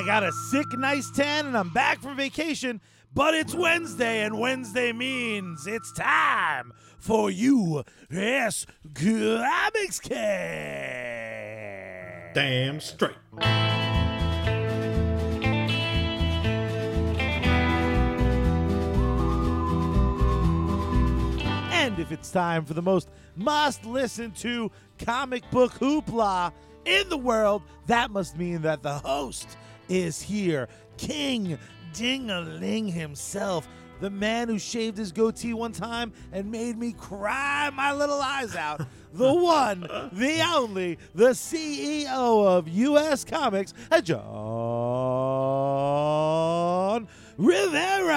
I 0.00 0.02
got 0.02 0.24
a 0.24 0.32
sick, 0.32 0.66
nice 0.78 1.10
tan, 1.10 1.44
and 1.44 1.54
I'm 1.54 1.68
back 1.68 2.00
from 2.00 2.16
vacation. 2.16 2.80
But 3.12 3.34
it's 3.34 3.54
Wednesday, 3.54 4.24
and 4.24 4.38
Wednesday 4.38 4.92
means 4.94 5.66
it's 5.66 5.92
time 5.92 6.72
for 6.98 7.30
you. 7.30 7.84
Yes, 8.10 8.64
Comics 8.94 10.00
Cast. 10.00 10.14
Damn 12.32 12.80
straight. 12.80 13.12
And 21.72 21.98
if 21.98 22.10
it's 22.10 22.30
time 22.30 22.64
for 22.64 22.72
the 22.72 22.80
most 22.80 23.10
must 23.36 23.84
listen 23.84 24.30
to 24.30 24.72
comic 24.98 25.42
book 25.50 25.72
hoopla 25.72 26.54
in 26.86 27.06
the 27.10 27.18
world, 27.18 27.60
that 27.86 28.10
must 28.10 28.38
mean 28.38 28.62
that 28.62 28.82
the 28.82 28.94
host 28.94 29.58
is 29.90 30.22
here. 30.22 30.68
King 30.96 31.58
Ding-a-ling 31.92 32.88
himself. 32.88 33.68
The 34.00 34.10
man 34.10 34.48
who 34.48 34.58
shaved 34.58 34.96
his 34.96 35.12
goatee 35.12 35.52
one 35.52 35.72
time 35.72 36.12
and 36.32 36.50
made 36.50 36.78
me 36.78 36.92
cry 36.92 37.70
my 37.74 37.92
little 37.92 38.20
eyes 38.20 38.56
out. 38.56 38.86
The 39.12 39.34
one, 39.34 39.80
the 40.12 40.40
only, 40.54 40.96
the 41.16 41.30
CEO 41.30 42.46
of 42.46 42.68
US 42.68 43.24
Comics, 43.24 43.74
Jon 44.04 44.28
Rivera. 47.36 48.14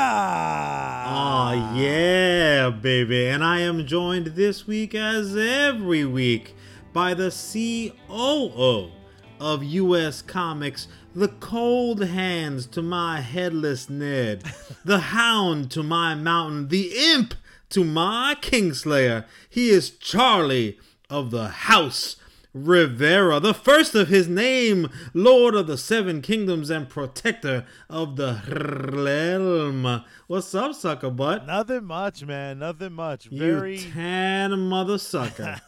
Aw, 1.08 1.74
yeah, 1.76 2.70
baby. 2.70 3.26
And 3.26 3.44
I 3.44 3.62
am 3.62 3.88
joined 3.88 4.28
this 4.28 4.68
week, 4.68 4.94
as 4.94 5.36
every 5.36 6.06
week, 6.06 6.54
by 6.94 7.16
the 7.16 7.32
COO 7.32 8.92
of 9.44 9.62
US 9.62 10.22
Comics, 10.22 10.88
the 11.14 11.28
cold 11.28 12.02
hands 12.02 12.66
to 12.68 12.82
my 12.82 13.20
headless 13.20 13.90
Ned, 13.90 14.44
the 14.86 15.00
hound 15.00 15.70
to 15.72 15.84
my 15.84 16.16
mountain, 16.16 16.70
the 16.70 16.94
imp 16.96 17.36
to 17.72 17.84
my 17.84 18.38
Kingslayer. 18.42 19.26
He 19.50 19.70
is 19.70 19.92
Charlie 19.92 20.80
of 21.10 21.32
the 21.32 21.50
House 21.50 22.16
Rivera, 22.54 23.40
the 23.40 23.56
first 23.56 23.96
of 23.96 24.10
his 24.10 24.28
name, 24.28 24.88
Lord 25.16 25.56
of 25.56 25.66
the 25.66 25.78
Seven 25.78 26.22
Kingdoms 26.22 26.70
and 26.70 26.88
Protector 26.88 27.66
of 27.90 28.16
the 28.16 28.42
Realm. 28.94 30.04
What's 30.28 30.54
up, 30.54 30.76
sucker 30.76 31.10
butt? 31.10 31.48
Nothing 31.48 31.86
much, 31.86 32.24
man. 32.24 32.60
Nothing 32.60 32.94
much. 32.94 33.26
You 33.32 33.40
Very, 33.40 33.80
tan 33.80 34.60
mother 34.60 35.00
sucker. 35.00 35.60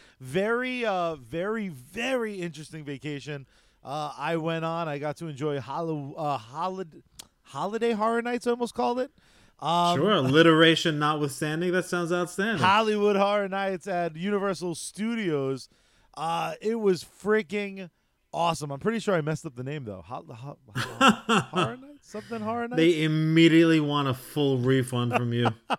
very, 0.20 0.84
uh, 0.84 1.14
very, 1.14 1.68
very 1.68 2.40
interesting 2.40 2.82
vacation. 2.82 3.46
Uh, 3.84 4.12
I 4.18 4.36
went 4.36 4.64
on. 4.64 4.88
I 4.88 4.98
got 4.98 5.18
to 5.18 5.28
enjoy 5.28 5.60
holo- 5.60 6.14
uh, 6.16 6.38
holiday, 6.38 7.02
holiday 7.42 7.92
horror 7.92 8.20
nights. 8.20 8.48
I 8.48 8.50
almost 8.50 8.74
called 8.74 8.98
it. 8.98 9.12
Um, 9.60 9.96
sure, 9.96 10.10
alliteration 10.14 10.98
notwithstanding, 10.98 11.70
that 11.70 11.84
sounds 11.84 12.12
outstanding. 12.12 12.64
Hollywood 12.64 13.14
Horror 13.14 13.48
Nights 13.48 13.86
at 13.86 14.16
Universal 14.16 14.74
Studios. 14.74 15.68
Uh, 16.16 16.54
it 16.60 16.74
was 16.78 17.04
freaking 17.22 17.90
awesome. 18.32 18.70
I'm 18.70 18.80
pretty 18.80 18.98
sure 18.98 19.14
I 19.14 19.20
messed 19.20 19.46
up 19.46 19.56
the 19.56 19.64
name 19.64 19.84
though. 19.84 20.02
Ho- 20.06 20.24
ho- 20.28 20.58
ho- 20.76 21.40
horror 21.52 21.76
Nights, 21.76 22.08
something 22.10 22.40
Horror 22.40 22.68
Nights. 22.68 22.76
they 22.76 23.02
immediately 23.04 23.80
want 23.80 24.08
a 24.08 24.14
full 24.14 24.58
refund 24.58 25.14
from 25.14 25.32
you. 25.32 25.48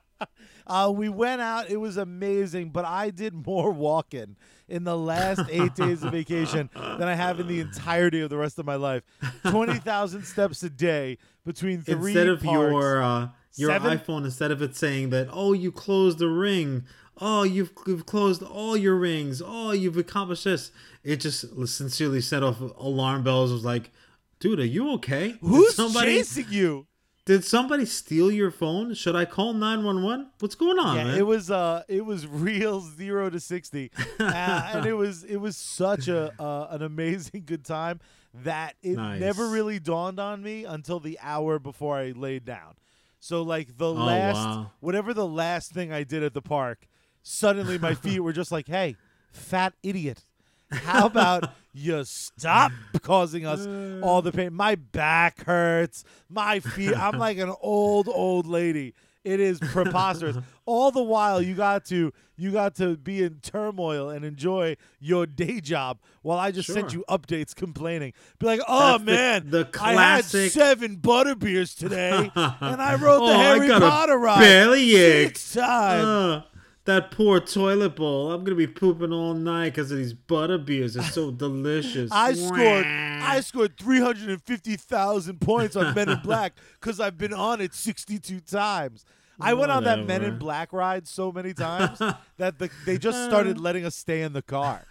Uh, 0.66 0.90
we 0.96 1.10
went 1.10 1.42
out. 1.42 1.70
It 1.70 1.76
was 1.76 1.98
amazing, 1.98 2.70
but 2.70 2.86
I 2.86 3.10
did 3.10 3.46
more 3.46 3.70
walking 3.70 4.38
in 4.70 4.86
the 4.86 4.98
last 4.98 5.42
eight 5.50 5.76
days 5.76 6.04
of 6.04 6.14
vacation 6.14 6.70
than 6.74 7.04
I 7.04 7.16
have 7.16 7.42
in 7.42 7.48
the 7.50 7.60
entirety 7.60 8.22
of 8.22 8.30
the 8.30 8.38
rest 8.38 8.58
of 8.58 8.66
my 8.66 8.76
life. 8.76 9.04
Twenty 9.46 9.78
thousand 9.80 10.24
steps 10.24 10.64
a 10.64 10.70
day 10.70 11.18
between 11.46 11.82
three 11.82 12.12
instead 12.14 12.30
of 12.30 12.42
parks. 12.42 12.72
your 12.72 13.04
uh, 13.04 13.28
your 13.56 13.72
Seven? 13.72 13.98
iPhone, 14.00 14.24
instead 14.24 14.52
of 14.52 14.62
it 14.62 14.78
saying 14.78 15.10
that, 15.10 15.28
oh, 15.34 15.52
you 15.52 15.70
closed 15.70 16.18
the 16.20 16.30
ring. 16.30 16.86
Oh, 17.22 17.44
you've, 17.44 17.72
you've 17.86 18.06
closed 18.06 18.42
all 18.44 18.76
your 18.76 18.96
rings. 18.96 19.42
Oh, 19.46 19.72
you've 19.72 19.98
accomplished 19.98 20.44
this. 20.46 20.72
It 21.04 21.18
just 21.18 21.46
sincerely 21.68 22.22
set 22.22 22.44
off 22.44 22.60
alarm 22.60 23.24
bells. 23.24 23.52
It 23.52 23.56
was 23.56 23.66
like, 23.66 23.92
dude, 24.40 24.60
are 24.60 24.66
you 24.66 24.92
okay? 24.94 25.30
Did 25.34 25.40
Who's 25.42 25.76
somebody 25.76 26.18
chasing 26.18 26.48
you? 26.50 26.88
did 27.26 27.46
somebody 27.46 27.86
steal 27.86 28.30
your 28.32 28.52
phone? 28.52 28.94
Should 28.94 29.16
I 29.16 29.26
call 29.26 29.54
nine 29.54 29.84
one 29.84 30.04
one? 30.04 30.32
What's 30.40 30.56
going 30.56 30.78
on, 30.80 30.98
yeah, 30.98 31.04
man? 31.06 31.18
it 31.20 31.26
was 31.26 31.50
uh, 31.52 31.84
it 31.88 32.06
was 32.06 32.26
real 32.28 32.82
zero 32.82 33.30
to 33.30 33.40
sixty, 33.40 33.92
uh, 34.20 34.72
and 34.74 34.86
it 34.86 34.94
was 34.94 35.24
it 35.24 35.38
was 35.38 35.56
such 35.56 36.08
a 36.10 36.34
uh, 36.42 36.68
an 36.72 36.82
amazing 36.82 37.44
good 37.46 37.64
time 37.64 38.00
that 38.34 38.76
it 38.82 38.98
Nice. 38.98 39.20
never 39.22 39.48
really 39.48 39.80
dawned 39.80 40.20
on 40.20 40.42
me 40.42 40.66
until 40.66 41.00
the 41.00 41.18
hour 41.22 41.60
before 41.60 41.96
I 41.98 42.12
laid 42.12 42.44
down. 42.46 42.74
So 43.20 43.42
like 43.44 43.78
the 43.78 43.88
Oh, 43.88 43.94
last 43.94 44.36
wow. 44.36 44.72
whatever 44.82 45.14
the 45.14 45.28
last 45.28 45.72
thing 45.72 45.94
I 45.94 46.04
did 46.04 46.24
at 46.24 46.34
the 46.34 46.42
park, 46.42 46.88
suddenly 47.24 47.78
my 47.80 47.96
feet 47.96 48.20
were 48.20 48.34
just 48.34 48.52
like, 48.52 48.68
"Hey, 48.68 48.96
fat 49.32 49.74
idiot." 49.82 50.24
How 50.72 51.06
about 51.06 51.52
you 51.74 52.04
stop 52.04 52.72
causing 53.02 53.46
us 53.46 53.68
all 54.04 54.22
the 54.22 54.32
pain? 54.32 54.54
My 54.54 54.76
back 54.76 55.46
hurts. 55.46 56.04
My 56.30 56.60
feet. 56.60 56.96
I'm 56.96 57.18
like 57.18 57.38
an 57.38 57.54
old 57.62 58.08
old 58.08 58.48
lady. 58.48 58.94
It 59.24 59.40
is 59.40 59.60
preposterous. 59.60 60.38
all 60.66 60.92
the 60.92 61.02
while 61.02 61.42
you 61.42 61.56
got 61.56 61.86
to 61.86 62.12
you 62.36 62.52
got 62.52 62.76
to 62.76 62.98
be 62.98 63.24
in 63.24 63.40
turmoil 63.42 64.10
and 64.10 64.26
enjoy 64.26 64.76
your 65.00 65.26
day 65.26 65.62
job 65.62 66.00
while 66.24 66.40
I 66.40 66.52
just 66.52 66.72
sent 66.74 66.94
you 66.94 67.06
updates 67.08 67.56
complaining. 67.56 68.14
Be 68.40 68.48
like, 68.48 68.60
"Oh 68.68 68.98
That's 68.98 69.04
the- 69.04 69.12
man, 69.12 69.50
the 69.50 69.70
I 69.80 69.94
had 69.94 70.26
seven 70.26 70.96
butter 70.98 71.36
beers 71.36 71.74
today, 71.76 72.32
and 72.36 72.82
I 72.82 72.96
rode 72.96 73.22
oh, 73.22 73.28
the 73.28 73.34
I 73.34 73.44
Harry 73.44 73.70
Potter 73.70 74.18
ride 74.18 74.40
bellyache. 74.42 75.38
six 75.38 75.54
times." 75.54 76.06
Uh, 76.06 76.42
that 76.86 77.12
poor 77.12 77.40
toilet 77.40 77.96
bowl. 77.96 78.32
I'm 78.32 78.44
gonna 78.44 78.56
be 78.56 78.68
pooping 78.68 79.14
all 79.14 79.34
night 79.34 79.70
because 79.70 79.92
of 79.92 79.98
these 79.98 80.14
butter 80.14 80.58
beers. 80.58 80.96
They're 80.96 81.04
so 81.04 81.32
delicious. 81.46 82.12
I 82.12 82.34
scored 82.34 82.86
I 82.86 83.40
scored 83.40 83.78
350,000 83.78 85.40
points 85.40 85.76
on 85.76 85.96
Men 85.96 86.10
in 86.10 86.20
Black 86.20 86.54
cuz 86.82 87.00
I've 87.00 87.18
been 87.18 87.34
on 87.34 87.62
it 87.62 87.74
62 87.74 88.42
times. 88.42 89.06
I 89.40 89.56
went 89.56 89.72
on 89.72 89.84
that 89.86 90.06
Men 90.06 90.24
in 90.24 90.38
Black 90.38 90.72
ride 90.72 91.08
so 91.08 91.32
many 91.32 91.54
times 91.56 92.00
that 92.38 92.60
the, 92.60 92.70
they 92.86 92.98
just 92.98 93.26
started 93.26 93.60
letting 93.60 93.86
us 93.86 93.96
stay 93.96 94.22
in 94.22 94.34
the 94.34 94.42
car 94.42 94.86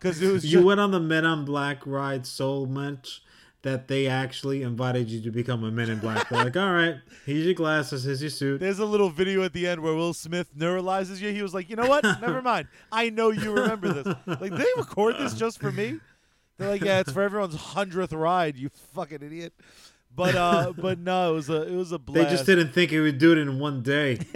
cuz 0.00 0.22
it 0.22 0.32
was 0.32 0.44
you 0.44 0.58
just, 0.58 0.64
went 0.64 0.80
on 0.80 0.90
the 0.90 1.00
Men 1.00 1.24
in 1.24 1.44
Black 1.44 1.84
ride 1.84 2.26
so 2.26 2.64
much 2.64 3.22
that 3.64 3.88
they 3.88 4.06
actually 4.06 4.62
invited 4.62 5.08
you 5.10 5.20
to 5.22 5.30
become 5.30 5.64
a 5.64 5.70
Men 5.70 5.90
in 5.90 5.98
Black. 5.98 6.28
They're 6.28 6.44
like, 6.44 6.56
all 6.56 6.72
right, 6.72 6.96
here's 7.26 7.44
your 7.44 7.54
glasses, 7.54 8.04
here's 8.04 8.20
your 8.20 8.30
suit. 8.30 8.60
there's 8.60 8.78
a 8.78 8.84
little 8.84 9.10
video 9.10 9.42
at 9.42 9.52
the 9.52 9.66
end 9.66 9.82
where 9.82 9.94
Will 9.94 10.14
Smith 10.14 10.56
neuralizes 10.56 11.20
you. 11.20 11.30
He 11.32 11.42
was 11.42 11.52
like, 11.54 11.68
"You 11.68 11.76
know 11.76 11.86
what? 11.88 12.04
Never 12.20 12.40
mind. 12.40 12.68
I 12.92 13.10
know 13.10 13.30
you 13.30 13.52
remember 13.52 13.92
this." 13.92 14.16
Like 14.26 14.52
they 14.52 14.66
record 14.76 15.16
this 15.18 15.34
just 15.34 15.60
for 15.60 15.72
me. 15.72 15.98
They're 16.58 16.70
like, 16.70 16.82
"Yeah, 16.82 17.00
it's 17.00 17.10
for 17.10 17.22
everyone's 17.22 17.56
100th 17.56 18.16
ride, 18.16 18.56
you 18.56 18.70
fucking 18.94 19.22
idiot." 19.22 19.52
But 20.14 20.34
uh 20.34 20.72
but 20.78 20.98
no, 20.98 21.32
it 21.32 21.34
was 21.34 21.48
a 21.50 21.62
it 21.62 21.74
was 21.74 21.90
a 21.90 21.98
blast. 21.98 22.28
They 22.28 22.36
just 22.36 22.46
didn't 22.46 22.72
think 22.72 22.90
he 22.90 23.00
would 23.00 23.18
do 23.18 23.32
it 23.32 23.38
in 23.38 23.58
one 23.58 23.82
day. 23.82 24.18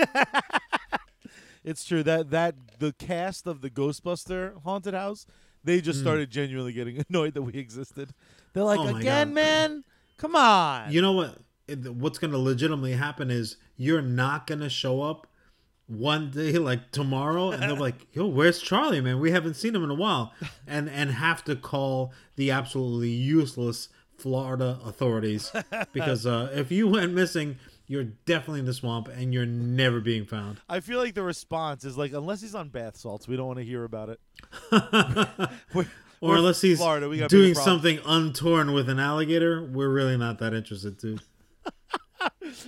It's 1.65 1.85
true 1.85 2.03
that 2.05 2.31
that 2.31 2.55
the 2.79 2.95
cast 2.95 3.47
of 3.47 3.61
the 3.61 3.69
Ghostbuster 3.69 4.63
haunted 4.63 4.95
house, 4.95 5.27
they 5.69 5.81
just 5.81 6.01
started 6.01 6.31
genuinely 6.31 6.73
getting 6.73 7.05
annoyed 7.09 7.35
that 7.35 7.43
we 7.43 7.53
existed. 7.55 8.11
They're 8.53 8.65
like, 8.65 8.81
Hmm. 8.81 8.87
Oh 8.89 8.93
my 8.93 9.01
again, 9.01 9.29
God. 9.29 9.35
man, 9.35 9.85
come 10.17 10.35
on. 10.35 10.91
You 10.93 11.03
know 11.03 11.13
what? 11.13 11.39
It- 11.69 11.95
What's 11.95 12.19
going 12.19 12.31
to 12.33 12.39
legitimately 12.39 12.93
happen 12.95 13.31
is 13.31 13.57
you're 13.77 14.03
not 14.03 14.47
going 14.47 14.61
to 14.61 14.71
show 14.71 15.03
up 15.03 15.27
one 15.87 16.31
day 16.31 16.53
like 16.53 16.91
tomorrow 16.93 17.51
and 17.51 17.63
they're 17.63 17.73
like 17.75 17.95
yo 18.13 18.27
where's 18.27 18.61
charlie 18.61 19.01
man 19.01 19.19
we 19.19 19.31
haven't 19.31 19.55
seen 19.55 19.75
him 19.75 19.83
in 19.83 19.89
a 19.89 19.95
while 19.95 20.35
and 20.67 20.87
and 20.91 21.11
have 21.13 21.43
to 21.43 21.57
call 21.57 22.13
the 22.37 22.51
absolutely 22.51 23.09
useless 23.09 23.89
florida 24.19 24.79
authorities 24.85 25.51
because 25.95 26.27
uh 26.27 26.51
if 26.55 26.71
you 26.71 26.87
went 26.87 27.15
missing 27.15 27.57
you're 27.89 28.05
definitely 28.05 28.61
in 28.61 28.67
the 28.67 28.73
swamp 28.75 29.09
and 29.09 29.33
you're 29.35 29.47
never 29.47 29.99
being 30.01 30.25
found 30.25 30.61
I 30.69 30.79
feel 30.81 30.99
like 31.01 31.15
the 31.15 31.23
response 31.25 31.85
is 31.85 31.97
like, 31.99 32.13
unless 32.13 32.41
he's 32.43 32.55
on 32.55 32.69
bath 32.69 32.97
salts, 32.97 33.27
we 33.27 33.37
don't 33.37 33.47
want 33.47 33.59
to 33.59 33.65
hear 33.65 33.83
about 33.85 34.11
it. 34.11 34.21
We're- 35.75 35.89
or 36.21 36.37
unless 36.37 36.61
he's 36.61 36.79
Florida, 36.79 37.09
we 37.09 37.25
doing 37.29 37.55
something 37.55 37.99
untorn 38.05 38.75
with 38.75 38.89
an 38.89 38.99
alligator 38.99 39.63
we're 39.65 39.89
really 39.89 40.17
not 40.17 40.39
that 40.41 40.53
interested 40.53 40.99
dude 40.99 41.21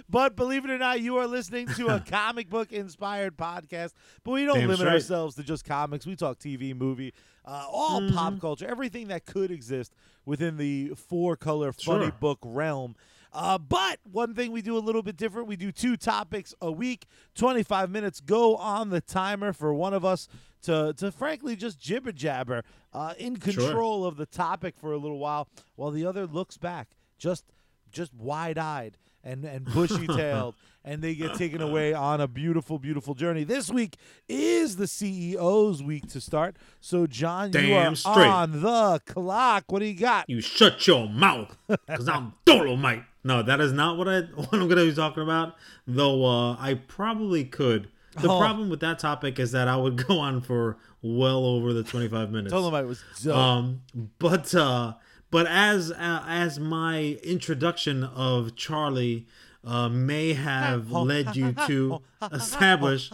But 0.09 0.37
believe 0.37 0.65
it 0.65 0.71
or 0.71 0.79
not, 0.79 1.01
you 1.01 1.17
are 1.17 1.27
listening 1.27 1.67
to 1.75 1.89
a 1.89 2.01
comic 2.07 2.49
book 2.49 2.73
inspired 2.73 3.37
podcast. 3.37 3.93
But 4.25 4.33
we 4.33 4.45
don't 4.45 4.57
Damn 4.57 4.65
limit 4.69 4.79
straight. 4.79 4.93
ourselves 4.93 5.35
to 5.37 5.43
just 5.43 5.65
comics. 5.65 6.07
We 6.07 6.15
talk 6.17 6.39
TV, 6.39 6.77
movie, 6.77 7.13
uh, 7.45 7.65
all 7.69 8.01
Mm-hmm. 8.01 8.15
pop 8.15 8.41
culture, 8.41 8.67
everything 8.69 9.09
that 9.09 9.25
could 9.27 9.51
exist 9.51 9.93
within 10.25 10.57
the 10.59 10.93
four 11.09 11.35
color 11.37 11.73
funny 11.73 12.05
Sure. 12.07 12.13
book 12.21 12.39
realm. 12.45 12.95
Uh, 13.33 13.59
but 13.59 13.99
one 14.11 14.35
thing 14.35 14.51
we 14.51 14.63
do 14.63 14.77
a 14.77 14.81
little 14.81 15.03
bit 15.03 15.17
different 15.17 15.47
we 15.47 15.57
do 15.57 15.71
two 15.71 15.97
topics 15.97 16.55
a 16.61 16.71
week, 16.71 17.07
25 17.37 17.91
minutes 17.91 18.21
go 18.21 18.57
on 18.57 18.91
the 18.91 19.01
timer 19.01 19.53
for 19.53 19.73
one 19.73 19.95
of 19.95 20.05
us 20.05 20.29
to, 20.63 20.93
to 20.97 21.13
frankly 21.13 21.55
just 21.57 21.79
jibber 21.79 22.13
jabber 22.13 22.63
uh, 22.93 23.15
in 23.19 23.37
control 23.37 24.05
of 24.05 24.17
the 24.17 24.27
topic 24.27 24.75
for 24.77 24.93
a 24.93 24.99
little 24.99 25.19
while 25.19 25.49
while 25.77 25.91
the 25.91 26.05
other 26.05 26.27
looks 26.27 26.57
back 26.59 26.89
just 27.19 27.45
just 27.91 28.13
wide 28.15 28.59
eyed 28.59 28.97
and 29.25 29.45
and 29.45 29.65
bushy 29.67 30.07
tailed, 30.07 30.55
and 30.85 31.03
they 31.03 31.15
get 31.15 31.35
taken 31.35 31.61
away 31.61 31.93
on 31.93 32.21
a 32.21 32.29
beautiful, 32.29 32.79
beautiful 32.79 33.15
journey. 33.15 33.45
This 33.45 33.71
week 33.71 33.97
is 34.29 34.77
the 34.77 34.85
CEO's 34.87 35.83
week 35.83 36.09
to 36.11 36.21
start. 36.21 36.57
So, 36.81 37.07
Jon, 37.07 37.53
you 37.53 37.75
are 37.75 37.95
straight. 37.95 38.27
on 38.27 38.63
the 38.63 39.01
clock. 39.07 39.65
What 39.69 39.81
do 39.81 39.85
you 39.87 39.99
got? 39.99 40.29
You 40.29 40.41
shut 40.41 40.87
your 40.87 41.09
mouth, 41.09 41.57
cause 41.89 42.09
I'm 42.09 42.33
Dolomite. 42.45 43.05
No, 43.23 43.43
that 43.43 43.61
is 43.61 43.73
not 43.73 43.99
what 43.99 44.09
I 44.09 44.21
what 44.35 44.53
I'm 44.53 44.69
gonna 44.69 44.85
be 44.85 44.95
talking 44.95 45.23
about. 45.23 45.57
Though 45.87 46.25
uh, 46.25 46.57
I 46.59 46.75
probably 46.75 47.45
could. 47.45 47.89
The 48.21 48.29
Oh. 48.29 48.41
problem 48.41 48.71
with 48.71 48.81
that 48.81 48.99
topic 48.99 49.39
is 49.39 49.53
that 49.53 49.69
I 49.69 49.77
would 49.77 50.05
go 50.09 50.19
on 50.19 50.41
for 50.41 50.79
well 51.01 51.45
over 51.45 51.73
the 51.73 51.85
25 51.85 52.33
minutes. 52.33 52.53
Dolomite 52.53 52.85
was 52.87 53.01
dope. 53.23 53.37
Um, 53.37 53.83
but 54.19 54.53
uh, 54.53 54.95
but 55.31 55.47
as 55.47 55.91
uh, 55.91 56.25
as 56.27 56.59
my 56.59 57.19
introduction 57.23 58.05
of 58.05 58.57
Charlie 58.57 59.27
uh, 59.65 59.89
may 59.89 60.33
have 60.33 60.91
led 60.93 61.37
you 61.37 61.53
to 61.67 62.01
establish, 62.33 63.11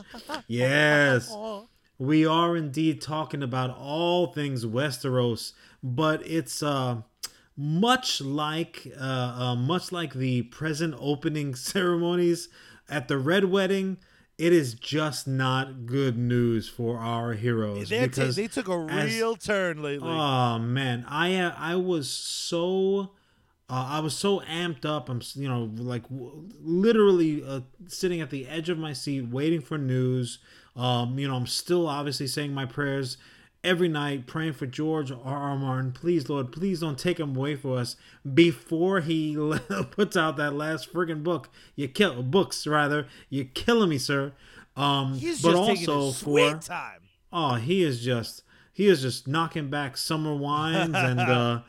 yes, 0.46 1.34
we 1.98 2.26
are 2.26 2.56
indeed 2.56 3.00
talking 3.00 3.42
about 3.42 3.76
all 3.76 4.32
things 4.32 4.64
Westeros, 4.64 5.52
but 5.82 6.26
it's 6.26 6.62
uh 6.62 7.02
much 7.56 8.20
like 8.20 8.86
uh, 9.00 9.02
uh 9.02 9.54
much 9.54 9.92
like 9.92 10.14
the 10.14 10.42
present 10.42 10.94
opening 10.98 11.54
ceremonies 11.54 12.48
at 12.88 13.08
the 13.08 13.18
Red 13.18 13.46
Wedding. 13.46 13.98
It 14.38 14.52
is 14.52 14.74
just 14.74 15.26
not 15.26 15.86
good 15.86 16.18
news 16.18 16.68
for 16.68 16.98
our 16.98 17.32
heroes 17.32 17.88
they, 17.88 18.06
because 18.06 18.36
they 18.36 18.48
took 18.48 18.68
a 18.68 18.86
as- 18.90 19.14
real 19.14 19.34
turn 19.34 19.82
lately. 19.82 20.08
Oh 20.10 20.58
man, 20.58 21.06
I 21.08 21.36
uh, 21.36 21.54
I 21.56 21.76
was 21.76 22.10
so 22.10 23.12
uh, 23.70 23.86
I 23.88 24.00
was 24.00 24.14
so 24.14 24.40
amped 24.40 24.84
up. 24.84 25.08
I'm 25.08 25.22
you 25.34 25.48
know 25.48 25.70
like 25.76 26.02
w- 26.10 26.48
literally 26.60 27.42
uh, 27.46 27.60
sitting 27.86 28.20
at 28.20 28.28
the 28.28 28.46
edge 28.46 28.68
of 28.68 28.76
my 28.76 28.92
seat 28.92 29.22
waiting 29.28 29.62
for 29.62 29.78
news. 29.78 30.38
Um, 30.76 31.18
you 31.18 31.26
know 31.26 31.34
I'm 31.34 31.46
still 31.46 31.88
obviously 31.88 32.26
saying 32.26 32.52
my 32.52 32.66
prayers 32.66 33.16
every 33.64 33.88
night, 33.88 34.26
praying 34.26 34.54
for 34.54 34.66
George 34.66 35.10
R. 35.10 35.18
R. 35.24 35.56
Martin. 35.56 35.92
Please, 35.92 36.28
Lord, 36.28 36.52
please 36.52 36.80
don't 36.80 36.98
take 36.98 37.18
him 37.18 37.36
away 37.36 37.56
from 37.56 37.72
us 37.72 37.96
before 38.34 39.00
he 39.00 39.36
puts 39.90 40.16
out 40.16 40.36
that 40.36 40.54
last 40.54 40.92
friggin' 40.92 41.22
book. 41.22 41.48
You 41.74 41.88
kill 41.88 42.22
books 42.22 42.66
rather. 42.66 43.06
You're 43.28 43.46
killing 43.46 43.90
me, 43.90 43.98
sir. 43.98 44.32
Um, 44.76 45.14
He's 45.14 45.42
but 45.42 45.54
also 45.54 46.12
for 46.12 46.58
time. 46.58 47.00
Oh, 47.32 47.54
he 47.54 47.82
is 47.82 48.02
just 48.02 48.42
he 48.72 48.88
is 48.88 49.00
just 49.02 49.26
knocking 49.26 49.68
back 49.70 49.96
summer 49.96 50.34
wines 50.34 50.94
and 50.94 51.20
uh 51.20 51.60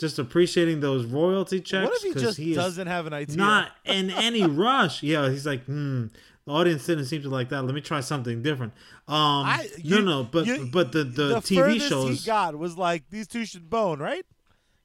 just 0.00 0.18
appreciating 0.18 0.80
those 0.80 1.04
royalty 1.04 1.60
checks. 1.60 1.86
What 1.88 1.96
if 1.96 2.14
he 2.14 2.20
just 2.20 2.38
is 2.38 2.56
doesn't 2.56 2.86
have 2.86 3.06
an 3.06 3.12
idea? 3.12 3.36
not 3.36 3.70
in 3.84 4.10
any 4.10 4.44
rush? 4.46 5.02
Yeah, 5.02 5.28
he's 5.28 5.44
like, 5.46 5.64
hmm. 5.64 6.06
The 6.46 6.52
audience 6.52 6.86
didn't 6.86 7.04
seem 7.04 7.22
to 7.22 7.28
like 7.28 7.48
that. 7.50 7.62
Let 7.62 7.74
me 7.74 7.80
try 7.80 8.00
something 8.00 8.42
different. 8.42 8.72
Um, 9.06 9.44
I, 9.46 9.68
you- 9.78 10.00
no, 10.02 10.24
but 10.24 10.46
you- 10.46 10.68
but 10.72 10.92
the 10.92 11.04
the, 11.04 11.22
the 11.24 11.34
TV 11.36 11.80
shows. 11.80 12.20
he 12.20 12.26
got 12.26 12.56
was 12.56 12.76
like 12.78 13.04
these 13.10 13.26
two 13.28 13.44
should 13.44 13.68
bone, 13.70 13.98
right? 13.98 14.24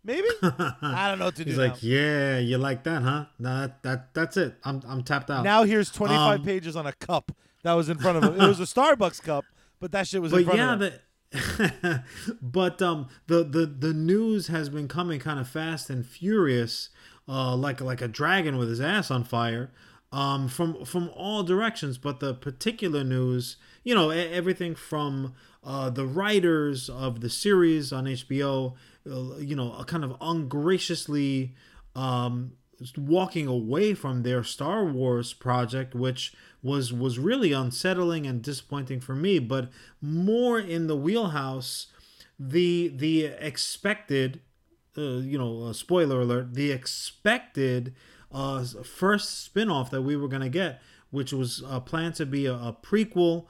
Maybe 0.04 0.28
I 0.44 1.08
don't 1.10 1.18
know 1.20 1.26
what 1.26 1.36
to 1.38 1.44
do. 1.44 1.50
He's 1.50 1.58
now. 1.58 1.64
like, 1.68 1.82
yeah, 1.82 2.38
you 2.38 2.58
like 2.60 2.84
that, 2.84 3.02
huh? 3.02 3.26
No, 3.40 3.62
that, 3.62 3.82
that 3.84 4.14
that's 4.14 4.38
it. 4.38 4.56
I'm 4.64 4.82
I'm 4.88 5.02
tapped 5.04 5.32
out. 5.32 5.44
now 5.44 5.64
here's 5.64 5.90
25 5.90 6.40
Um, 6.42 6.46
pages 6.46 6.76
on 6.76 6.86
a 6.86 6.94
cup 6.94 7.32
that 7.64 7.74
was 7.74 7.90
in 7.90 7.98
front 7.98 8.18
of 8.18 8.24
him. 8.24 8.40
It 8.40 8.48
was 8.48 8.60
a 8.60 8.64
Starbucks 8.76 9.24
cup, 9.24 9.46
but 9.80 9.92
that 9.94 10.08
shit 10.08 10.22
was 10.22 10.32
in 10.34 10.40
but 10.44 10.46
front 10.46 10.60
yeah, 10.60 10.74
of 10.74 10.82
him. 10.82 10.92
the 11.32 12.04
but 12.42 12.82
um 12.82 13.08
the 13.28 13.44
the 13.44 13.66
the 13.66 13.94
news 13.94 14.48
has 14.48 14.70
been 14.70 14.88
coming 14.88 15.20
kind 15.20 15.40
of 15.40 15.48
fast 15.48 15.90
and 15.90 16.06
furious, 16.06 16.90
uh, 17.28 17.56
like 17.56 17.82
like 17.82 18.02
a 18.02 18.08
dragon 18.08 18.58
with 18.58 18.70
his 18.70 18.80
ass 18.82 19.10
on 19.10 19.24
fire, 19.24 19.72
um, 20.12 20.48
from 20.48 20.86
from 20.86 21.10
all 21.16 21.44
directions. 21.44 21.98
But 21.98 22.20
the 22.20 22.34
particular 22.34 23.04
news, 23.04 23.58
you 23.84 23.96
know, 23.96 24.10
everything 24.10 24.76
from 24.76 25.34
uh, 25.64 25.90
the 25.90 26.06
writers 26.06 26.90
of 26.90 27.22
the 27.22 27.30
series 27.30 27.92
on 27.92 28.06
HBO, 28.06 28.74
uh, 29.10 29.38
you 29.38 29.56
know, 29.56 29.84
kind 29.88 30.04
of 30.04 30.16
ungraciously 30.22 31.56
um, 31.96 32.54
walking 32.98 33.48
away 33.48 33.94
from 33.94 34.24
their 34.24 34.44
Star 34.44 34.86
Wars 34.86 35.34
project, 35.34 35.96
which 35.96 36.34
was 36.62 36.92
was 36.92 37.20
really 37.20 37.52
unsettling 37.52 38.26
and 38.28 38.42
disappointing 38.42 39.00
for 39.00 39.16
me. 39.16 39.40
But 39.40 39.70
more 40.02 40.60
in 40.60 40.88
the 40.88 40.96
wheelhouse, 40.96 41.88
the 42.40 42.90
the 42.90 43.26
expected, 43.26 44.42
uh, 44.98 45.18
you 45.18 45.38
know, 45.38 45.64
uh, 45.64 45.74
spoiler 45.74 46.22
alert, 46.22 46.54
the 46.54 46.72
expected 46.72 47.94
uh, 48.36 48.64
first 48.84 49.54
spinoff 49.54 49.90
that 49.92 50.02
we 50.02 50.16
were 50.16 50.28
gonna 50.28 50.50
get, 50.50 50.82
which 51.10 51.32
was 51.34 51.64
uh, 51.66 51.80
planned 51.80 52.16
to 52.16 52.26
be 52.26 52.46
a, 52.46 52.54
a 52.54 52.78
prequel 52.84 53.46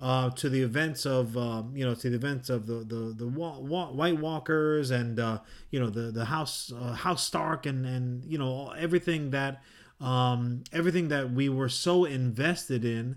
uh, 0.00 0.30
to 0.30 0.48
the 0.48 0.62
events 0.62 1.04
of 1.04 1.36
um, 1.36 1.72
you 1.76 1.84
know 1.84 1.94
to 1.94 2.08
the 2.08 2.16
events 2.16 2.48
of 2.48 2.66
the 2.66 2.82
the 2.84 3.14
the 3.16 3.28
wa- 3.28 3.58
wa- 3.58 3.90
White 3.92 4.18
Walkers 4.18 4.90
and 4.90 5.20
uh, 5.20 5.40
you 5.70 5.78
know 5.78 5.90
the 5.90 6.10
the 6.10 6.24
House 6.24 6.72
uh, 6.72 6.94
House 6.94 7.22
Stark 7.22 7.66
and 7.66 7.84
and 7.84 8.24
you 8.24 8.38
know 8.38 8.70
everything 8.78 9.30
that 9.30 9.62
um, 10.00 10.64
everything 10.72 11.08
that 11.08 11.32
we 11.32 11.48
were 11.48 11.68
so 11.68 12.04
invested 12.04 12.84
in. 12.84 13.16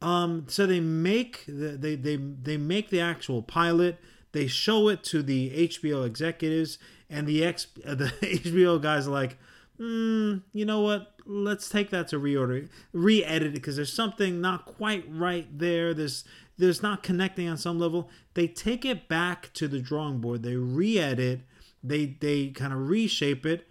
Um, 0.00 0.46
so 0.48 0.66
they 0.66 0.80
make 0.80 1.44
the, 1.46 1.76
they 1.76 1.94
they 1.94 2.16
they 2.16 2.56
make 2.56 2.90
the 2.90 3.00
actual 3.00 3.42
pilot. 3.42 3.98
They 4.32 4.46
show 4.46 4.88
it 4.88 5.02
to 5.04 5.22
the 5.22 5.68
HBO 5.68 6.04
executives, 6.04 6.78
and 7.08 7.26
the 7.26 7.44
ex 7.44 7.66
the 7.76 8.12
HBO 8.22 8.82
guys 8.82 9.06
are 9.06 9.12
like, 9.12 9.38
mm, 9.80 10.42
you 10.52 10.64
know 10.64 10.80
what? 10.80 11.14
Let's 11.26 11.68
take 11.68 11.90
that 11.90 12.08
to 12.08 12.18
reorder, 12.18 12.68
re-edit 12.92 13.48
it 13.48 13.54
because 13.54 13.76
there's 13.76 13.92
something 13.92 14.40
not 14.40 14.64
quite 14.64 15.04
right 15.08 15.46
there. 15.58 15.92
There's 15.94 16.24
there's 16.56 16.82
not 16.82 17.02
connecting 17.02 17.48
on 17.48 17.56
some 17.56 17.78
level. 17.78 18.08
They 18.34 18.48
take 18.48 18.84
it 18.84 19.08
back 19.08 19.52
to 19.54 19.68
the 19.68 19.80
drawing 19.80 20.20
board. 20.20 20.42
They 20.42 20.56
re-edit. 20.56 21.40
They 21.82 22.16
they 22.20 22.48
kind 22.48 22.72
of 22.72 22.88
reshape 22.88 23.46
it. 23.46 23.66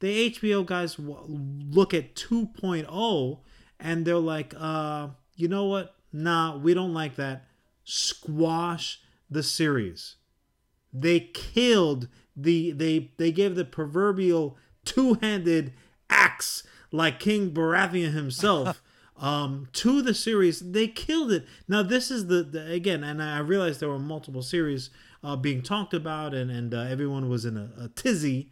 The 0.00 0.30
HBO 0.30 0.66
guys 0.66 0.96
look 0.98 1.94
at 1.94 2.16
2.0 2.16 3.38
and 3.78 4.04
they're 4.04 4.16
like, 4.16 4.52
uh, 4.58 5.08
you 5.36 5.46
know 5.46 5.66
what? 5.66 5.94
Nah, 6.12 6.56
we 6.56 6.74
don't 6.74 6.92
like 6.92 7.14
that. 7.16 7.46
Squash 7.84 9.00
the 9.30 9.44
series 9.44 10.16
they 10.92 11.20
killed 11.20 12.08
the 12.36 12.72
they 12.72 13.12
they 13.16 13.32
gave 13.32 13.54
the 13.54 13.64
proverbial 13.64 14.56
two-handed 14.84 15.72
axe 16.10 16.62
like 16.90 17.18
King 17.20 17.50
Baratheon 17.52 18.12
himself 18.12 18.82
um 19.16 19.68
to 19.72 20.02
the 20.02 20.14
series. 20.14 20.72
They 20.72 20.88
killed 20.88 21.32
it. 21.32 21.46
Now 21.68 21.82
this 21.82 22.10
is 22.10 22.26
the, 22.26 22.42
the 22.42 22.70
again 22.70 23.04
and 23.04 23.22
I 23.22 23.38
realized 23.38 23.80
there 23.80 23.88
were 23.88 23.98
multiple 23.98 24.42
series 24.42 24.90
uh, 25.24 25.36
being 25.36 25.62
talked 25.62 25.94
about 25.94 26.34
and 26.34 26.50
and 26.50 26.74
uh, 26.74 26.80
everyone 26.80 27.28
was 27.28 27.44
in 27.44 27.56
a, 27.56 27.70
a 27.78 27.88
tizzy. 27.88 28.50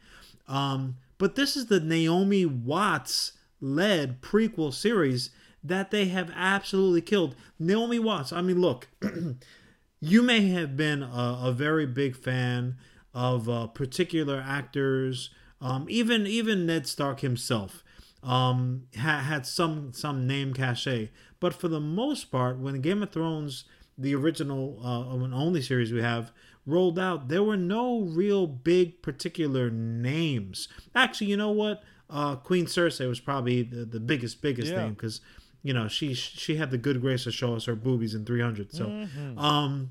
Um 0.49 0.97
but 1.19 1.35
this 1.35 1.57
is 1.57 1.67
the 1.67 1.81
Naomi 1.81 2.47
Watts 2.47 3.33
led 3.61 4.23
prequel 4.23 4.73
series 4.73 5.31
that 5.63 5.91
they 5.91 6.07
have 6.07 6.33
absolutely 6.35 7.03
killed. 7.03 7.35
Naomi 7.59 7.99
Watts 7.99 8.33
I 8.33 8.41
mean 8.41 8.61
look 8.61 8.89
you 10.01 10.23
may 10.23 10.49
have 10.49 10.77
been 10.77 11.03
a, 11.03 11.41
a 11.45 11.53
very 11.53 11.87
big 11.87 12.17
fan 12.17 12.77
of 13.13 13.49
uh, 13.49 13.67
particular 13.67 14.43
actors, 14.47 15.31
um, 15.61 15.87
even 15.89 16.27
even 16.27 16.67
Ned 16.67 16.87
Stark 16.87 17.21
himself 17.21 17.83
um, 18.23 18.85
ha- 18.99 19.21
had 19.21 19.47
some 19.47 19.93
some 19.93 20.27
name 20.27 20.53
cachet. 20.55 21.11
But 21.41 21.55
for 21.55 21.69
the 21.69 21.81
most 21.81 22.31
part, 22.31 22.59
when 22.59 22.81
Game 22.81 23.03
of 23.03 23.11
Thrones, 23.11 23.65
the 23.97 24.15
original 24.15 24.81
uh, 24.85 25.15
and 25.25 25.33
only 25.35 25.63
series 25.63 25.93
we 25.93 26.03
have, 26.03 26.33
rolled 26.67 26.99
out, 26.99 27.29
there 27.29 27.43
were 27.43 27.57
no 27.57 28.01
real 28.03 28.47
big 28.47 29.01
particular 29.03 29.71
names. 29.71 30.69
Actually, 30.95 31.29
you 31.29 31.37
know 31.37 31.51
what? 31.51 31.83
Uh, 32.11 32.37
Queen 32.37 32.67
Cersei 32.67 33.09
was 33.09 33.21
probably 33.21 33.63
the, 33.63 33.85
the 33.85 34.01
biggest 34.01 34.43
biggest 34.43 34.73
Yeah. 34.73 34.85
name 34.85 34.95
because 34.95 35.21
you 35.63 35.73
know 35.73 35.89
she 35.89 36.13
she 36.15 36.57
had 36.57 36.71
the 36.71 36.79
good 36.79 37.01
grace 37.01 37.25
to 37.25 37.33
show 37.33 37.55
us 37.55 37.67
her 37.67 37.75
boobies 37.77 38.15
in 38.15 38.25
300 38.25 38.73
so 38.75 38.87
um 39.37 39.91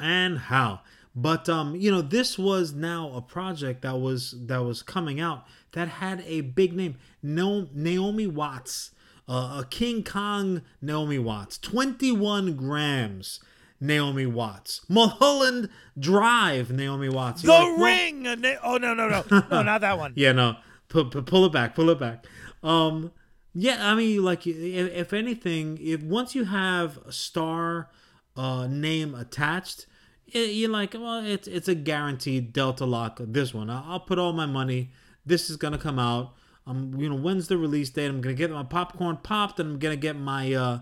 and 0.00 0.38
how 0.38 0.80
but 1.14 1.48
um 1.48 1.74
you 1.76 1.90
know 1.90 2.00
this 2.02 2.38
was 2.38 2.72
now 2.72 3.12
a 3.14 3.20
project 3.20 3.82
that 3.82 3.98
was 4.00 4.34
that 4.46 4.58
was 4.64 4.82
coming 4.82 5.20
out 5.20 5.44
that 5.72 5.88
had 5.88 6.22
a 6.26 6.40
big 6.40 6.72
name 6.74 6.96
no 7.22 7.68
naomi 7.74 8.26
watts 8.26 8.90
uh, 9.28 9.60
a 9.62 9.66
king 9.68 10.02
kong 10.02 10.62
naomi 10.80 11.18
watts 11.18 11.58
21 11.58 12.54
grams 12.56 13.40
naomi 13.80 14.24
watts 14.26 14.80
mulholland 14.88 15.68
drive 15.98 16.70
naomi 16.70 17.08
watts 17.08 17.42
The 17.42 17.52
You're 17.52 17.78
like, 17.78 17.84
ring. 17.98 18.22
na- 18.22 18.54
oh 18.64 18.76
no 18.78 18.94
no 18.94 19.08
no 19.08 19.24
no 19.50 19.62
not 19.62 19.80
that 19.82 19.98
one. 19.98 20.12
yeah, 20.16 20.32
no. 20.32 20.56
Pu- 20.88 21.08
pu- 21.10 21.22
pull 21.22 21.46
it 21.46 21.52
back. 21.52 21.74
Pull 21.74 21.88
it 21.90 21.98
back. 21.98 22.26
Um, 22.62 23.12
yeah, 23.54 23.90
I 23.90 23.94
mean, 23.94 24.22
like, 24.22 24.46
if, 24.46 25.12
anything, 25.14 25.78
if 25.80 26.02
once 26.02 26.34
you 26.34 26.44
have 26.44 26.98
a 27.06 27.12
star 27.12 27.88
uh, 28.36 28.66
name 28.66 29.14
attached, 29.14 29.86
you're 30.32 30.70
like, 30.70 30.94
well, 30.94 31.24
it's 31.24 31.48
it's 31.48 31.68
a 31.68 31.74
guaranteed 31.74 32.52
Delta 32.52 32.84
lock. 32.84 33.18
This 33.20 33.52
one, 33.52 33.70
I'll, 33.70 34.00
put 34.00 34.18
all 34.18 34.32
my 34.32 34.46
money 34.46 34.90
this 35.24 35.50
is 35.50 35.56
gonna 35.56 35.78
come 35.78 35.98
out. 35.98 36.34
Um, 36.66 36.94
you 36.98 37.08
know, 37.08 37.16
when's 37.16 37.48
the 37.48 37.58
release 37.58 37.90
date? 37.90 38.06
I'm 38.06 38.20
gonna 38.20 38.34
get 38.34 38.50
my 38.50 38.62
popcorn 38.62 39.18
popped, 39.22 39.60
and 39.60 39.72
I'm 39.72 39.78
gonna 39.78 39.96
get 39.96 40.16
my 40.16 40.52
uh, 40.52 40.80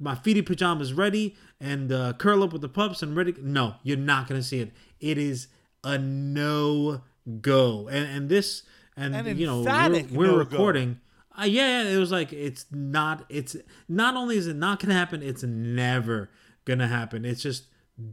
my 0.00 0.14
feety 0.14 0.44
pajamas 0.44 0.92
ready 0.92 1.36
and 1.60 1.92
uh, 1.92 2.12
curl 2.14 2.42
up 2.42 2.52
with 2.52 2.62
the 2.62 2.68
pups 2.68 3.02
and 3.02 3.16
ready. 3.16 3.34
No, 3.40 3.76
you're 3.82 3.96
not 3.96 4.28
gonna 4.28 4.42
see 4.42 4.60
it. 4.60 4.72
It 5.00 5.18
is 5.18 5.48
a 5.84 5.98
no 5.98 7.02
go, 7.40 7.88
and 7.88 8.08
and 8.08 8.28
this 8.28 8.62
and 8.96 9.14
An 9.14 9.38
you 9.38 9.46
know 9.46 9.62
we're, 9.62 10.04
we're 10.12 10.26
no-go. 10.26 10.38
recording. 10.38 11.00
Uh, 11.38 11.44
yeah, 11.44 11.84
it 11.84 11.96
was 11.96 12.12
like 12.12 12.32
it's 12.32 12.66
not. 12.70 13.24
It's 13.28 13.56
not 13.88 14.16
only 14.16 14.36
is 14.36 14.46
it 14.46 14.56
not 14.56 14.80
gonna 14.80 14.94
happen, 14.94 15.22
it's 15.22 15.42
never 15.42 16.30
gonna 16.64 16.88
happen. 16.88 17.24
It's 17.24 17.42
just 17.42 17.64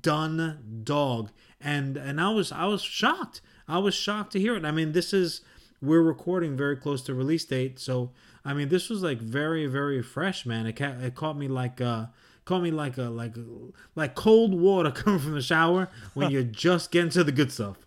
done, 0.02 0.82
dog. 0.84 1.32
And 1.60 1.98
and 1.98 2.20
I 2.22 2.30
was 2.30 2.52
I 2.52 2.66
was 2.66 2.82
shocked. 2.82 3.42
I 3.68 3.78
was 3.80 3.94
shocked 3.94 4.32
to 4.34 4.40
hear 4.40 4.56
it. 4.56 4.66
I 4.66 4.72
mean, 4.72 4.94
this 4.94 5.14
is 5.14 5.42
we're 5.82 6.02
recording 6.02 6.58
very 6.58 6.76
close 6.76 7.02
to 7.04 7.14
release 7.14 7.46
date, 7.46 7.80
so 7.80 8.12
I 8.44 8.54
mean, 8.54 8.70
this 8.70 8.90
was 8.90 9.02
like 9.04 9.20
very 9.20 9.66
very 9.66 10.02
fresh, 10.02 10.46
man. 10.46 10.66
It 10.66 10.76
ca- 10.76 10.98
it 11.02 11.16
caught 11.16 11.38
me 11.38 11.48
like 11.48 11.82
uh 11.82 12.08
caught 12.46 12.62
me 12.62 12.72
like 12.72 12.98
a 12.98 13.04
like 13.04 13.36
like 13.96 14.16
cold 14.16 14.54
water 14.54 14.92
coming 14.96 15.20
from 15.20 15.34
the 15.34 15.42
shower 15.42 15.90
when 16.14 16.32
you're 16.32 16.44
just 16.66 16.92
getting 16.92 17.12
to 17.12 17.24
the 17.24 17.32
good 17.32 17.52
stuff. 17.52 17.78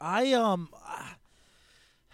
I 0.00 0.32
um, 0.32 0.68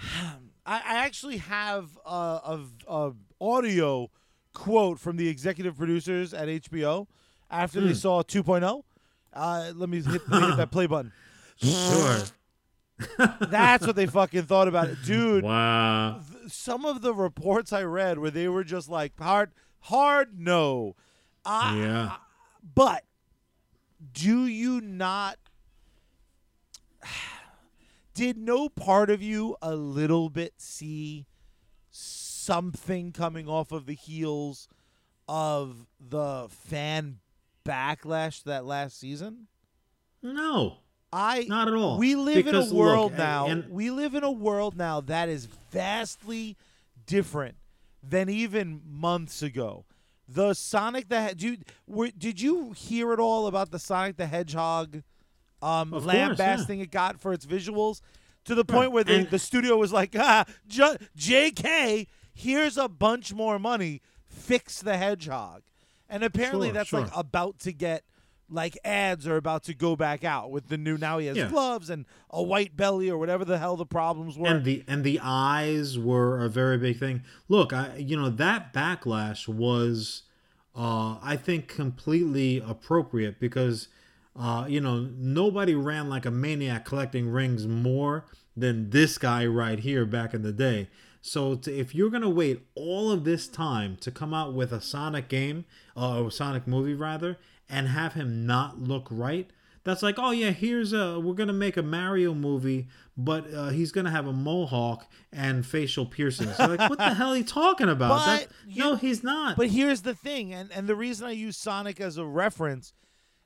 I, 0.00 0.36
I 0.66 0.96
actually 1.04 1.38
have 1.38 1.98
a, 2.06 2.10
a, 2.10 2.60
a 2.88 3.12
audio 3.40 4.10
quote 4.54 4.98
from 4.98 5.16
the 5.16 5.28
executive 5.28 5.76
producers 5.76 6.32
at 6.32 6.48
HBO 6.48 7.06
after 7.54 7.80
Hmm. 7.80 7.86
they 7.88 7.94
saw 7.94 8.22
2.0. 8.22 8.82
Uh, 9.32 9.72
let 9.74 9.88
me 9.88 10.00
hit, 10.02 10.28
let 10.28 10.40
me 10.42 10.48
hit 10.48 10.56
that 10.58 10.70
play 10.70 10.86
button. 10.86 11.12
Sure. 11.56 12.18
That's 13.40 13.86
what 13.86 13.94
they 13.96 14.06
fucking 14.06 14.42
thought 14.42 14.66
about 14.68 14.88
it, 14.88 14.98
dude. 15.04 15.44
Wow. 15.44 16.20
th- 16.40 16.50
some 16.52 16.84
of 16.84 17.00
the 17.00 17.14
reports 17.14 17.72
I 17.72 17.82
read 17.82 18.18
where 18.18 18.30
they 18.30 18.48
were 18.48 18.64
just 18.64 18.88
like 18.88 19.18
hard, 19.18 19.52
hard 19.80 20.38
no. 20.38 20.96
I, 21.44 21.76
Yeah. 21.78 22.16
But 22.74 23.04
do 24.12 24.46
you 24.46 24.80
not? 24.80 25.38
Did 28.14 28.36
no 28.36 28.68
part 28.68 29.10
of 29.10 29.22
you 29.22 29.56
a 29.62 29.74
little 29.74 30.28
bit 30.28 30.54
see 30.58 31.26
something 31.90 33.12
coming 33.12 33.48
off 33.48 33.72
of 33.72 33.86
the 33.86 33.94
heels 33.94 34.68
of 35.28 35.86
the 36.00 36.46
fan 36.50 37.18
backlash 37.64 38.40
to 38.40 38.44
that 38.46 38.64
last 38.64 38.98
season? 38.98 39.46
No. 40.22 40.78
I 41.12 41.44
Not 41.48 41.68
at 41.68 41.74
all. 41.74 41.98
We 41.98 42.16
live 42.16 42.44
Because, 42.44 42.70
in 42.70 42.76
a 42.76 42.78
world 42.80 43.12
look, 43.12 43.18
now. 43.18 43.46
and- 43.46 43.68
we 43.70 43.90
live 43.90 44.14
in 44.14 44.24
a 44.24 44.30
world 44.32 44.76
now 44.76 45.00
that 45.02 45.28
is 45.28 45.46
vastly 45.70 46.56
different 47.06 47.56
than 48.02 48.28
even 48.28 48.82
months 48.84 49.42
ago. 49.42 49.84
The 50.28 50.54
Sonic 50.54 51.08
the 51.08 51.20
Hedgehog. 51.20 51.38
Did, 51.58 51.64
were, 51.86 52.10
did 52.16 52.40
you 52.40 52.72
hear 52.72 53.12
at 53.12 53.20
all 53.20 53.46
about 53.46 53.70
the 53.70 53.78
Sonic 53.78 54.16
the 54.16 54.26
Hedgehog 54.26 55.02
um, 55.62 55.90
lambasting 55.90 56.80
it 56.80 56.90
got 56.90 57.20
for 57.20 57.32
its 57.32 57.46
visuals? 57.46 58.00
To 58.46 58.54
the 58.54 58.64
point 58.64 58.86
Right. 58.88 58.92
where 58.92 59.04
the, 59.04 59.14
And- 59.20 59.30
the 59.30 59.38
studio 59.38 59.76
was 59.76 59.92
like, 59.92 60.14
ah, 60.18 60.44
J- 60.66 60.96
JK, 61.16 62.06
here's 62.34 62.76
a 62.76 62.88
bunch 62.88 63.32
more 63.32 63.58
money. 63.58 64.00
Fix 64.26 64.80
the 64.82 64.96
Hedgehog. 64.96 65.62
And 66.14 66.22
apparently 66.24 66.68
Sure, 66.68 66.74
that's 66.74 66.88
sure. 66.88 67.00
like 67.00 67.10
about 67.14 67.58
to 67.60 67.72
get 67.72 68.04
like 68.50 68.78
ads 68.84 69.26
are 69.26 69.36
about 69.36 69.64
to 69.64 69.74
go 69.74 69.96
back 69.96 70.22
out 70.22 70.50
with 70.50 70.68
the 70.68 70.76
new 70.76 70.96
now 70.98 71.18
he 71.18 71.26
has 71.26 71.36
Yeah. 71.36 71.48
gloves 71.48 71.88
and 71.90 72.04
a 72.30 72.42
white 72.42 72.76
belly 72.76 73.10
or 73.10 73.16
whatever 73.18 73.44
the 73.44 73.58
hell 73.58 73.76
the 73.76 73.86
problems 73.86 74.36
were. 74.38 74.46
and 74.46 74.64
the 74.64 74.84
and 74.86 75.02
the 75.02 75.18
eyes 75.22 75.98
were 75.98 76.44
a 76.44 76.48
very 76.48 76.76
big 76.78 76.98
thing. 76.98 77.22
Look, 77.48 77.72
I 77.72 77.96
you 77.96 78.16
know 78.16 78.28
that 78.28 78.72
backlash 78.74 79.48
was, 79.48 80.22
uh, 80.76 81.16
I 81.22 81.36
think 81.36 81.68
completely 81.68 82.58
appropriate 82.64 83.40
because, 83.40 83.88
uh, 84.36 84.66
you 84.68 84.80
know 84.80 85.08
nobody 85.16 85.74
ran 85.74 86.08
like 86.10 86.26
a 86.26 86.30
maniac 86.30 86.84
collecting 86.84 87.28
rings 87.30 87.66
more 87.66 88.26
than 88.56 88.90
this 88.90 89.16
guy 89.18 89.44
right 89.46 89.80
here 89.80 90.04
back 90.04 90.34
in 90.34 90.42
the 90.42 90.52
day. 90.52 90.88
So 91.26 91.54
to, 91.54 91.74
if 91.74 91.94
you're 91.94 92.10
gonna 92.10 92.28
wait 92.28 92.66
all 92.74 93.10
of 93.10 93.24
this 93.24 93.48
time 93.48 93.96
to 94.02 94.10
come 94.10 94.34
out 94.34 94.52
with 94.52 94.72
a 94.72 94.80
Sonic 94.82 95.28
game, 95.30 95.64
uh, 95.96 96.20
or 96.20 96.30
Sonic 96.30 96.66
movie 96.66 96.92
rather, 96.92 97.38
and 97.66 97.88
have 97.88 98.12
him 98.12 98.44
not 98.44 98.78
look 98.78 99.08
right, 99.10 99.48
that's 99.84 100.02
like, 100.02 100.16
oh 100.18 100.32
yeah, 100.32 100.50
here's 100.50 100.92
a 100.92 101.18
we're 101.18 101.32
gonna 101.32 101.54
make 101.54 101.78
a 101.78 101.82
Mario 101.82 102.34
movie, 102.34 102.88
but 103.16 103.50
uh, 103.54 103.70
he's 103.70 103.90
gonna 103.90 104.10
have 104.10 104.26
a 104.26 104.34
mohawk 104.34 105.06
and 105.32 105.64
facial 105.64 106.04
piercings. 106.04 106.58
You're 106.58 106.76
like, 106.76 106.90
what 106.90 106.98
the 106.98 107.14
hell 107.14 107.30
are 107.30 107.36
you 107.38 107.44
talking 107.44 107.88
about? 107.88 108.10
But 108.26 108.26
That- 108.40 108.48
you- 108.68 108.82
no, 108.84 108.96
he's 108.96 109.24
not. 109.24 109.56
But 109.56 109.68
here's 109.70 110.02
the 110.02 110.14
thing, 110.14 110.52
and, 110.52 110.70
and 110.72 110.86
the 110.86 110.94
reason 110.94 111.26
I 111.26 111.30
use 111.30 111.56
Sonic 111.56 112.02
as 112.02 112.18
a 112.18 112.26
reference 112.26 112.92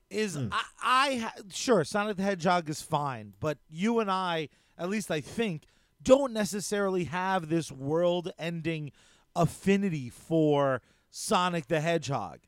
is 0.09 0.35
Hmm. 0.35 0.49
I, 0.51 0.63
I 0.83 1.15
ha- 1.15 1.33
sure 1.49 1.85
Sonic 1.85 2.17
the 2.17 2.23
Hedgehog 2.23 2.69
is 2.69 2.81
fine, 2.81 3.35
but 3.39 3.57
you 3.69 3.99
and 4.01 4.11
I, 4.11 4.49
at 4.77 4.89
least 4.89 5.09
I 5.11 5.21
think, 5.21 5.63
don't 6.01 6.33
necessarily 6.33 7.05
have 7.05 7.49
this 7.49 7.71
world-ending 7.71 8.91
affinity 9.35 10.09
for 10.09 10.81
Sonic 11.09 11.67
the 11.67 11.81
Hedgehog. 11.81 12.39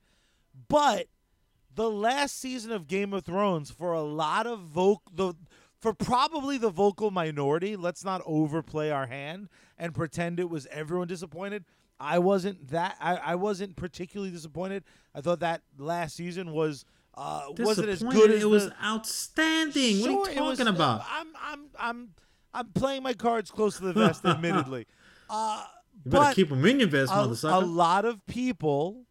But 0.68 1.08
the 1.74 1.90
last 1.90 2.40
season 2.40 2.72
of 2.72 2.88
Game 2.88 3.14
of 3.14 3.26
Thrones, 3.26 3.72
for 3.72 3.94
a 3.94 4.02
lot 4.02 4.48
of 4.48 4.60
voc 4.60 4.98
the 5.14 5.34
for 5.80 5.94
probably 5.94 6.58
the 6.58 6.70
vocal 6.70 7.10
minority, 7.10 7.76
let's 7.76 8.06
not 8.06 8.22
overplay 8.26 8.92
our 8.92 9.08
hand 9.08 9.50
and 9.78 9.96
pretend 9.96 10.40
it 10.40 10.50
was 10.50 10.68
everyone 10.70 11.08
disappointed. 11.08 11.66
I 12.00 12.20
wasn't 12.20 12.68
that 12.70 12.98
I, 13.00 13.16
I 13.18 13.36
wasn't 13.36 13.76
particularly 13.76 14.32
disappointed. 14.32 14.84
I 15.16 15.22
thought 15.22 15.40
that 15.40 15.62
last 15.78 16.16
season 16.16 16.52
was 16.52 16.86
uh 17.16 17.48
wasn't 17.58 17.90
as 17.90 18.02
good 18.04 18.32
as 18.32 18.44
it 18.44 18.50
was 18.50 18.70
outstanding. 18.84 19.98
Sure, 19.98 20.20
what 20.20 20.30
are 20.30 20.34
you 20.34 20.44
was- 20.44 20.58
talking 20.58 20.74
about? 20.74 21.04
I'm 21.10 21.28
I'm 21.42 21.66
I'm 21.80 22.10
I'm 22.54 22.68
playing 22.74 23.04
my 23.04 23.14
cards 23.14 23.52
close 23.52 23.78
to 23.78 23.84
the 23.84 23.94
vest, 23.94 24.26
admittedly. 24.26 24.88
Uh, 25.34 25.64
You 26.04 26.12
better 26.12 26.34
keep 26.36 26.50
them 26.50 26.66
in 26.66 26.80
your 26.82 26.90
vest, 26.90 27.10
a, 27.10 27.16
motherfucker. 27.16 27.62
a 27.64 27.66
lot 27.66 28.04
of 28.04 28.26
people 28.28 29.06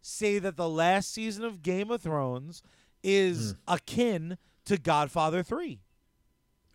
say 0.00 0.40
that 0.40 0.56
the 0.56 0.68
last 0.68 1.12
season 1.12 1.44
of 1.44 1.62
Game 1.62 1.92
of 1.92 2.02
Thrones 2.02 2.60
is 3.04 3.52
Hmm. 3.68 3.74
akin 3.74 4.38
to 4.64 4.76
Godfather 4.78 5.44
3. 5.44 5.78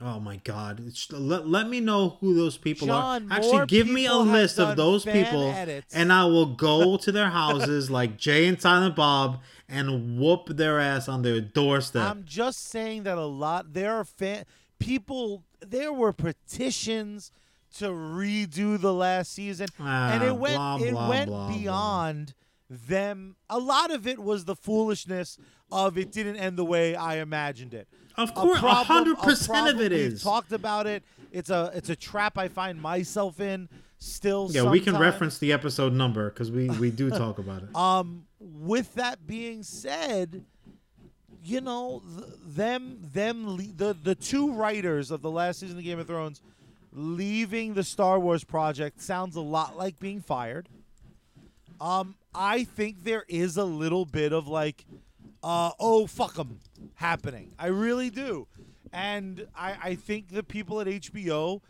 Oh 0.01 0.19
my 0.21 0.37
God! 0.37 0.81
Let, 1.11 1.47
let 1.47 1.67
me 1.69 1.79
know 1.79 2.17
who 2.21 2.35
those 2.35 2.57
people 2.57 2.87
Sean, 2.87 3.31
are. 3.31 3.35
Actually, 3.37 3.65
give 3.67 3.87
me 3.89 4.05
a 4.05 4.15
list 4.15 4.59
of 4.59 4.75
those 4.75 5.03
people, 5.05 5.49
edits. 5.51 5.93
and 5.95 6.11
I 6.13 6.25
will 6.25 6.47
go 6.55 6.97
to 7.05 7.11
their 7.13 7.29
houses 7.29 7.89
like 7.89 8.17
Jay 8.17 8.45
and 8.47 8.61
Silent 8.61 8.95
Bob 8.95 9.41
and 9.69 10.19
whoop 10.19 10.47
their 10.49 10.79
ass 10.81 11.07
on 11.07 11.21
their 11.21 11.39
doorstep. 11.41 12.09
I'm 12.11 12.23
just 12.25 12.67
saying 12.67 13.03
that 13.03 13.17
a 13.17 13.25
lot 13.25 13.73
there 13.73 13.93
are 13.95 14.03
fan 14.03 14.43
people 14.79 15.43
there 15.71 15.93
were 15.93 16.13
petitions 16.13 17.31
to 17.77 17.85
redo 17.89 18.79
the 18.79 18.93
last 18.93 19.33
season 19.33 19.67
and 19.79 20.23
Ah, 20.23 20.25
it 20.25 20.35
went 20.37 20.55
blah, 20.55 20.77
it 20.77 20.91
blah, 20.91 21.09
went 21.09 21.27
blah, 21.29 21.49
beyond 21.49 22.33
them 22.69 23.35
a 23.49 23.59
lot 23.59 23.91
of 23.91 24.07
it 24.07 24.19
was 24.19 24.45
the 24.45 24.55
foolishness 24.55 25.37
of 25.71 25.97
it 25.97 26.11
didn't 26.11 26.37
end 26.37 26.57
the 26.57 26.65
way 26.65 26.95
I 26.95 27.17
imagined 27.17 27.73
it. 27.73 27.87
Of 28.17 28.33
course, 28.33 28.59
hundred 28.59 29.17
percent 29.19 29.67
of 29.67 29.81
it 29.81 29.91
is. 29.91 30.23
talked 30.23 30.51
about 30.53 30.87
it. 30.87 31.03
It's 31.31 31.49
a 31.49 31.71
it's 31.75 31.89
a 31.89 31.95
trap 31.95 32.37
I 32.37 32.47
find 32.47 32.81
myself 32.81 33.39
in 33.39 33.67
still 33.97 34.47
yeah, 34.51 34.63
we 34.63 34.79
can 34.79 34.97
reference 34.97 35.37
the 35.37 35.51
episode 35.51 35.91
number 35.93 36.29
because 36.29 36.49
we 36.51 36.69
we 36.69 36.91
do 36.91 37.09
talk 37.23 37.39
about 37.39 37.63
it. 37.63 37.75
Um, 37.75 38.25
with 38.39 38.93
that 38.95 39.27
being 39.27 39.63
said, 39.63 40.45
you 41.45 41.61
know 41.61 42.01
th- 42.17 42.29
them 42.45 42.97
them 43.13 43.57
le- 43.57 43.73
the 43.75 43.95
the 44.03 44.15
two 44.15 44.51
writers 44.51 45.11
of 45.11 45.21
the 45.21 45.31
last 45.31 45.59
season 45.59 45.77
of 45.77 45.83
Game 45.83 45.99
of 45.99 46.07
Thrones 46.07 46.41
leaving 46.91 47.73
the 47.73 47.83
Star 47.83 48.19
Wars 48.19 48.43
project 48.43 49.01
sounds 49.01 49.35
a 49.35 49.41
lot 49.41 49.77
like 49.77 49.99
being 49.99 50.21
fired. 50.21 50.69
Um, 51.81 52.15
I 52.33 52.63
think 52.63 53.03
there 53.03 53.25
is 53.27 53.57
a 53.57 53.65
little 53.65 54.05
bit 54.05 54.31
of 54.31 54.47
like, 54.47 54.85
uh, 55.43 55.71
oh 55.79 56.07
fuck 56.07 56.35
them, 56.35 56.59
happening. 56.95 57.51
I 57.59 57.67
really 57.67 58.09
do, 58.09 58.47
and 58.93 59.47
I 59.55 59.77
I 59.83 59.95
think 59.95 60.29
the 60.29 60.43
people 60.43 60.79
at 60.79 60.87
HBO 60.87 61.61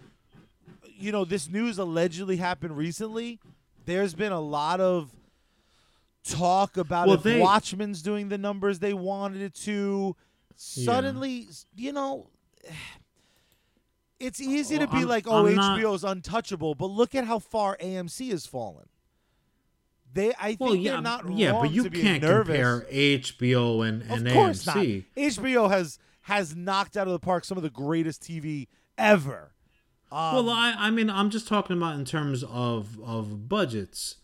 you 0.98 1.12
know, 1.12 1.26
this 1.26 1.50
news 1.50 1.78
allegedly 1.78 2.38
happened 2.38 2.78
recently. 2.78 3.40
There's 3.86 4.14
been 4.14 4.32
a 4.32 4.40
lot 4.40 4.80
of 4.80 5.12
talk 6.26 6.78
about 6.78 7.08
Well, 7.08 7.18
if 7.18 7.24
they- 7.24 7.40
Watchmen's 7.40 8.02
doing 8.02 8.30
the 8.30 8.38
numbers 8.38 8.80
they 8.80 8.94
wanted 8.94 9.42
it 9.42 9.54
to. 9.66 10.16
Suddenly, 10.56 11.48
you 11.76 11.92
know, 11.94 12.30
it's 14.20 14.40
easy 14.42 14.78
to 14.80 14.88
be 14.88 14.98
I'm- 14.98 15.08
like, 15.08 15.28
"Oh, 15.28 15.46
I'm 15.48 15.56
not- 15.56 15.80
HBO 15.80 15.94
is 15.96 16.04
untouchable," 16.04 16.76
but 16.76 16.88
look 16.88 17.14
at 17.16 17.26
how 17.26 17.40
far 17.40 17.78
AMC 17.82 18.30
has 18.32 18.46
fallen. 18.46 18.88
They, 20.14 20.32
I 20.40 20.50
think 20.50 20.60
Well, 20.62 20.76
yeah, 20.76 20.94
they're 20.94 21.02
not 21.02 21.30
yeah, 21.34 21.52
but 21.52 21.72
you 21.72 21.90
can't 21.90 22.24
nervous. 22.24 22.48
compare 22.56 22.86
HBO 22.90 23.86
and, 23.86 24.02
and 24.04 24.26
of 24.28 24.34
course 24.34 24.66
AMC. 24.66 25.06
not. 25.16 25.26
HBO 25.26 25.70
has 25.70 26.00
has 26.22 26.56
knocked 26.56 26.96
out 26.96 27.06
of 27.08 27.14
the 27.14 27.20
park 27.20 27.44
some 27.44 27.58
of 27.58 27.64
the 27.64 27.70
greatest 27.70 28.24
TV 28.24 28.68
ever. 28.98 29.52
well, 30.10 30.50
um, 30.50 30.58
I 30.58 30.74
I 30.78 30.90
mean 30.90 31.10
I'm 31.10 31.30
just 31.30 31.50
talking 31.50 31.76
about 31.78 31.96
in 32.00 32.06
terms 32.06 32.44
of 32.46 32.98
of 33.04 33.50
budgets. 33.50 34.16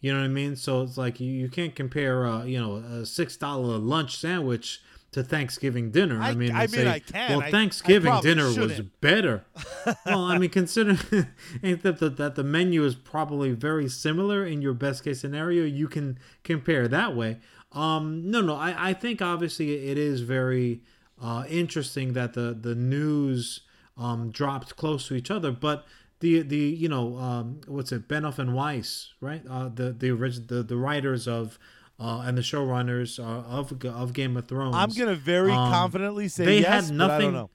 You 0.00 0.12
know 0.12 0.20
what 0.20 0.24
I 0.24 0.28
mean? 0.28 0.56
So 0.56 0.82
it's 0.82 0.96
like 0.96 1.20
you, 1.20 1.30
you 1.30 1.48
can't 1.48 1.74
compare 1.74 2.26
uh, 2.26 2.44
you 2.44 2.58
know 2.60 2.76
a 2.76 3.04
six 3.06 3.36
dollar 3.36 3.76
lunch 3.78 4.16
sandwich 4.16 4.80
to 5.12 5.22
Thanksgiving 5.24 5.90
dinner. 5.90 6.20
I, 6.22 6.30
I- 6.30 6.34
mean, 6.34 6.52
I 6.54 6.66
mean, 6.68 6.86
I 6.86 7.00
can. 7.00 7.30
Well, 7.30 7.42
I- 7.42 7.46
I 7.46 7.50
Thanksgiving 7.50 8.20
dinner 8.22 8.44
was 8.44 8.54
shouldn't. 8.54 9.00
better. 9.00 9.44
well, 10.06 10.24
I 10.24 10.38
mean, 10.38 10.50
considering 10.50 10.98
ain't 11.62 11.82
that 11.82 11.98
the, 11.98 12.08
that 12.10 12.34
the 12.36 12.44
menu 12.44 12.84
is 12.84 12.94
probably 12.94 13.52
very 13.52 13.88
similar 13.88 14.44
in 14.46 14.62
your 14.62 14.72
best 14.74 15.04
case 15.04 15.20
scenario, 15.20 15.64
you 15.64 15.88
can 15.88 16.18
compare 16.44 16.86
that 16.88 17.14
way. 17.16 17.38
Um, 17.72 18.30
no, 18.30 18.40
no, 18.40 18.54
I, 18.54 18.90
I 18.90 18.92
think 18.94 19.20
obviously 19.22 19.88
it 19.88 19.98
is 19.98 20.22
very 20.22 20.80
uh, 21.22 21.44
interesting 21.48 22.14
that 22.14 22.32
the 22.34 22.56
the 22.58 22.74
news 22.74 23.60
um, 23.96 24.30
dropped 24.30 24.76
close 24.76 25.08
to 25.08 25.14
each 25.14 25.30
other, 25.30 25.52
but 25.52 25.84
the 26.20 26.42
the 26.42 26.56
you 26.56 26.88
know 26.88 27.16
um, 27.18 27.60
what's 27.66 27.92
it 27.92 28.08
Benioff 28.08 28.38
and 28.38 28.54
Weiss 28.54 29.12
right 29.20 29.42
uh, 29.48 29.68
the 29.74 29.92
the 29.92 30.10
original 30.10 30.46
the, 30.48 30.62
the 30.62 30.76
writers 30.76 31.26
of 31.28 31.58
uh, 31.98 32.22
and 32.26 32.36
the 32.38 32.42
showrunners 32.42 33.18
uh, 33.18 33.22
of 33.46 33.84
of 33.84 34.12
Game 34.12 34.36
of 34.36 34.48
Thrones. 34.48 34.74
I'm 34.76 34.90
gonna 34.90 35.14
very 35.14 35.52
Um, 35.52 35.70
confidently 35.70 36.28
say 36.28 36.44
they 36.44 36.60
yes, 36.60 36.88
had 36.88 36.98
but 36.98 37.10
I 37.10 37.18
don't 37.20 37.32
nothing- 37.32 37.50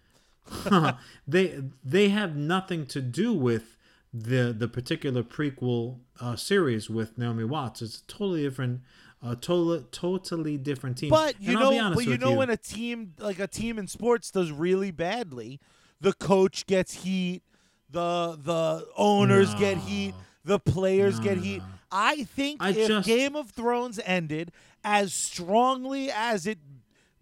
know. 0.82 0.98
they 1.28 1.64
they 1.84 2.10
have 2.10 2.36
nothing 2.36 2.86
to 2.88 3.02
do 3.02 3.34
with 3.34 3.78
the 4.14 4.54
the 4.58 4.68
particular 4.68 5.24
prequel 5.24 6.00
uh, 6.22 6.36
series 6.36 6.90
with 6.90 7.18
Naomi 7.18 7.44
Watts. 7.44 7.82
It's 7.82 7.98
a 8.00 8.04
totally 8.08 8.44
different, 8.44 8.82
uh, 9.24 9.36
totally 9.36 9.86
totally 9.92 10.58
different 10.58 10.98
team. 11.00 11.10
But 11.10 11.42
you 11.42 11.52
And 11.52 11.60
I'll 11.60 11.70
be 11.72 11.78
know, 11.78 11.94
but 11.96 12.06
you 12.06 12.18
know 12.18 12.34
when 12.34 12.50
a 12.52 12.58
team 12.58 13.14
like 13.20 13.40
a 13.40 13.48
team 13.48 13.78
in 13.80 13.88
sports 13.88 14.30
does 14.32 14.52
really 14.52 14.92
badly, 14.92 15.60
the 16.00 16.14
coach 16.14 16.66
gets 16.68 17.04
heat, 17.04 17.42
the 17.96 18.38
the 18.44 18.88
owners 18.98 19.56
get 19.56 19.78
heat, 19.78 20.14
the 20.44 20.60
players 20.60 21.20
get 21.20 21.38
heat. 21.38 21.62
I 21.92 22.24
think 22.26 22.62
I 22.62 22.70
if 22.72 22.88
just- 22.88 23.08
Game 23.08 23.36
of 23.36 23.52
Thrones 23.52 24.00
ended 24.06 24.52
as 24.84 25.14
strongly 25.14 26.12
as 26.12 26.46
it 26.46 26.60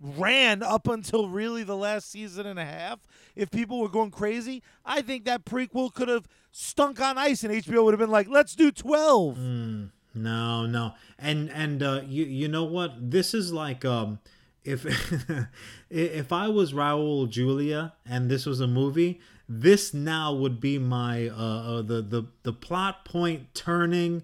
ran 0.02 0.62
up 0.64 0.88
until 0.88 1.30
really 1.30 1.64
the 1.64 1.78
last 1.78 2.12
season 2.12 2.46
and 2.46 2.60
a 2.60 2.66
half, 2.66 3.00
if 3.36 3.50
people 3.52 3.80
were 3.80 3.88
going 3.88 4.12
crazy, 4.12 4.62
I 4.84 5.02
think 5.02 5.26
that 5.26 5.46
prequel 5.46 5.94
could 5.94 6.10
have 6.10 6.28
stunk 6.52 7.00
on 7.00 7.18
ice 7.18 7.44
and 7.44 7.54
HBO 7.54 7.86
would 7.86 7.94
have 7.94 8.00
been 8.00 8.10
like, 8.12 8.28
"Let's 8.28 8.56
do 8.56 8.72
12." 8.72 9.38
Mm. 9.38 9.92
No, 10.16 10.66
no, 10.66 10.94
and 11.18 11.50
and 11.52 11.82
uh, 11.82 12.02
you 12.08 12.26
you 12.26 12.48
know 12.48 12.66
what? 12.66 13.12
This 13.12 13.34
is 13.34 13.52
like 13.54 13.86
um, 13.86 14.20
if 14.64 14.86
if 15.90 16.32
I 16.34 16.48
was 16.48 16.74
Raul 16.74 17.30
Julia 17.30 17.94
and 18.06 18.30
this 18.30 18.46
was 18.46 18.60
a 18.60 18.68
movie, 18.68 19.22
this 19.60 19.94
now 19.94 20.34
would 20.34 20.60
be 20.60 20.78
my 20.78 21.28
uh, 21.28 21.34
uh 21.34 21.82
the 21.82 22.02
the 22.02 22.24
the 22.44 22.54
plot 22.54 23.06
point 23.06 23.54
turning 23.54 24.24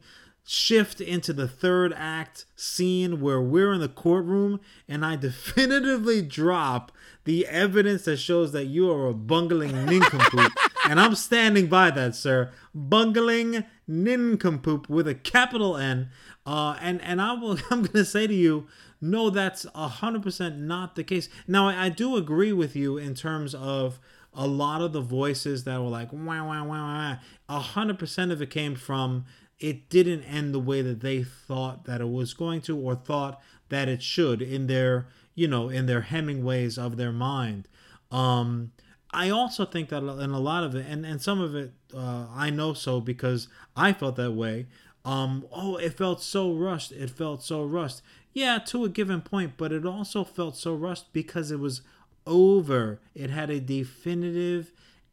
shift 0.51 0.99
into 0.99 1.31
the 1.31 1.47
third 1.47 1.93
act 1.95 2.45
scene 2.55 3.21
where 3.21 3.39
we're 3.39 3.71
in 3.71 3.79
the 3.79 3.87
courtroom 3.87 4.59
and 4.87 5.05
I 5.05 5.15
definitively 5.27 6.23
drop 6.23 6.91
the 7.25 7.45
evidence 7.45 8.05
that 8.05 8.17
shows 8.17 8.51
that 8.53 8.65
you 8.65 8.91
are 8.91 9.07
a 9.07 9.13
bungling 9.13 9.85
nincompoop. 9.85 10.51
and 10.85 10.99
I'm 10.99 11.13
standing 11.13 11.67
by 11.67 11.91
that, 11.91 12.15
sir. 12.15 12.51
Bungling 12.73 13.63
nincompoop 13.87 14.89
with 14.89 15.07
a 15.07 15.13
capital 15.13 15.77
N. 15.77 16.09
Uh, 16.47 16.75
and 16.81 16.99
and 17.01 17.21
I 17.21 17.33
will, 17.33 17.59
I'm 17.69 17.81
going 17.81 17.91
to 17.91 18.05
say 18.05 18.25
to 18.25 18.33
you, 18.33 18.67
no, 18.99 19.29
that's 19.29 19.65
a 19.65 19.87
100% 19.87 20.57
not 20.57 20.95
the 20.95 21.03
case. 21.03 21.29
Now, 21.47 21.67
I, 21.69 21.85
I 21.85 21.89
do 21.89 22.15
agree 22.15 22.51
with 22.51 22.75
you 22.75 22.97
in 22.97 23.13
terms 23.13 23.53
of 23.53 23.99
a 24.33 24.47
lot 24.47 24.81
of 24.81 24.93
the 24.93 25.01
voices 25.01 25.63
that 25.63 25.79
were 25.81 25.89
like, 25.89 26.13
wow, 26.13 26.47
wow, 26.47 26.65
wow, 26.65 26.67
wow. 26.67 27.17
100% 27.49 28.31
of 28.31 28.41
it 28.41 28.49
came 28.49 28.75
from 28.75 29.25
it 29.59 29.89
didn't 29.89 30.23
end 30.23 30.53
the 30.53 30.59
way 30.59 30.81
that 30.81 31.01
they 31.01 31.23
thought 31.23 31.85
that 31.85 32.01
it 32.01 32.09
was 32.09 32.33
going 32.33 32.61
to 32.61 32.77
or 32.77 32.95
thought 32.95 33.41
that 33.69 33.89
it 33.89 34.01
should 34.01 34.41
in 34.41 34.67
their 34.67 35.07
you 35.35 35.47
know 35.47 35.69
in 35.69 35.85
their 35.85 36.01
hemingways 36.01 36.77
of 36.77 36.97
their 36.97 37.11
mind. 37.11 37.67
Um 38.11 38.71
i 39.11 39.27
also 39.29 39.65
think 39.65 39.89
that 39.89 40.03
in 40.03 40.29
a 40.29 40.39
lot 40.39 40.63
of 40.63 40.75
it 40.75 40.85
and 40.87 41.05
and 41.05 41.19
some 41.21 41.41
of 41.41 41.55
it 41.55 41.73
uh, 41.95 42.27
i 42.31 42.51
know 42.51 42.73
so 42.73 43.01
because 43.01 43.47
i 43.75 43.91
felt 43.91 44.15
that 44.15 44.31
way. 44.33 44.67
Um 45.05 45.45
oh 45.51 45.77
it 45.77 45.97
felt 45.97 46.21
so 46.21 46.53
rushed. 46.53 46.91
It 46.91 47.09
felt 47.09 47.43
so 47.43 47.63
rushed. 47.63 48.01
Yeah 48.33 48.59
to 48.67 48.85
a 48.85 48.89
given 48.89 49.21
point 49.21 49.53
but 49.57 49.71
it 49.71 49.85
also 49.85 50.23
felt 50.23 50.55
so 50.55 50.73
rushed 50.73 51.11
because 51.13 51.51
it 51.51 51.59
was 51.59 51.81
over. 52.25 53.01
It 53.15 53.29
had 53.29 53.49
a 53.49 53.59
definitive 53.59 54.71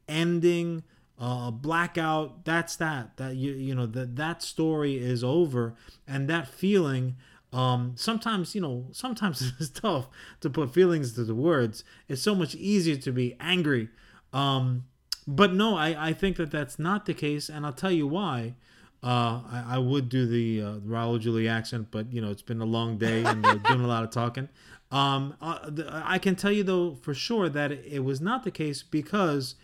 ending 0.09 0.83
uh, 1.19 1.51
blackout. 1.51 2.45
That's 2.45 2.77
that. 2.77 3.17
That 3.17 3.37
you 3.37 3.53
you 3.53 3.75
know 3.75 3.87
that 3.87 4.17
that 4.17 4.43
story 4.43 4.97
is 4.97 5.25
over. 5.25 5.75
And 6.07 6.29
that 6.29 6.49
feeling 6.49 7.17
um 7.53 7.93
sometimes 7.97 8.57
you 8.57 8.61
know 8.61 8.87
sometimes 8.91 9.53
it's 9.61 9.71
tough 9.71 10.09
to 10.41 10.51
put 10.51 10.73
feelings 10.73 11.13
to 11.15 11.25
the 11.25 11.35
words. 11.35 11.85
It's 12.09 12.23
so 12.23 12.35
much 12.35 12.55
easier 12.55 12.97
to 12.97 13.13
be 13.13 13.37
angry. 13.41 13.89
Um 14.33 14.85
but 15.29 15.53
no 15.53 15.77
i 15.77 16.09
i 16.11 16.13
think 16.13 16.37
that 16.37 16.51
that's 16.51 16.79
not 16.79 17.07
the 17.07 17.15
case. 17.15 17.49
And 17.49 17.65
i'll 17.65 17.73
tell 17.73 17.91
you 17.93 18.07
why. 18.07 18.55
Uh, 19.03 19.41
I, 19.53 19.65
I 19.75 19.79
would 19.79 20.09
do 20.09 20.27
the 20.27 20.63
uh, 20.63 20.75
Raul 20.79 21.21
Julia 21.21 21.51
accent, 21.51 21.89
but 21.93 22.13
you 22.13 22.21
know 22.21 22.31
it's 22.31 22.43
been 22.43 22.61
a 22.61 22.65
long 22.65 22.99
day 22.99 23.23
and 23.25 23.43
doing 23.43 23.83
a 23.83 23.87
lot 23.87 24.03
of 24.03 24.11
talking. 24.11 24.49
Um, 24.91 25.37
uh, 25.41 25.71
I 25.91 26.19
can 26.19 26.37
tell 26.37 26.53
you 26.53 26.63
though 26.63 26.95
for 26.95 27.13
sure 27.13 27.49
that 27.49 27.73
it 27.73 28.05
was 28.05 28.21
not 28.21 28.45
the 28.45 28.51
case 28.51 28.83
because 28.83 29.57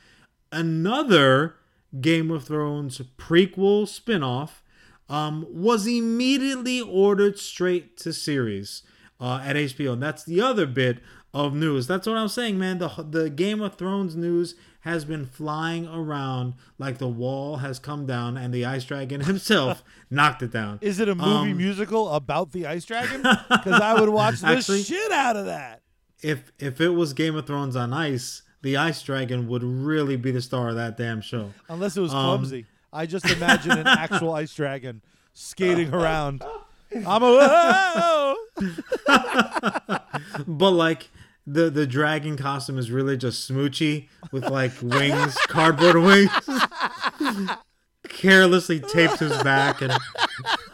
another 0.51 1.57
Game 2.01 2.31
of 2.31 2.45
Thrones 2.45 3.01
prequel 3.19 3.85
spinoff 3.85 4.63
um, 5.09 5.47
was 5.49 5.87
immediately 5.87 6.81
ordered 6.81 7.39
straight 7.39 7.97
to 7.99 8.13
series 8.13 8.83
uh, 9.21 9.43
at 9.45 9.57
HBO, 9.57 9.93
and 9.93 10.03
that's 10.03 10.25
the 10.25 10.41
other 10.41 10.67
bit 10.67 10.99
of 11.35 11.55
news. 11.55 11.87
That's 11.87 12.07
what 12.07 12.17
I'm 12.17 12.29
saying, 12.29 12.59
man. 12.59 12.79
The 12.79 12.89
the 12.89 13.31
Game 13.31 13.61
of 13.61 13.77
Thrones 13.77 14.17
news 14.17 14.55
has 14.83 15.05
been 15.05 15.25
flying 15.27 15.87
around 15.89 16.55
like 16.79 16.99
the 16.99 17.09
wall 17.09 17.57
has 17.59 17.79
come 17.79 18.05
down 18.07 18.37
and 18.37 18.53
the 18.53 18.65
ice 18.65 18.85
dragon 18.85 19.21
himself 19.33 19.83
knocked 20.11 20.43
it 20.43 20.53
down. 20.53 20.79
Is 20.81 21.01
it 21.01 21.09
a 21.09 21.15
movie 21.15 21.51
Um, 21.53 21.57
musical 21.57 22.11
about 22.11 22.53
the 22.53 22.67
ice 22.67 22.85
dragon? 22.85 23.23
Because 23.49 23.81
I 23.81 23.99
would 23.99 24.09
watch 24.11 24.41
the 24.41 24.49
Actually- 24.49 24.83
shit 24.83 25.11
out 25.13 25.37
of 25.37 25.47
that. 25.47 25.81
If 26.23 26.53
if 26.61 26.81
it 26.81 26.91
was 26.91 27.13
Game 27.15 27.35
of 27.37 27.47
Thrones 27.47 27.75
on 27.75 27.93
ice, 27.93 28.43
the 28.63 28.77
ice 28.77 29.03
dragon 29.03 29.49
would 29.49 29.65
really 29.65 30.17
be 30.17 30.31
the 30.31 30.41
star 30.43 30.69
of 30.69 30.77
that 30.77 30.97
damn 30.97 31.21
show. 31.21 31.53
Unless 31.69 31.97
it 31.97 32.01
was 32.01 32.13
Um, 32.15 32.25
clumsy. 32.25 32.67
I 32.93 33.07
just 33.07 33.29
imagine 33.29 33.73
an 33.73 33.87
actual 33.89 34.33
ice 34.43 34.55
dragon 34.55 35.03
skating 35.35 35.93
around. 35.93 36.45
I'm 36.95 37.23
a 37.23 37.33
whoa! 37.41 38.37
But 40.47 40.71
like 40.71 41.11
the 41.47 41.71
the 41.71 41.87
dragon 41.87 42.37
costume 42.37 42.79
is 42.79 42.91
really 42.91 43.17
just 43.17 43.51
smoochy 43.51 44.09
with 44.31 44.45
like 44.45 44.73
wings, 44.83 45.37
cardboard 45.49 45.97
wings, 45.97 46.31
carelessly 48.09 48.81
taped 48.81 49.19
to 49.19 49.29
his 49.29 49.43
back, 49.43 49.83
and 49.83 49.93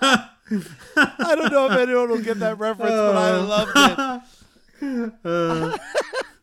I 0.00 1.35
don't 1.37 1.52
know 1.52 1.70
if 1.70 1.78
anyone 1.78 2.11
will 2.11 2.22
get 2.22 2.38
that 2.40 2.59
reference, 2.59 2.90
but 2.90 3.16
I 3.16 3.37
loved 3.37 4.22
it. 4.83 5.12
uh, 5.24 5.78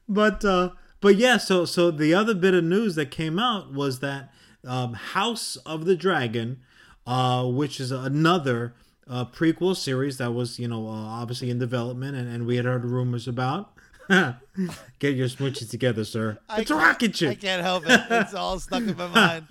but 0.07 0.45
uh, 0.45 0.69
but 1.01 1.15
yeah. 1.15 1.37
So 1.37 1.65
so 1.65 1.91
the 1.91 2.13
other 2.13 2.33
bit 2.33 2.53
of 2.53 2.63
news 2.63 2.95
that 2.95 3.11
came 3.11 3.39
out 3.39 3.73
was 3.73 3.99
that 3.99 4.31
um, 4.65 4.93
House 4.93 5.55
of 5.65 5.85
the 5.85 5.95
Dragon, 5.95 6.61
uh, 7.07 7.45
which 7.45 7.79
is 7.79 7.91
another 7.91 8.75
uh, 9.07 9.25
prequel 9.25 9.75
series 9.75 10.17
that 10.17 10.33
was 10.33 10.59
you 10.59 10.67
know 10.67 10.87
uh, 10.87 10.91
obviously 10.91 11.49
in 11.49 11.59
development, 11.59 12.15
and, 12.15 12.27
and 12.27 12.45
we 12.45 12.57
had 12.57 12.65
heard 12.65 12.85
rumors 12.85 13.27
about. 13.27 13.71
Get 14.99 15.15
your 15.15 15.27
smooches 15.27 15.69
together, 15.69 16.05
sir. 16.05 16.37
I 16.49 16.61
it's 16.61 16.71
a 16.71 16.75
rocket 16.75 17.15
ship. 17.15 17.31
I 17.31 17.35
can't 17.35 17.61
help 17.61 17.83
it. 17.87 18.01
It's 18.09 18.33
all 18.33 18.59
stuck 18.59 18.83
in 18.83 18.95
my 18.95 19.07
mind. 19.07 19.47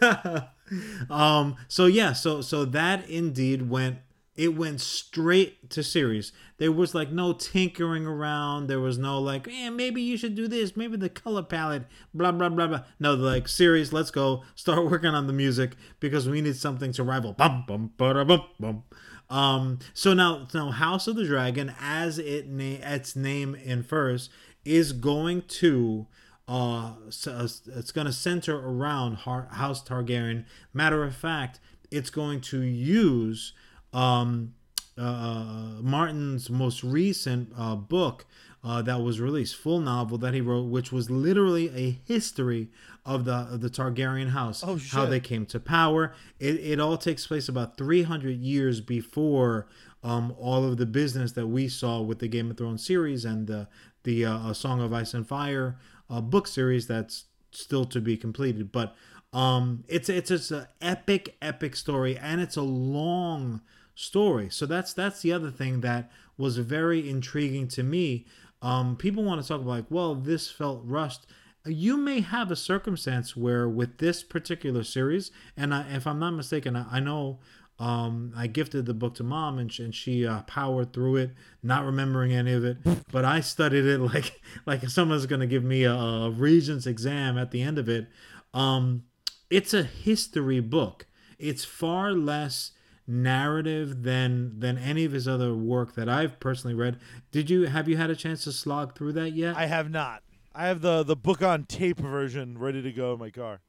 um 1.10 1.56
so 1.68 1.86
yeah 1.86 2.12
so 2.12 2.40
so 2.40 2.64
that 2.64 3.08
indeed 3.08 3.70
went 3.70 3.98
it 4.36 4.54
went 4.54 4.80
straight 4.80 5.70
to 5.70 5.82
series 5.82 6.32
there 6.58 6.72
was 6.72 6.94
like 6.94 7.10
no 7.10 7.32
tinkering 7.32 8.06
around 8.06 8.66
there 8.66 8.80
was 8.80 8.98
no 8.98 9.18
like 9.18 9.48
eh, 9.48 9.70
maybe 9.70 10.02
you 10.02 10.16
should 10.16 10.34
do 10.34 10.48
this 10.48 10.76
maybe 10.76 10.96
the 10.96 11.08
color 11.08 11.42
palette 11.42 11.84
blah 12.12 12.32
blah 12.32 12.48
blah 12.48 12.66
blah 12.66 12.82
no 12.98 13.14
like 13.14 13.48
series 13.48 13.92
let's 13.92 14.10
go 14.10 14.42
start 14.54 14.84
working 14.90 15.14
on 15.14 15.26
the 15.26 15.32
music 15.32 15.76
because 16.00 16.28
we 16.28 16.40
need 16.40 16.56
something 16.56 16.92
to 16.92 17.02
rival 17.02 17.32
bum 17.32 17.64
bum 17.66 17.92
bum 17.96 18.42
bum 18.58 18.82
um 19.30 19.78
so 19.92 20.14
now 20.14 20.46
now 20.54 20.70
house 20.70 21.06
of 21.06 21.16
the 21.16 21.24
dragon 21.24 21.74
as 21.80 22.18
it 22.18 22.48
na- 22.48 22.78
its 22.82 23.16
name 23.16 23.54
infers 23.54 24.28
is 24.64 24.92
going 24.92 25.42
to 25.42 26.06
uh, 26.48 26.92
so 27.08 27.40
it's 27.40 27.90
going 27.90 28.06
to 28.06 28.12
center 28.12 28.56
around 28.56 29.16
House 29.16 29.82
Targaryen. 29.82 30.44
Matter 30.72 31.02
of 31.02 31.16
fact, 31.16 31.58
it's 31.90 32.10
going 32.10 32.40
to 32.42 32.60
use 32.60 33.52
um, 33.92 34.54
uh, 34.96 35.72
Martin's 35.80 36.48
most 36.48 36.84
recent 36.84 37.52
uh, 37.56 37.74
book 37.74 38.26
uh, 38.66 38.82
that 38.82 39.00
was 39.00 39.20
released, 39.20 39.54
full 39.54 39.78
novel 39.78 40.18
that 40.18 40.34
he 40.34 40.40
wrote, 40.40 40.64
which 40.64 40.90
was 40.90 41.08
literally 41.08 41.68
a 41.68 42.00
history 42.04 42.68
of 43.04 43.24
the 43.24 43.32
of 43.32 43.60
the 43.60 43.70
Targaryen 43.70 44.30
house, 44.30 44.64
Oh, 44.66 44.76
how 44.90 45.06
they 45.06 45.20
came 45.20 45.46
to 45.46 45.60
power. 45.60 46.12
It, 46.40 46.56
it 46.56 46.80
all 46.80 46.98
takes 46.98 47.28
place 47.28 47.48
about 47.48 47.76
300 47.76 48.36
years 48.40 48.80
before 48.80 49.68
um, 50.02 50.34
all 50.36 50.64
of 50.64 50.78
the 50.78 50.86
business 50.86 51.30
that 51.32 51.46
we 51.46 51.68
saw 51.68 52.00
with 52.00 52.18
the 52.18 52.26
Game 52.26 52.50
of 52.50 52.56
Thrones 52.56 52.84
series 52.84 53.24
and 53.24 53.46
the 53.46 53.68
the 54.02 54.24
uh, 54.24 54.52
Song 54.52 54.80
of 54.80 54.92
Ice 54.92 55.14
and 55.14 55.28
Fire 55.28 55.78
uh, 56.10 56.20
book 56.20 56.48
series 56.48 56.88
that's 56.88 57.26
still 57.52 57.84
to 57.84 58.00
be 58.00 58.16
completed. 58.16 58.72
But 58.72 58.96
um, 59.32 59.84
it's 59.86 60.08
it's 60.08 60.32
it's 60.32 60.50
an 60.50 60.66
epic 60.80 61.36
epic 61.40 61.76
story 61.76 62.18
and 62.18 62.40
it's 62.40 62.56
a 62.56 62.62
long 62.62 63.60
story. 63.94 64.48
So 64.50 64.66
that's 64.66 64.92
that's 64.92 65.22
the 65.22 65.32
other 65.32 65.52
thing 65.52 65.82
that 65.82 66.10
was 66.36 66.58
very 66.58 67.08
intriguing 67.08 67.68
to 67.68 67.82
me. 67.82 68.26
Um, 68.62 68.96
people 68.96 69.24
want 69.24 69.42
to 69.42 69.46
talk 69.46 69.60
about 69.60 69.68
like, 69.68 69.84
well, 69.90 70.14
this 70.14 70.50
felt 70.50 70.82
rushed. 70.84 71.26
You 71.64 71.96
may 71.96 72.20
have 72.20 72.50
a 72.50 72.56
circumstance 72.56 73.36
where 73.36 73.68
with 73.68 73.98
this 73.98 74.22
particular 74.22 74.84
series, 74.84 75.30
and 75.56 75.74
I, 75.74 75.88
if 75.90 76.06
I'm 76.06 76.18
not 76.18 76.30
mistaken, 76.32 76.76
I, 76.76 76.86
I 76.90 77.00
know 77.00 77.40
um, 77.78 78.32
I 78.36 78.46
gifted 78.46 78.86
the 78.86 78.94
book 78.94 79.16
to 79.16 79.24
mom, 79.24 79.58
and 79.58 79.70
she, 79.72 79.84
and 79.84 79.94
she 79.94 80.26
uh, 80.26 80.42
powered 80.42 80.92
through 80.92 81.16
it, 81.16 81.30
not 81.62 81.84
remembering 81.84 82.32
any 82.32 82.52
of 82.52 82.64
it. 82.64 82.78
But 83.12 83.24
I 83.24 83.40
studied 83.40 83.86
it 83.86 83.98
like 83.98 84.40
like 84.66 84.88
someone's 84.88 85.26
gonna 85.26 85.46
give 85.46 85.64
me 85.64 85.84
a, 85.84 85.94
a 85.94 86.30
regents 86.30 86.86
exam 86.86 87.38
at 87.38 87.50
the 87.50 87.62
end 87.62 87.78
of 87.78 87.88
it. 87.88 88.08
Um, 88.52 89.04
it's 89.50 89.72
a 89.74 89.82
history 89.82 90.60
book. 90.60 91.06
It's 91.38 91.64
far 91.64 92.12
less 92.12 92.72
narrative 93.06 94.02
than 94.02 94.58
than 94.58 94.78
any 94.78 95.04
of 95.04 95.12
his 95.12 95.28
other 95.28 95.54
work 95.54 95.94
that 95.94 96.08
I've 96.08 96.40
personally 96.40 96.74
read. 96.74 96.98
Did 97.30 97.50
you 97.50 97.62
have 97.62 97.88
you 97.88 97.96
had 97.96 98.10
a 98.10 98.16
chance 98.16 98.44
to 98.44 98.52
slog 98.52 98.96
through 98.96 99.12
that 99.12 99.32
yet? 99.32 99.56
I 99.56 99.66
have 99.66 99.90
not. 99.90 100.22
I 100.54 100.66
have 100.66 100.80
the 100.80 101.02
the 101.02 101.16
book 101.16 101.42
on 101.42 101.64
tape 101.64 101.98
version 101.98 102.58
ready 102.58 102.82
to 102.82 102.92
go 102.92 103.12
in 103.12 103.18
my 103.18 103.30
car. 103.30 103.60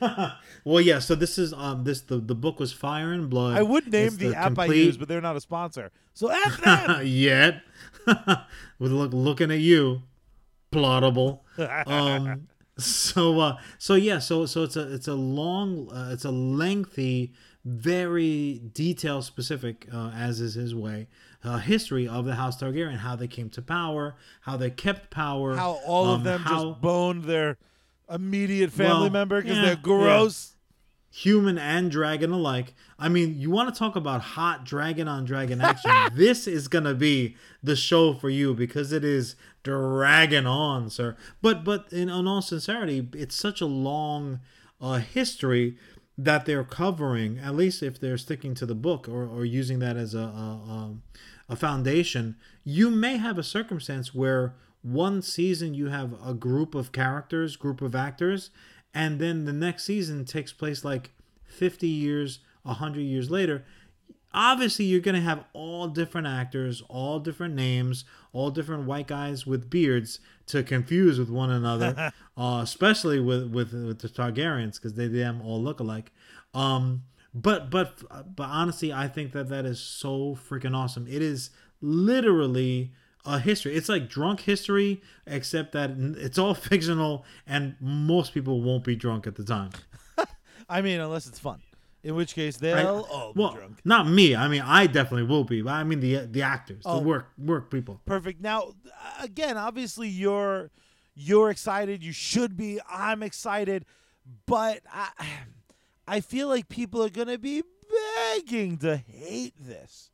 well, 0.64 0.80
yeah. 0.80 0.98
So 0.98 1.14
this 1.14 1.38
is 1.38 1.52
um 1.52 1.84
this 1.84 2.02
the 2.02 2.18
the 2.18 2.34
book 2.34 2.60
was 2.60 2.72
Fire 2.72 3.12
and 3.12 3.30
Blood. 3.30 3.56
I 3.56 3.62
would 3.62 3.90
name 3.90 4.08
It's 4.08 4.16
the, 4.16 4.34
app 4.34 4.58
I 4.58 4.66
use, 4.66 4.96
but 4.96 5.08
they're 5.08 5.20
not 5.20 5.36
a 5.36 5.40
sponsor. 5.40 5.90
So 6.14 6.28
F 6.28 6.60
them. 6.64 7.02
yet. 7.04 7.62
With 8.78 8.92
look 8.92 9.12
looking 9.12 9.50
at 9.50 9.60
you, 9.60 10.02
plottable. 10.72 11.40
Um, 11.86 12.48
so 12.78 13.40
uh, 13.40 13.56
so 13.78 13.94
yeah, 13.94 14.18
so 14.18 14.46
so 14.46 14.62
it's 14.62 14.76
a 14.76 14.92
it's 14.92 15.08
a 15.08 15.14
long, 15.14 15.90
uh, 15.90 16.10
it's 16.12 16.24
a 16.24 16.30
lengthy, 16.30 17.32
very 17.64 18.60
detail 18.72 19.22
specific, 19.22 19.86
uh, 19.92 20.10
as 20.14 20.40
is 20.40 20.54
his 20.54 20.74
way, 20.74 21.06
uh, 21.44 21.58
history 21.58 22.08
of 22.08 22.24
the 22.24 22.34
House 22.34 22.60
Targaryen, 22.60 22.98
how 22.98 23.16
they 23.16 23.28
came 23.28 23.50
to 23.50 23.62
power, 23.62 24.16
how 24.42 24.56
they 24.56 24.70
kept 24.70 25.10
power, 25.10 25.54
How 25.56 25.80
all 25.86 26.06
um, 26.06 26.14
of 26.20 26.24
them 26.24 26.40
how- 26.42 26.64
just 26.70 26.80
boned 26.80 27.24
their 27.24 27.58
immediate 28.10 28.72
family 28.72 29.02
Well, 29.02 29.10
member 29.10 29.42
because 29.42 29.58
yeah, 29.58 29.64
they're 29.66 29.76
gross. 29.76 30.54
human 31.10 31.58
and 31.58 31.90
dragon 31.90 32.30
alike. 32.32 32.74
I 32.98 33.08
mean, 33.08 33.38
you 33.38 33.50
want 33.50 33.72
to 33.72 33.78
talk 33.78 33.96
about 33.96 34.20
hot 34.22 34.64
dragon 34.64 35.08
on 35.08 35.24
dragon 35.24 35.60
action. 35.60 35.90
this 36.14 36.46
is 36.46 36.68
gonna 36.68 36.94
be 36.94 37.36
the 37.62 37.76
show 37.76 38.14
for 38.14 38.30
you 38.30 38.54
because 38.54 38.92
it 38.92 39.04
is 39.04 39.36
dragon 39.62 40.46
on, 40.46 40.88
sir. 40.90 41.16
But 41.42 41.64
but 41.64 41.92
in, 41.92 42.08
in 42.08 42.26
all 42.26 42.40
sincerity, 42.40 43.08
it's 43.12 43.34
such 43.34 43.60
a 43.60 43.66
long 43.66 44.40
uh, 44.80 44.98
history 44.98 45.76
that 46.18 46.44
they're 46.44 46.64
covering. 46.64 47.38
At 47.38 47.54
least 47.54 47.82
if 47.82 47.98
they're 48.00 48.18
sticking 48.18 48.54
to 48.56 48.66
the 48.66 48.74
book 48.74 49.08
or, 49.08 49.26
or 49.26 49.44
using 49.44 49.78
that 49.78 49.96
as 49.96 50.14
a, 50.14 50.18
a 50.18 50.62
um, 50.68 51.02
a 51.48 51.56
foundation, 51.56 52.36
you 52.62 52.90
may 52.90 53.16
have 53.16 53.38
a 53.38 53.42
circumstance 53.42 54.14
where 54.14 54.54
one 54.82 55.22
season 55.22 55.74
you 55.74 55.88
have 55.88 56.14
a 56.24 56.34
group 56.34 56.74
of 56.74 56.92
characters, 56.92 57.56
group 57.56 57.80
of 57.80 57.94
actors, 57.94 58.50
and 58.92 59.18
then 59.18 59.44
the 59.44 59.52
next 59.52 59.84
season 59.84 60.24
takes 60.24 60.52
place 60.52 60.84
like 60.84 61.10
50 61.44 61.86
years, 61.86 62.40
100 62.64 63.00
years 63.00 63.30
later. 63.30 63.64
Obviously, 64.34 64.84
you're 64.84 65.00
going 65.00 65.14
to 65.14 65.20
have 65.20 65.44
all 65.52 65.88
different 65.88 66.26
actors, 66.26 66.82
all 66.88 67.18
different 67.18 67.54
names, 67.54 68.04
all 68.32 68.50
different 68.50 68.84
white 68.84 69.06
guys 69.06 69.46
with 69.46 69.70
beards 69.70 70.20
to 70.46 70.62
confuse 70.62 71.18
with 71.18 71.30
one 71.30 71.50
another, 71.50 72.12
uh, 72.36 72.60
especially 72.62 73.20
with, 73.20 73.50
with, 73.50 73.72
with 73.72 74.00
the 74.00 74.08
Targaryens 74.08 74.74
because 74.74 74.94
they 74.94 75.06
them 75.08 75.40
all 75.40 75.62
look 75.62 75.80
alike. 75.80 76.12
Um, 76.54 77.04
but 77.34 77.70
but 77.70 78.02
but 78.34 78.48
honestly, 78.48 78.92
I 78.92 79.06
think 79.06 79.32
that 79.32 79.48
that 79.48 79.64
is 79.64 79.80
so 79.80 80.36
freaking 80.48 80.74
awesome. 80.74 81.06
It 81.06 81.22
is 81.22 81.50
literally 81.80 82.92
a 83.24 83.38
history. 83.38 83.76
It's 83.76 83.88
like 83.88 84.08
drunk 84.08 84.40
history, 84.40 85.02
except 85.26 85.72
that 85.72 85.90
it's 85.90 86.38
all 86.38 86.54
fictional, 86.70 87.24
and 87.46 87.76
most 87.80 88.32
people 88.32 88.62
won't 88.62 88.84
be 88.84 88.96
drunk 88.96 89.26
at 89.26 89.36
the 89.36 89.44
time. 89.44 89.70
I 90.68 90.82
mean, 90.82 91.00
unless 91.00 91.26
it's 91.26 91.38
fun, 91.38 91.60
in 92.02 92.14
which 92.14 92.34
case 92.34 92.56
they'll 92.56 93.06
all 93.10 93.32
be 93.32 93.40
well, 93.40 93.54
drunk. 93.54 93.80
not 93.84 94.08
me. 94.08 94.34
I 94.36 94.48
mean, 94.48 94.62
I 94.62 94.86
definitely 94.86 95.24
will 95.24 95.44
be. 95.44 95.62
But 95.62 95.72
I 95.72 95.84
mean 95.84 96.00
the 96.00 96.26
the 96.26 96.42
actors, 96.42 96.82
Oh. 96.86 97.00
the 97.00 97.06
work 97.06 97.32
work 97.38 97.70
people. 97.70 98.00
Perfect. 98.04 98.40
Now, 98.40 98.72
again, 99.20 99.56
obviously 99.56 100.08
you're 100.08 100.70
you're 101.14 101.50
excited. 101.50 102.02
You 102.04 102.12
should 102.12 102.56
be. 102.56 102.80
I'm 102.88 103.22
excited, 103.22 103.84
but 104.46 104.80
I 104.92 105.08
I 106.06 106.20
feel 106.20 106.48
like 106.48 106.68
people 106.68 107.02
are 107.02 107.10
gonna 107.10 107.38
be 107.38 107.62
begging 108.34 108.78
to 108.78 108.96
hate 108.96 109.54
this. 109.58 110.10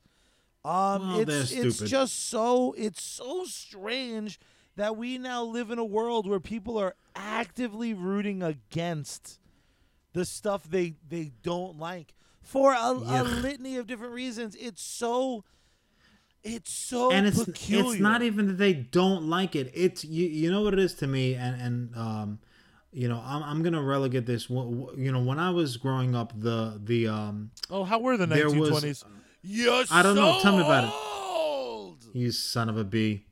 Um, 0.64 1.08
Well, 1.08 1.20
it's 1.28 1.52
it's 1.52 1.78
just 1.80 2.28
so 2.30 2.74
it's 2.78 3.02
so 3.02 3.44
strange 3.44 4.40
that 4.76 4.96
we 4.96 5.18
now 5.18 5.42
live 5.44 5.70
in 5.70 5.78
a 5.78 5.84
world 5.84 6.26
where 6.26 6.40
people 6.40 6.78
are 6.78 6.96
actively 7.14 7.92
rooting 7.94 8.42
against 8.42 9.38
the 10.14 10.24
stuff 10.24 10.64
they 10.68 10.94
they 11.08 11.32
don't 11.42 11.78
like 11.78 12.14
for 12.42 12.72
a, 12.72 12.90
a 12.90 13.22
litany 13.22 13.76
of 13.76 13.86
different 13.86 14.14
reasons. 14.14 14.56
It's 14.58 14.82
so 14.82 15.44
it's 16.42 16.70
so 16.72 17.10
and 17.10 17.26
it's 17.26 17.42
peculiar. 17.44 17.92
it's 17.92 18.00
not 18.00 18.22
even 18.22 18.46
that 18.48 18.58
they 18.58 18.72
don't 18.74 19.28
like 19.28 19.54
it. 19.56 19.70
It's 19.74 20.04
you 20.04 20.26
you 20.26 20.50
know 20.50 20.62
what 20.62 20.72
it 20.74 20.78
is 20.80 20.94
to 20.96 21.06
me, 21.06 21.34
and 21.34 21.60
and 21.60 21.96
um, 21.96 22.38
you 22.92 23.08
know 23.08 23.22
I'm 23.24 23.42
I'm 23.42 23.62
gonna 23.62 23.82
relegate 23.82 24.26
this. 24.26 24.44
Wh- 24.46 24.68
wh- 24.94 24.98
You 24.98 25.10
know 25.12 25.22
when 25.22 25.38
I 25.38 25.50
was 25.50 25.76
growing 25.76 26.14
up, 26.14 26.32
the 26.38 26.80
the 26.82 27.08
um 27.08 27.50
Oh, 27.70 27.84
how 27.84 27.98
were 27.98 28.16
the 28.16 28.26
There 28.26 28.50
was- 28.50 28.70
1920s? 28.82 29.04
You're 29.46 29.84
I 29.90 30.02
don't 30.02 30.16
know. 30.16 30.38
Tell 30.40 30.56
me 30.56 30.62
about 30.62 30.84
it. 30.84 30.92
old. 30.94 31.98
You 32.14 32.30
son 32.30 32.68
of 32.70 32.76
a 32.78 32.84
bee. 32.84 33.26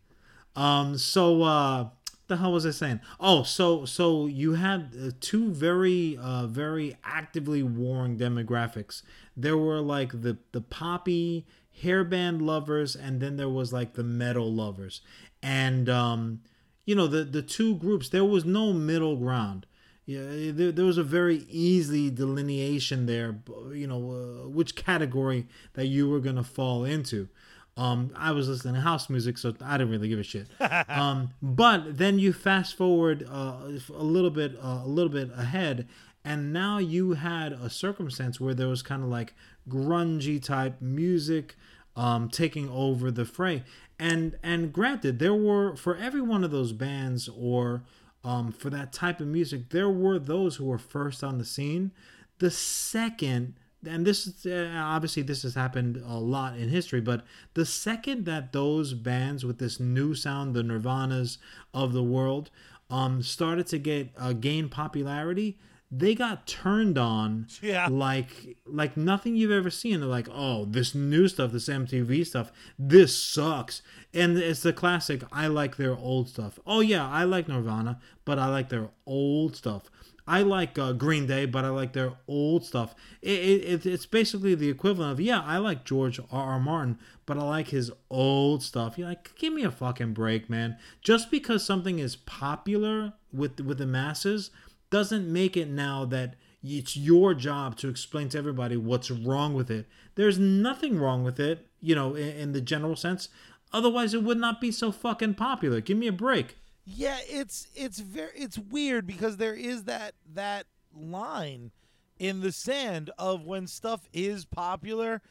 Um. 0.56 0.98
So, 0.98 1.42
uh, 1.42 1.88
the 2.28 2.36
hell 2.36 2.52
was 2.52 2.64
I 2.64 2.70
saying? 2.70 3.00
Oh, 3.20 3.42
so 3.42 3.84
so 3.84 4.26
you 4.26 4.54
had 4.54 4.92
uh, 4.98 5.10
two 5.20 5.50
very 5.50 6.16
uh 6.16 6.46
very 6.46 6.96
actively 7.04 7.62
warring 7.62 8.16
demographics. 8.16 9.02
There 9.36 9.58
were 9.58 9.80
like 9.80 10.22
the 10.22 10.38
the 10.52 10.60
poppy 10.60 11.46
hairband 11.82 12.42
lovers, 12.42 12.94
and 12.94 13.20
then 13.20 13.36
there 13.36 13.48
was 13.48 13.72
like 13.72 13.94
the 13.94 14.04
metal 14.04 14.52
lovers, 14.52 15.00
and 15.42 15.88
um, 15.88 16.40
you 16.84 16.94
know 16.94 17.06
the 17.06 17.24
the 17.24 17.42
two 17.42 17.76
groups. 17.76 18.08
There 18.08 18.24
was 18.24 18.44
no 18.44 18.72
middle 18.72 19.16
ground. 19.16 19.66
Yeah, 20.04 20.52
there, 20.52 20.72
there 20.72 20.84
was 20.84 20.98
a 20.98 21.04
very 21.04 21.46
easy 21.48 22.10
delineation 22.10 23.06
there. 23.06 23.38
You 23.72 23.86
know, 23.86 24.44
uh, 24.44 24.48
which 24.48 24.74
category 24.74 25.46
that 25.74 25.86
you 25.86 26.08
were 26.08 26.20
gonna 26.20 26.44
fall 26.44 26.84
into. 26.84 27.28
Um, 27.76 28.10
I 28.14 28.32
was 28.32 28.48
listening 28.48 28.74
to 28.74 28.80
house 28.80 29.08
music, 29.08 29.38
so 29.38 29.54
I 29.62 29.78
didn't 29.78 29.92
really 29.92 30.08
give 30.08 30.18
a 30.18 30.22
shit. 30.22 30.46
um, 30.88 31.30
but 31.40 31.96
then 31.96 32.18
you 32.18 32.32
fast 32.32 32.76
forward 32.76 33.26
uh, 33.30 33.56
a 33.94 34.02
little 34.02 34.30
bit, 34.30 34.56
uh, 34.62 34.80
a 34.84 34.88
little 34.88 35.12
bit 35.12 35.30
ahead, 35.36 35.88
and 36.24 36.52
now 36.52 36.78
you 36.78 37.14
had 37.14 37.52
a 37.52 37.70
circumstance 37.70 38.40
where 38.40 38.54
there 38.54 38.68
was 38.68 38.82
kind 38.82 39.02
of 39.02 39.08
like 39.08 39.34
grungy 39.68 40.42
type 40.42 40.80
music 40.80 41.56
um, 41.96 42.28
taking 42.28 42.68
over 42.68 43.10
the 43.10 43.24
fray. 43.24 43.64
And 43.98 44.36
and 44.42 44.72
granted, 44.72 45.18
there 45.18 45.34
were 45.34 45.76
for 45.76 45.96
every 45.96 46.22
one 46.22 46.44
of 46.44 46.50
those 46.50 46.72
bands 46.72 47.28
or 47.28 47.82
um, 48.24 48.52
for 48.52 48.70
that 48.70 48.92
type 48.92 49.20
of 49.20 49.26
music, 49.26 49.70
there 49.70 49.90
were 49.90 50.18
those 50.18 50.56
who 50.56 50.64
were 50.64 50.78
first 50.78 51.24
on 51.24 51.38
the 51.38 51.44
scene. 51.44 51.92
The 52.38 52.50
second, 52.50 53.54
and 53.86 54.06
this 54.06 54.26
is 54.26 54.46
uh, 54.46 54.72
obviously 54.76 55.22
this 55.22 55.42
has 55.42 55.54
happened 55.54 56.02
a 56.06 56.18
lot 56.18 56.56
in 56.56 56.68
history, 56.68 57.00
but 57.00 57.24
the 57.54 57.66
second 57.66 58.24
that 58.26 58.52
those 58.52 58.94
bands 58.94 59.44
with 59.44 59.58
this 59.58 59.80
new 59.80 60.14
sound, 60.14 60.54
the 60.54 60.62
Nirvanas 60.62 61.38
of 61.74 61.92
the 61.92 62.02
world, 62.02 62.50
um, 62.90 63.22
started 63.22 63.66
to 63.68 63.78
get 63.78 64.10
uh, 64.18 64.32
gain 64.32 64.68
popularity, 64.68 65.58
they 65.90 66.14
got 66.14 66.46
turned 66.46 66.96
on 66.96 67.46
Yeah. 67.62 67.86
like 67.90 68.56
like 68.66 68.96
nothing 68.96 69.36
you've 69.36 69.50
ever 69.50 69.70
seen. 69.70 70.00
They're 70.00 70.08
like, 70.08 70.28
oh, 70.32 70.64
this 70.64 70.94
new 70.94 71.28
stuff, 71.28 71.52
this 71.52 71.68
MTV 71.68 72.26
stuff, 72.26 72.50
this 72.78 73.16
sucks. 73.16 73.82
And 74.14 74.36
it's 74.38 74.62
the 74.62 74.72
classic. 74.72 75.22
I 75.32 75.46
like 75.48 75.76
their 75.76 75.94
old 75.96 76.28
stuff. 76.28 76.58
Oh 76.66 76.80
yeah, 76.80 77.08
I 77.08 77.24
like 77.24 77.48
Nirvana, 77.48 77.98
but 78.24 78.38
I 78.38 78.46
like 78.48 78.68
their 78.68 78.88
old 79.06 79.56
stuff. 79.56 79.84
I 80.26 80.42
like 80.42 80.78
uh, 80.78 80.92
Green 80.92 81.26
Day, 81.26 81.46
but 81.46 81.64
I 81.64 81.70
like 81.70 81.92
their 81.92 82.12
old 82.28 82.64
stuff. 82.64 82.94
It, 83.20 83.40
it, 83.40 83.86
it's 83.86 84.06
basically 84.06 84.54
the 84.54 84.68
equivalent 84.68 85.12
of 85.12 85.20
yeah, 85.20 85.40
I 85.40 85.58
like 85.58 85.84
George 85.84 86.20
R. 86.20 86.26
R. 86.30 86.60
Martin, 86.60 86.98
but 87.26 87.38
I 87.38 87.42
like 87.42 87.68
his 87.68 87.90
old 88.08 88.62
stuff. 88.62 88.96
You're 88.96 89.08
like, 89.08 89.34
give 89.36 89.52
me 89.52 89.64
a 89.64 89.70
fucking 89.70 90.12
break, 90.12 90.48
man. 90.48 90.76
Just 91.00 91.30
because 91.30 91.64
something 91.64 91.98
is 91.98 92.16
popular 92.16 93.14
with 93.32 93.60
with 93.60 93.78
the 93.78 93.86
masses 93.86 94.50
doesn't 94.90 95.32
make 95.32 95.56
it 95.56 95.68
now 95.68 96.04
that 96.04 96.36
it's 96.62 96.96
your 96.96 97.34
job 97.34 97.76
to 97.78 97.88
explain 97.88 98.28
to 98.28 98.38
everybody 98.38 98.76
what's 98.76 99.10
wrong 99.10 99.54
with 99.54 99.70
it. 99.70 99.86
There's 100.14 100.38
nothing 100.38 100.98
wrong 100.98 101.24
with 101.24 101.40
it, 101.40 101.66
you 101.80 101.94
know, 101.94 102.14
in, 102.14 102.28
in 102.28 102.52
the 102.52 102.60
general 102.60 102.94
sense. 102.94 103.28
Otherwise, 103.72 104.14
it 104.14 104.22
would 104.22 104.38
not 104.38 104.60
be 104.60 104.70
so 104.70 104.92
fucking 104.92 105.34
popular. 105.34 105.80
Give 105.80 105.96
me 105.96 106.06
a 106.06 106.12
break. 106.12 106.56
Yeah, 106.84 107.18
it's 107.28 107.68
it's 107.74 108.00
very 108.00 108.32
it's 108.34 108.58
weird 108.58 109.06
because 109.06 109.36
there 109.36 109.54
is 109.54 109.84
that 109.84 110.14
that 110.34 110.66
line 110.94 111.70
in 112.18 112.40
the 112.40 112.52
sand 112.52 113.10
of 113.18 113.44
when 113.44 113.66
stuff 113.66 114.08
is 114.12 114.44
popular 114.44 115.22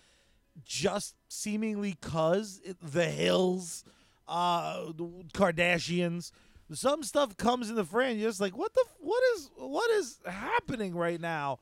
just 0.66 1.16
seemingly 1.30 1.96
cuz 2.02 2.62
the 2.82 3.06
hills 3.06 3.84
uh 4.28 4.86
the 4.96 5.06
Kardashians 5.34 6.32
some 6.74 7.04
stuff 7.04 7.38
comes 7.38 7.70
in 7.70 7.76
the 7.76 7.86
frame 7.86 8.18
you're 8.18 8.30
just 8.30 8.42
like 8.42 8.58
what 8.58 8.74
the 8.74 8.84
what 9.00 9.22
is 9.36 9.50
what 9.56 9.90
is 9.92 10.20
happening 10.26 10.96
right 10.96 11.22
now 11.22 11.60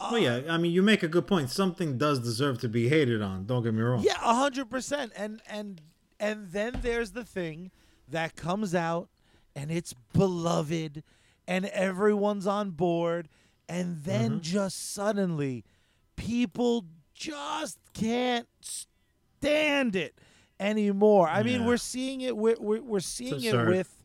Well, 0.00 0.18
yeah, 0.18 0.40
I 0.48 0.56
mean, 0.58 0.72
you 0.72 0.80
make 0.82 1.02
a 1.02 1.08
good 1.08 1.26
point. 1.26 1.50
Something 1.50 1.98
does 1.98 2.20
deserve 2.20 2.58
to 2.60 2.68
be 2.68 2.88
hated 2.88 3.20
on. 3.20 3.44
Don't 3.44 3.62
get 3.62 3.74
me 3.74 3.82
wrong. 3.82 4.02
Yeah, 4.02 4.16
a 4.22 4.34
hundred 4.34 4.70
percent. 4.70 5.12
And 5.14 5.42
and 5.46 5.80
and 6.18 6.52
then 6.52 6.78
there's 6.82 7.10
the 7.12 7.24
thing 7.24 7.70
that 8.08 8.34
comes 8.34 8.74
out 8.74 9.08
and 9.56 9.70
it's 9.70 9.94
beloved 10.12 11.02
and 11.46 11.66
everyone's 11.66 12.46
on 12.46 12.70
board 12.70 13.28
and 13.68 14.04
then 14.04 14.30
Mm-hmm. 14.32 14.40
just 14.40 14.92
suddenly 14.94 15.64
people 16.16 16.84
just 17.14 17.78
can't 17.94 18.48
stand 19.40 19.96
it 19.96 20.18
anymore. 20.58 21.28
I 21.28 21.42
mean, 21.42 21.64
we're 21.64 21.76
seeing 21.76 22.20
it 22.20 22.36
we're, 22.36 22.56
we're, 22.58 22.82
we're 22.82 23.00
seeing 23.00 23.42
it 23.42 23.54
with 23.66 23.96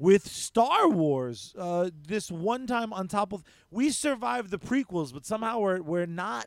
with 0.00 0.28
Star 0.28 0.88
Wars, 0.88 1.52
uh, 1.58 1.90
this 2.06 2.30
one 2.30 2.68
time 2.68 2.92
on 2.92 3.08
top 3.08 3.32
of 3.32 3.42
we 3.70 3.90
survived 3.90 4.50
the 4.50 4.58
prequels, 4.58 5.12
but 5.12 5.26
somehow 5.26 5.58
we're 5.58 5.82
we're 5.82 6.06
not 6.06 6.46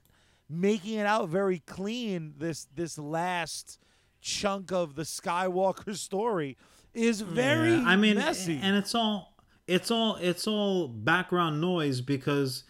making 0.49 0.97
it 0.99 1.05
out 1.05 1.27
very 1.29 1.59
clean. 1.59 2.35
This 2.37 2.67
this 2.73 2.97
last 2.97 3.77
chunk 4.21 4.71
of 4.71 4.95
the 4.95 5.03
Skywalker 5.03 5.95
story 6.09 6.55
is 6.93 7.21
very 7.21 7.73
Yeah, 7.75 7.83
I 7.85 7.95
mean, 7.95 8.15
messy. 8.17 8.59
and 8.61 8.75
it's 8.75 8.93
all 8.95 9.35
it's 9.67 9.89
all 9.91 10.15
it's 10.17 10.47
all 10.47 10.87
background 10.87 11.61
noise 11.61 12.01
because 12.01 12.63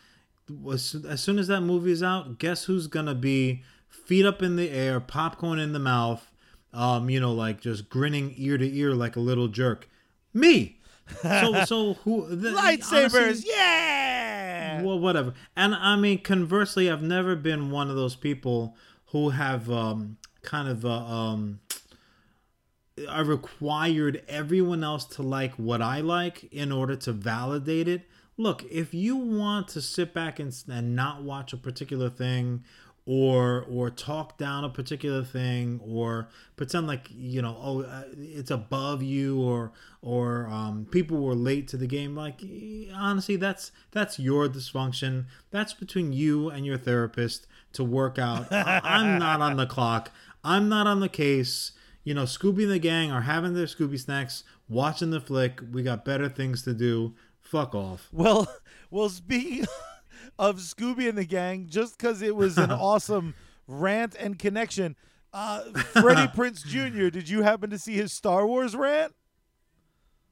as, 0.72 0.96
soon 1.16 1.40
as 1.40 1.48
that 1.48 1.62
movie 1.62 1.92
is 1.92 2.04
out, 2.04 2.38
guess 2.40 2.66
who's 2.66 2.88
gonna 2.88 3.16
be 3.16 3.64
feet 3.88 4.26
up 4.26 4.42
in 4.42 4.56
the 4.56 4.70
air, 4.70 5.00
popcorn 5.00 5.60
in 5.60 5.72
the 5.74 5.80
mouth, 5.80 6.30
um, 6.74 7.10
you 7.10 7.20
know, 7.20 7.32
like 7.34 7.62
just 7.62 7.90
grinning 7.90 8.34
ear 8.38 8.58
to 8.58 8.78
ear 8.78 8.94
like 8.94 9.16
a 9.16 9.20
little 9.22 9.48
jerk. 9.48 9.88
Me. 10.34 10.80
So 11.22 11.64
so 11.66 11.94
who 12.06 12.28
the, 12.36 12.50
Lightsabers, 12.52 13.16
honestly- 13.16 13.52
yeah. 13.52 14.82
well, 14.82 15.00
whatever. 15.00 15.34
And 15.56 15.74
I 15.76 15.96
mean, 15.96 16.22
conversely, 16.22 16.90
I've 16.90 17.02
never 17.02 17.36
been 17.36 17.72
one 17.72 17.90
of 17.90 17.96
those 17.96 18.16
people 18.16 18.76
who 19.08 19.30
have 19.30 19.70
um, 19.70 20.18
kind 20.42 20.70
of 20.70 20.86
uh, 20.86 20.90
um, 20.90 21.60
I 23.10 23.22
required 23.22 24.24
everyone 24.28 24.84
else 24.84 25.06
to 25.06 25.22
like 25.22 25.54
what 25.54 25.82
I 25.82 26.02
like 26.02 26.52
in 26.52 26.72
order 26.72 26.96
to 26.98 27.14
validate 27.14 27.88
it. 27.88 28.08
Look, 28.38 28.64
if 28.70 28.94
you 28.94 29.16
want 29.16 29.68
to 29.70 29.82
sit 29.82 30.14
back 30.14 30.40
and, 30.40 30.54
and 30.70 30.96
not 30.96 31.24
watch 31.24 31.54
a 31.54 31.58
particular 31.58 32.10
thing, 32.10 32.64
or 33.06 33.66
or 33.70 33.90
talk 33.90 34.38
down 34.38 34.64
a 34.64 34.70
particular 34.70 35.24
thing, 35.24 35.80
or 35.84 36.28
pretend 36.56 36.88
like 36.88 37.08
you 37.12 37.42
know, 37.42 37.58
oh, 37.60 37.82
uh, 37.82 38.04
it's 38.18 38.52
above 38.52 39.02
you, 39.02 39.42
or 39.42 39.72
or 40.02 40.48
um, 40.48 40.86
people 40.92 41.22
were 41.22 41.36
late 41.36 41.68
to 41.70 41.78
the 41.78 41.88
game, 41.88 42.16
like 42.16 42.42
honestly, 42.94 43.36
that's 43.36 43.72
that's 43.92 44.20
your 44.20 44.48
dysfunction. 44.48 45.26
That's 45.50 45.74
between 45.74 46.14
you 46.14 46.50
and 46.50 46.66
your 46.66 46.78
therapist 46.78 47.48
to 47.74 47.84
work 47.84 48.20
out. 48.20 48.48
I'm 48.52 49.18
not 49.18 49.42
on 49.42 49.58
the 49.58 49.66
clock. 49.66 50.12
I'm 50.44 50.70
not 50.70 50.88
on 50.88 51.00
the 51.00 51.10
case 51.10 51.72
you 52.04 52.14
know, 52.14 52.24
Scooby 52.24 52.64
and 52.64 52.72
the 52.72 52.80
gang 52.80 53.12
are 53.12 53.22
having 53.22 53.54
their 53.54 53.66
Scooby 53.66 54.00
snacks, 54.00 54.44
watching 54.68 55.10
the 55.12 55.22
flick. 55.22 55.60
We 55.72 55.84
got 55.84 56.04
better 56.06 56.30
things 56.30 56.64
to 56.64 56.74
do. 56.74 57.14
Fuck 57.40 57.76
off. 57.76 58.08
Well, 58.12 58.48
well, 58.92 59.10
speaking 59.10 59.66
of 60.40 60.58
Scooby 60.58 61.08
and 61.10 61.18
the 61.18 61.26
gang, 61.26 61.68
just 61.70 61.98
because 61.98 62.22
it 62.22 62.36
was 62.36 62.58
an 62.58 62.72
awesome 62.72 63.36
rant 63.68 64.16
and 64.20 64.38
connection, 64.40 64.96
uh, 65.34 65.62
Freddie 65.74 66.32
Prinze 66.34 66.66
Jr. 66.66 67.10
Did 67.10 67.30
you 67.30 67.44
happen 67.44 67.70
to 67.70 67.78
see 67.80 67.94
his 67.96 68.12
Star 68.14 68.46
Wars 68.48 68.76
rant, 68.76 69.14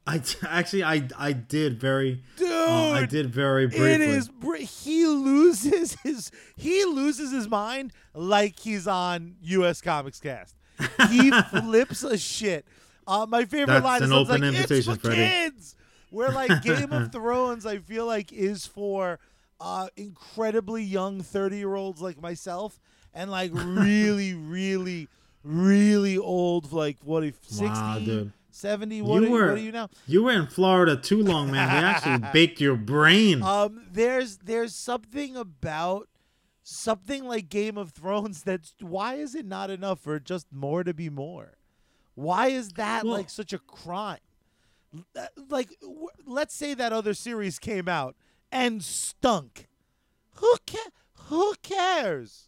I 0.07 0.21
actually 0.47 0.83
I 0.83 1.07
I 1.17 1.33
did 1.33 1.79
very 1.79 2.23
dude? 2.35 2.51
uh, 2.51 2.91
I 2.93 3.05
did 3.05 3.31
very 3.33 3.67
briefly. 3.67 3.91
It 3.91 4.01
is. 4.01 4.27
br- 4.27 4.55
He 4.55 5.05
loses 5.05 5.93
his. 6.01 6.31
He 6.55 6.83
loses 6.85 7.31
his 7.31 7.47
mind 7.47 7.93
like 8.15 8.57
he's 8.59 8.87
on 8.87 9.35
U.S. 9.41 9.81
Comics 9.81 10.19
Cast. 10.19 10.55
He 11.09 11.31
flips 11.31 12.03
a 12.03 12.17
shit. 12.17 12.65
Uh, 13.07 13.25
my 13.27 13.45
favorite 13.45 13.67
That's 13.81 13.83
line 13.85 14.03
is 14.03 14.11
an 14.11 14.15
something 14.15 14.43
open 14.43 14.53
like, 14.53 14.69
"It's 14.71 14.85
for 14.87 14.95
Freddie." 14.95 15.15
kids." 15.17 15.75
Where 16.11 16.31
like 16.31 16.61
Game 16.63 16.91
of 16.91 17.11
Thrones, 17.11 17.65
I 17.65 17.77
feel 17.79 18.05
like 18.05 18.31
is 18.33 18.65
for 18.65 19.19
uh, 19.59 19.87
incredibly 19.95 20.83
young 20.83 21.21
thirty-year-olds 21.21 22.01
like 22.01 22.21
myself, 22.21 22.79
and 23.13 23.29
like 23.31 23.51
really, 23.53 24.33
really, 24.33 25.07
really 25.43 26.17
old, 26.17 26.71
like 26.71 26.97
what 27.03 27.23
if 27.23 27.35
60, 27.43 27.65
Wow, 27.65 27.99
dude. 27.99 28.31
70? 28.51 29.01
What, 29.03 29.21
You 29.21 29.27
are, 29.27 29.31
were- 29.31 29.47
what 29.49 29.57
are 29.57 29.61
you 29.61 29.71
now? 29.71 29.89
You 30.07 30.23
were 30.23 30.31
in 30.33 30.47
Florida 30.47 30.95
too 30.95 31.23
long, 31.23 31.51
man. 31.51 31.67
They 31.69 31.87
actually 31.87 32.29
baked 32.33 32.59
your 32.59 32.75
brain. 32.75 33.41
Um, 33.43 33.83
there's 33.91 34.37
there's 34.37 34.75
something 34.75 35.35
about 35.37 36.07
something 36.69 37.23
like 37.25 37.49
Game 37.49 37.77
of 37.77 37.91
Thrones 37.91 38.43
that's 38.49 38.73
why 38.79 39.15
is 39.15 39.35
it 39.35 39.45
not 39.45 39.69
enough 39.69 39.99
for 40.01 40.19
just 40.19 40.47
more 40.51 40.83
to 40.83 40.93
be 40.93 41.09
more? 41.09 41.57
Why 42.15 42.47
is 42.47 42.69
that 42.73 43.03
Well- 43.05 43.13
like 43.13 43.29
such 43.29 43.53
a 43.53 43.59
crime? 43.59 44.19
Uh, 45.15 45.27
Like, 45.49 45.79
w- 45.81 46.07
let's 46.25 46.55
say 46.55 46.73
that 46.73 46.91
other 46.91 47.13
series 47.13 47.59
came 47.59 47.87
out 47.87 48.15
and 48.51 48.83
stunk. 48.83 49.67
Who 50.35 50.55
ca- 50.67 50.89
Who 51.27 51.53
cares? 51.61 52.47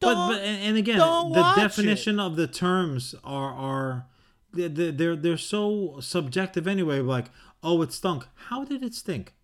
but 0.00 0.14
Don't- 0.14 0.28
but 0.32 0.42
and, 0.42 0.62
and 0.62 0.76
again, 0.78 0.98
the 0.98 1.52
definition 1.56 2.18
of 2.20 2.36
the 2.36 2.46
terms 2.46 3.14
are 3.22 3.52
are 3.52 4.06
they're, 4.52 4.68
they're 4.92 5.16
they're 5.16 5.36
so 5.36 5.98
subjective 6.00 6.66
anyway. 6.66 7.00
Like, 7.00 7.26
oh, 7.62 7.82
it 7.82 7.92
stunk. 7.92 8.26
How 8.48 8.64
did 8.64 8.82
it 8.82 8.94
stink? 8.94 9.34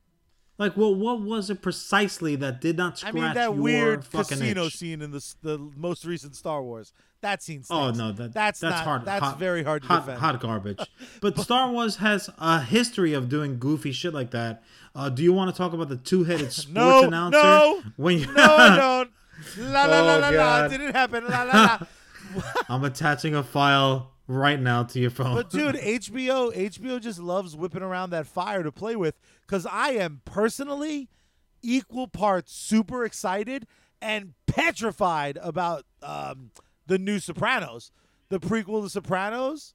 Like, 0.63 0.77
well, 0.77 0.95
what 0.95 1.21
was 1.21 1.51
it 1.51 1.61
precisely 1.61 2.37
that 2.37 2.61
did 2.61 2.77
not 2.77 2.97
scratch 2.99 3.15
I 3.15 3.21
mean 3.21 3.35
that 3.35 3.57
weird 3.57 4.09
casino 4.09 4.67
itch? 4.67 4.77
scene 4.77 5.03
in 5.03 5.11
the 5.11 5.35
the 5.43 5.59
most 5.77 6.05
recent 6.05 6.37
Star 6.37 6.63
Wars. 6.63 6.93
That 7.21 7.43
scene. 7.43 7.65
Oh 7.69 7.91
no, 7.91 8.13
that 8.13 8.33
that's 8.33 8.61
that's 8.61 8.77
not, 8.77 8.85
hard. 8.85 9.05
That's 9.05 9.25
hot- 9.25 9.39
very 9.41 9.65
hard 9.65 9.83
to 9.83 9.89
hot, 9.89 10.01
defend. 10.07 10.21
hot 10.21 10.41
garbage. 10.41 10.79
But 11.21 11.37
Star 11.39 11.71
Wars 11.73 11.97
has 11.97 12.31
a 12.39 12.61
history 12.61 13.13
of 13.13 13.29
doing 13.29 13.59
goofy 13.59 13.91
shit 13.91 14.15
like 14.15 14.31
that. 14.31 14.63
Uh, 14.95 15.09
do 15.09 15.23
you 15.25 15.33
want 15.33 15.51
to 15.53 15.57
talk 15.57 15.73
about 15.73 15.89
the 15.89 15.97
two-headed 15.97 16.53
sports 16.61 16.73
No, 16.75 17.03
announcer? 17.05 17.39
no, 17.43 17.83
when 17.97 18.19
you, 18.21 18.27
No, 18.33 18.43
I 18.57 18.77
don't. 18.77 19.11
La 19.59 19.87
la 19.87 20.01
la 20.03 20.15
Oh, 20.17 20.19
la 20.21 20.29
la. 20.29 20.31
God. 20.33 20.73
It 20.73 20.79
didn't 20.79 20.95
happen. 20.95 21.25
La 21.27 21.43
la 21.43 21.53
la. 21.53 22.43
I'm 22.69 22.85
attaching 22.85 23.35
a 23.35 23.43
file 23.43 24.12
right 24.27 24.61
now 24.61 24.85
to 24.85 25.01
your 25.01 25.11
phone. 25.11 25.35
But 25.35 25.51
dude, 25.51 25.75
HBO 25.77 26.55
HBO 26.55 27.01
just 27.01 27.19
loves 27.19 27.57
whipping 27.57 27.83
around 27.83 28.11
that 28.11 28.27
fire 28.27 28.63
to 28.63 28.73
play 28.73 28.97
with 28.97 29.19
because 29.47 29.67
I 29.67 29.91
am 29.91 30.23
personally 30.25 31.09
equal 31.63 32.09
parts 32.09 32.53
super 32.53 33.05
excited 33.05 33.67
and 34.01 34.35
petrified 34.47 35.39
about 35.41 35.85
um, 36.03 36.51
the 36.87 36.99
new 36.99 37.19
Sopranos, 37.19 37.93
the 38.29 38.41
prequel 38.41 38.83
to 38.83 38.91
Sopranos, 38.91 39.75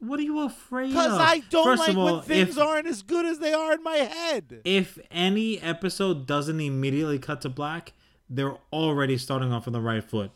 what 0.00 0.20
are 0.20 0.22
you 0.22 0.40
afraid 0.40 0.88
because 0.88 1.12
of? 1.12 1.20
I 1.20 1.40
don't 1.50 1.64
First 1.64 1.88
like 1.88 1.96
all, 1.96 2.04
when 2.04 2.22
things 2.22 2.56
if, 2.56 2.62
aren't 2.62 2.86
as 2.86 3.02
good 3.02 3.26
as 3.26 3.40
they 3.40 3.52
are 3.52 3.72
in 3.72 3.82
my 3.82 3.96
head. 3.96 4.60
if 4.64 4.98
any 5.10 5.60
episode 5.60 6.26
doesn't 6.26 6.60
immediately 6.60 7.18
cut 7.18 7.40
to 7.42 7.48
black, 7.48 7.92
they're 8.30 8.56
already 8.72 9.18
starting 9.18 9.52
off 9.52 9.66
on 9.66 9.72
the 9.72 9.80
right 9.80 10.04
foot. 10.04 10.30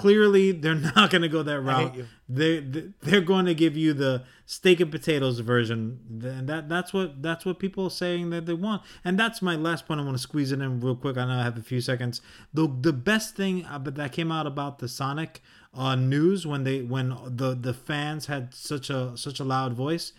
Clearly, 0.00 0.52
they're 0.52 0.74
not 0.96 1.10
going 1.10 1.22
to 1.22 1.28
go 1.28 1.42
that 1.42 1.60
route. 1.60 1.94
They 2.28 2.60
they- 2.60 2.88
they're 3.00 3.20
going 3.34 3.46
to 3.46 3.54
give 3.54 3.76
you 3.76 3.92
the 3.94 4.24
steak 4.46 4.80
and 4.80 4.90
potatoes 4.90 5.38
version, 5.40 5.80
and 6.22 6.48
that 6.48 6.68
that's 6.68 6.92
what 6.92 7.22
that's 7.22 7.44
what 7.46 7.58
people 7.58 7.84
are 7.86 7.90
saying 8.04 8.30
that 8.30 8.46
they 8.46 8.52
want. 8.54 8.82
And 9.04 9.18
that's 9.18 9.40
my 9.42 9.56
last 9.56 9.86
point. 9.86 10.00
I 10.00 10.04
want 10.04 10.16
to 10.16 10.22
squeeze 10.22 10.52
it 10.52 10.60
in 10.60 10.80
real 10.80 10.94
quick. 10.96 11.16
I 11.16 11.24
know 11.26 11.38
I 11.40 11.42
have 11.42 11.58
a 11.58 11.62
few 11.62 11.80
seconds. 11.80 12.20
The 12.54 12.64
the 12.88 12.92
best 12.92 13.34
thing 13.36 13.64
uh, 13.64 13.78
but 13.78 13.94
that 13.96 14.12
came 14.12 14.30
out 14.30 14.46
about 14.46 14.78
the 14.78 14.88
Sonic 14.88 15.42
uh, 15.74 15.94
news 15.96 16.46
when 16.46 16.64
they 16.64 16.82
when 16.82 17.08
the 17.26 17.54
the 17.54 17.74
fans 17.74 18.26
had 18.26 18.54
such 18.54 18.90
a 18.90 19.16
such 19.16 19.40
a 19.40 19.44
loud 19.44 19.72
voice, 19.72 20.12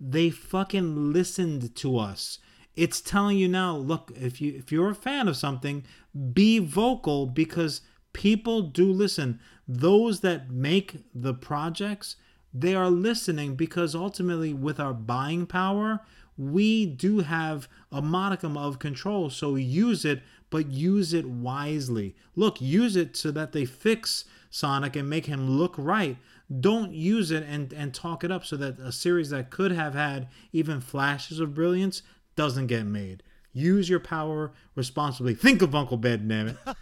they 0.00 0.28
fucking 0.30 1.12
listened 1.12 1.74
to 1.76 1.98
us 1.98 2.38
it's 2.74 3.02
telling 3.02 3.36
you 3.36 3.46
now, 3.48 3.76
look, 3.76 4.10
if 4.16 4.40
you 4.40 4.54
if 4.56 4.72
you're 4.72 4.88
a 4.88 4.94
fan 4.94 5.28
of 5.28 5.36
something, 5.36 5.84
be 6.32 6.58
vocal 6.58 7.26
because 7.26 7.82
people 8.12 8.62
do 8.62 8.92
listen. 8.92 9.40
Those 9.66 10.20
that 10.20 10.50
make 10.50 11.04
the 11.14 11.34
projects, 11.34 12.16
they 12.52 12.74
are 12.74 12.90
listening 12.90 13.54
because 13.54 13.94
ultimately 13.94 14.52
with 14.52 14.78
our 14.78 14.92
buying 14.92 15.46
power, 15.46 16.00
we 16.36 16.86
do 16.86 17.20
have 17.20 17.68
a 17.90 18.02
modicum 18.02 18.56
of 18.56 18.78
control. 18.78 19.30
So 19.30 19.54
use 19.54 20.04
it, 20.04 20.22
but 20.50 20.70
use 20.70 21.12
it 21.12 21.26
wisely. 21.26 22.14
Look, 22.34 22.60
use 22.60 22.96
it 22.96 23.16
so 23.16 23.30
that 23.32 23.52
they 23.52 23.64
fix 23.64 24.24
Sonic 24.50 24.96
and 24.96 25.08
make 25.08 25.26
him 25.26 25.50
look 25.58 25.74
right. 25.78 26.16
Don't 26.60 26.92
use 26.92 27.30
it 27.30 27.44
and, 27.44 27.72
and 27.72 27.94
talk 27.94 28.24
it 28.24 28.30
up 28.30 28.44
so 28.44 28.56
that 28.56 28.78
a 28.78 28.92
series 28.92 29.30
that 29.30 29.50
could 29.50 29.72
have 29.72 29.94
had 29.94 30.28
even 30.52 30.80
flashes 30.80 31.40
of 31.40 31.54
brilliance 31.54 32.02
doesn't 32.36 32.66
get 32.66 32.84
made. 32.84 33.22
Use 33.52 33.88
your 33.88 34.00
power 34.00 34.52
responsibly. 34.74 35.34
Think 35.34 35.62
of 35.62 35.74
Uncle 35.74 35.96
Ben, 35.96 36.28
damn 36.28 36.48
it. 36.48 36.56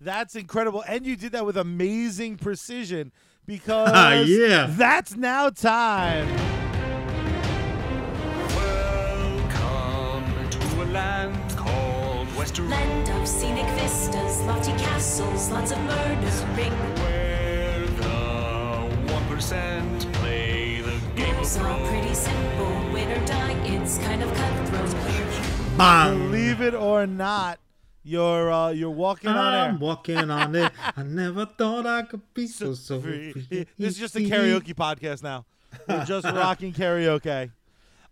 That's 0.00 0.34
incredible. 0.36 0.84
And 0.86 1.06
you 1.06 1.16
did 1.16 1.32
that 1.32 1.46
with 1.46 1.56
amazing 1.56 2.36
precision 2.36 3.12
because 3.46 4.28
Yeah. 4.28 4.66
that's 4.70 5.16
now 5.16 5.50
time. 5.50 6.26
Welcome 8.54 10.50
to 10.50 10.82
a 10.82 10.86
land 10.92 11.56
called 11.56 12.28
Westeros, 12.28 12.68
Land 12.70 13.08
of 13.10 13.26
scenic 13.28 13.66
vistas, 13.78 14.40
lofty 14.42 14.72
castles, 14.72 15.50
lots 15.50 15.70
of 15.72 15.78
murdering. 15.80 16.72
where 17.00 17.86
the 17.86 19.12
one 19.12 19.24
percent 19.26 20.12
play 20.14 20.80
the 20.82 20.98
game 21.14 21.36
of 21.36 21.56
are 21.62 21.88
pretty 21.88 22.14
simple. 22.14 22.92
Win 22.92 23.10
or 23.10 23.26
die, 23.26 23.52
it's 23.66 23.98
kind 23.98 24.22
of 24.22 24.32
cutthroat. 24.34 24.90
Clear. 24.90 26.14
Believe 26.14 26.60
it 26.62 26.74
or 26.74 27.06
not, 27.06 27.58
you're 28.06 28.52
uh, 28.52 28.70
you're 28.70 28.90
walking 28.90 29.30
on 29.30 29.54
air. 29.54 29.60
I'm 29.70 29.80
walking 29.80 30.30
on 30.30 30.54
it. 30.54 30.72
I 30.96 31.02
never 31.02 31.44
thought 31.44 31.86
I 31.86 32.02
could 32.02 32.22
be 32.34 32.46
so 32.46 32.74
so 32.74 33.00
free. 33.00 33.32
free. 33.32 33.66
This 33.76 33.94
is 33.94 33.98
just 33.98 34.16
a 34.16 34.20
karaoke 34.20 34.74
podcast 34.74 35.22
now. 35.22 35.44
We're 35.88 36.04
just 36.04 36.24
rocking 36.42 36.72
karaoke. 36.72 37.50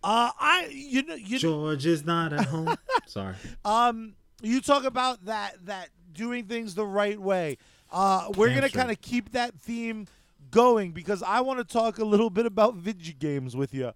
Uh, 0.03 0.31
I 0.39 0.69
you 0.71 1.03
know 1.05 1.15
you 1.15 1.39
George 1.39 1.87
is 1.87 2.05
not 2.05 2.33
at 2.33 2.47
home. 2.47 2.77
Sorry. 3.07 3.37
um 3.65 4.15
you 4.43 4.61
talk 4.61 4.85
about 4.85 5.25
that 5.27 5.65
that 5.67 5.91
doing 6.13 6.45
things 6.47 6.75
the 6.75 6.85
right 6.87 7.19
way. 7.21 7.57
Uh, 7.93 8.27
we're 8.37 8.49
Damn 8.49 8.57
gonna 8.57 8.69
straight. 8.69 8.81
kind 8.81 8.91
of 8.91 9.01
keep 9.01 9.31
that 9.33 9.55
theme 9.61 10.07
going 10.51 10.91
because 10.91 11.23
I 11.23 11.41
want 11.41 11.61
to 11.61 11.65
talk 11.65 11.99
a 11.99 12.05
little 12.05 12.31
bit 12.31 12.47
about 12.47 12.75
video 12.75 13.15
games 13.19 13.55
with 13.57 13.73
you. 13.73 13.93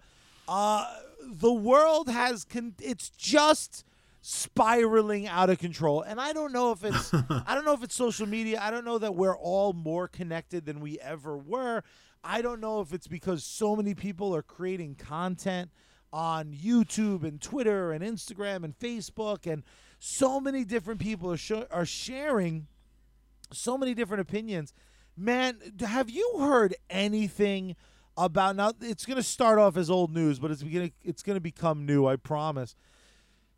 Uh, 0.46 0.86
the 1.24 1.52
world 1.52 2.08
has 2.08 2.44
con- 2.44 2.74
it's 2.80 3.10
just 3.10 3.84
spiraling 4.20 5.26
out 5.26 5.48
of 5.48 5.58
control 5.58 6.02
and 6.02 6.20
i 6.20 6.32
don't 6.32 6.52
know 6.52 6.72
if 6.72 6.84
it's 6.84 7.12
i 7.46 7.54
don't 7.54 7.64
know 7.64 7.72
if 7.72 7.82
it's 7.82 7.94
social 7.94 8.26
media 8.26 8.58
i 8.60 8.70
don't 8.70 8.84
know 8.84 8.98
that 8.98 9.14
we're 9.14 9.36
all 9.36 9.72
more 9.72 10.08
connected 10.08 10.66
than 10.66 10.80
we 10.80 10.98
ever 11.00 11.36
were 11.36 11.82
i 12.24 12.42
don't 12.42 12.60
know 12.60 12.80
if 12.80 12.92
it's 12.92 13.06
because 13.06 13.44
so 13.44 13.76
many 13.76 13.94
people 13.94 14.34
are 14.34 14.42
creating 14.42 14.94
content 14.94 15.70
on 16.12 16.52
youtube 16.52 17.22
and 17.22 17.40
twitter 17.40 17.92
and 17.92 18.02
instagram 18.02 18.64
and 18.64 18.76
facebook 18.78 19.50
and 19.50 19.62
so 19.98 20.40
many 20.40 20.64
different 20.64 21.00
people 21.00 21.32
are, 21.32 21.36
sho- 21.36 21.66
are 21.70 21.86
sharing 21.86 22.66
so 23.52 23.78
many 23.78 23.94
different 23.94 24.20
opinions. 24.20 24.72
Man, 25.16 25.58
have 25.80 26.10
you 26.10 26.36
heard 26.38 26.74
anything 26.88 27.76
about 28.16 28.56
now? 28.56 28.72
It's 28.80 29.04
going 29.04 29.16
to 29.16 29.22
start 29.22 29.58
off 29.58 29.76
as 29.76 29.90
old 29.90 30.12
news, 30.14 30.38
but 30.38 30.50
it's 30.50 30.62
going 30.62 30.88
to 30.88 30.94
it's 31.02 31.22
going 31.22 31.36
to 31.36 31.40
become 31.40 31.86
new. 31.86 32.06
I 32.06 32.16
promise. 32.16 32.76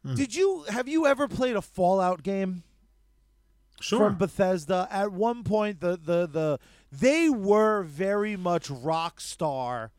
Hmm. 0.04 0.14
Did 0.14 0.34
you 0.34 0.64
have 0.68 0.88
you 0.88 1.06
ever 1.06 1.28
played 1.28 1.56
a 1.56 1.62
Fallout 1.62 2.22
game 2.22 2.62
Sure. 3.80 3.98
from 3.98 4.16
Bethesda? 4.16 4.88
At 4.90 5.12
one 5.12 5.44
point, 5.44 5.80
the 5.80 5.96
the 5.96 6.26
the 6.26 6.58
they 6.90 7.28
were 7.28 7.82
very 7.82 8.36
much 8.36 8.68
Rockstar 8.68 9.90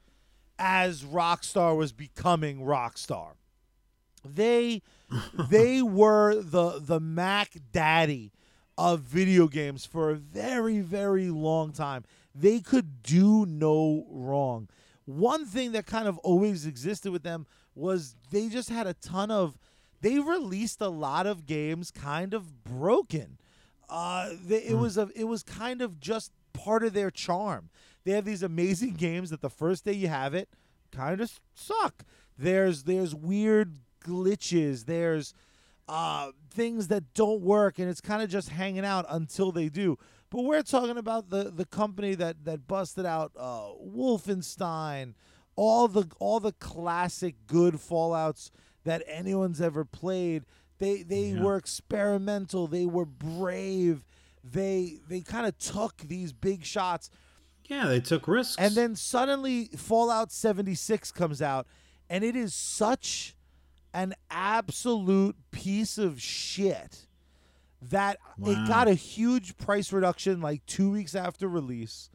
as 0.57 1.03
Rockstar 1.03 1.75
was 1.77 1.91
becoming 1.91 2.59
Rockstar. 2.61 3.33
They 4.25 4.81
they 5.49 5.81
were 5.81 6.41
the 6.41 6.79
the 6.79 6.99
Mac 6.99 7.53
Daddy 7.71 8.31
of 8.77 9.01
video 9.01 9.47
games 9.47 9.85
for 9.85 10.09
a 10.09 10.15
very 10.15 10.79
very 10.79 11.29
long 11.29 11.71
time. 11.73 12.03
They 12.33 12.59
could 12.59 13.03
do 13.03 13.45
no 13.45 14.05
wrong. 14.09 14.69
One 15.05 15.45
thing 15.45 15.73
that 15.73 15.85
kind 15.85 16.07
of 16.07 16.17
always 16.19 16.65
existed 16.65 17.11
with 17.11 17.23
them 17.23 17.45
was 17.75 18.15
they 18.31 18.47
just 18.49 18.69
had 18.69 18.87
a 18.87 18.93
ton 18.93 19.29
of 19.31 19.57
they 20.01 20.19
released 20.19 20.81
a 20.81 20.89
lot 20.89 21.27
of 21.27 21.45
games 21.45 21.91
kind 21.91 22.33
of 22.33 22.63
broken. 22.63 23.37
Uh, 23.89 24.31
they, 24.45 24.63
it 24.63 24.77
was 24.77 24.97
a 24.97 25.09
it 25.15 25.25
was 25.25 25.43
kind 25.43 25.81
of 25.81 25.99
just 25.99 26.31
part 26.53 26.83
of 26.83 26.93
their 26.93 27.11
charm. 27.11 27.69
They 28.03 28.11
have 28.11 28.25
these 28.25 28.43
amazing 28.43 28.93
games 28.97 29.29
that 29.29 29.41
the 29.41 29.49
first 29.49 29.85
day 29.85 29.93
you 29.93 30.07
have 30.07 30.33
it 30.33 30.49
kind 30.91 31.21
of 31.21 31.39
suck. 31.53 32.03
There's 32.37 32.83
there's 32.83 33.13
weird 33.13 33.77
glitches. 34.03 34.85
There's 34.85 35.33
uh, 35.87 36.31
things 36.49 36.87
that 36.87 37.13
don't 37.13 37.41
work, 37.41 37.79
and 37.79 37.89
it's 37.89 38.01
kind 38.01 38.21
of 38.21 38.29
just 38.29 38.49
hanging 38.49 38.85
out 38.85 39.05
until 39.09 39.51
they 39.51 39.69
do. 39.69 39.97
But 40.29 40.43
we're 40.43 40.63
talking 40.63 40.97
about 40.97 41.29
the 41.29 41.51
the 41.51 41.65
company 41.65 42.15
that 42.15 42.45
that 42.45 42.67
busted 42.67 43.05
out 43.05 43.33
uh, 43.37 43.69
Wolfenstein, 43.83 45.13
all 45.55 45.87
the 45.87 46.07
all 46.19 46.39
the 46.39 46.53
classic 46.53 47.35
good 47.45 47.79
Fallout's 47.79 48.51
that 48.83 49.03
anyone's 49.07 49.61
ever 49.61 49.85
played. 49.85 50.43
They 50.79 51.03
they 51.03 51.31
Yeah. 51.31 51.41
were 51.43 51.57
experimental. 51.57 52.67
They 52.67 52.85
were 52.85 53.05
brave. 53.05 54.03
They 54.43 54.99
they 55.07 55.21
kind 55.21 55.45
of 55.45 55.57
took 55.57 55.97
these 55.97 56.33
big 56.33 56.65
shots. 56.65 57.09
yeah, 57.65 57.87
they 57.87 57.99
took 58.01 58.27
risks. 58.27 58.55
And 58.57 58.75
then 58.75 58.95
suddenly 58.97 59.65
Fallout 59.77 60.31
76 60.31 61.11
comes 61.13 61.41
out, 61.41 61.67
and 62.09 62.23
it 62.23 62.35
is 62.35 62.53
such 62.53 63.35
an 63.93 64.13
absolute 64.29 65.35
piece 65.51 65.97
of 65.97 66.21
shit 66.21 67.07
that 67.81 68.17
it 68.45 68.67
got 68.67 68.87
a 68.87 68.93
huge 68.93 69.57
price 69.57 69.91
reduction 69.93 70.41
like 70.41 70.65
two 70.65 70.91
weeks 70.91 71.15
after 71.15 71.47
release. 71.47 72.09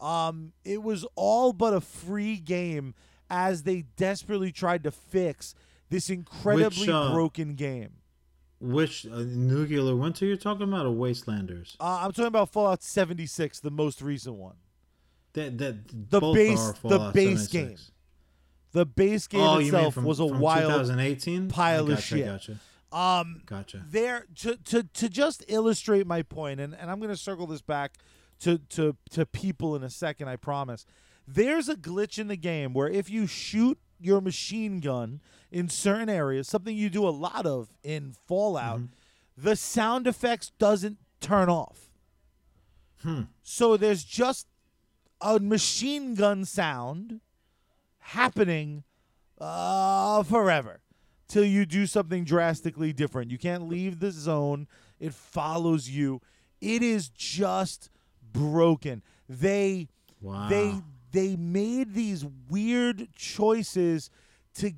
Um, 0.00 0.52
it 0.64 0.82
was 0.82 1.04
all 1.16 1.52
but 1.52 1.74
a 1.74 1.80
free 1.80 2.36
game 2.38 2.94
as 3.30 3.62
they 3.64 3.82
desperately 3.96 4.52
tried 4.52 4.84
to 4.84 4.90
fix 4.90 5.54
this 5.92 6.10
incredibly 6.10 6.90
uh, 6.90 7.12
broken 7.12 7.54
game. 7.54 7.90
Which 8.60 9.06
uh, 9.06 9.24
nuclear 9.26 9.94
winter 9.94 10.24
you're 10.24 10.36
talking 10.36 10.62
about, 10.62 10.86
or 10.86 10.94
Wastelanders? 10.94 11.76
Uh, 11.80 12.00
I'm 12.02 12.12
talking 12.12 12.26
about 12.26 12.50
Fallout 12.50 12.82
76, 12.82 13.60
the 13.60 13.70
most 13.70 14.00
recent 14.00 14.36
one. 14.36 14.56
That 15.34 15.58
that 15.58 16.10
The 16.10 16.20
base- 16.20 16.72
the 16.82 17.10
base 17.12 17.50
76. 17.50 17.90
The 18.72 18.86
base 18.86 19.26
game 19.26 19.40
oh, 19.40 19.58
itself 19.58 19.94
from, 19.94 20.04
was 20.04 20.18
a 20.18 20.24
wild 20.24 20.72
2018 20.72 21.48
pile 21.48 21.90
of 21.90 22.02
shit. 22.02 22.24
Gotcha. 22.24 22.58
Um, 22.90 23.42
Gotcha. 23.44 23.84
there 23.90 24.26
to, 24.36 24.56
to 24.56 24.82
to 24.84 25.08
just 25.08 25.44
illustrate 25.48 26.06
my 26.06 26.22
point, 26.22 26.60
and, 26.60 26.74
and 26.74 26.90
I'm 26.90 26.98
going 26.98 27.10
to 27.10 27.16
circle 27.16 27.46
this 27.46 27.60
back 27.60 27.98
to, 28.40 28.58
to 28.70 28.96
to 29.10 29.26
people 29.26 29.76
in 29.76 29.82
a 29.82 29.90
second. 29.90 30.28
I 30.28 30.36
promise. 30.36 30.86
There's 31.26 31.68
a 31.68 31.76
glitch 31.76 32.18
in 32.18 32.28
the 32.28 32.36
game 32.36 32.72
where 32.72 32.88
if 32.88 33.10
you 33.10 33.26
shoot 33.26 33.78
your 34.04 34.20
machine 34.20 34.80
gun 34.80 35.20
in 35.50 35.68
certain 35.68 36.08
areas, 36.08 36.48
something 36.48 36.76
you 36.76 36.88
do 36.90 37.06
a 37.06 37.10
lot 37.10 37.46
of 37.46 37.68
in 37.82 38.14
Fallout, 38.26 38.80
the 39.36 39.56
sound 39.56 40.06
effects 40.06 40.52
doesn't 40.58 40.98
turn 41.20 41.48
off. 41.48 41.88
So 43.42 43.76
there's 43.76 44.04
just 44.04 44.46
a 45.20 45.40
machine 45.40 46.14
gun 46.14 46.44
sound 46.44 47.20
happening 47.98 48.84
uh, 49.40 50.22
forever 50.22 50.80
till 51.26 51.44
you 51.44 51.66
do 51.66 51.86
something 51.86 52.24
drastically 52.24 52.92
different. 52.92 53.30
You 53.32 53.38
can't 53.38 53.68
leave 53.68 53.98
the 53.98 54.12
zone. 54.12 54.68
It 55.00 55.14
follows 55.14 55.88
you. 55.88 56.20
It 56.60 56.82
is 56.82 57.08
just 57.08 57.90
broken. 58.32 59.02
They 59.28 59.88
Wow. 60.20 60.48
they 60.48 60.74
they 61.12 61.36
made 61.36 61.94
these 61.94 62.24
weird 62.48 63.08
choices 63.14 64.10
to 64.54 64.72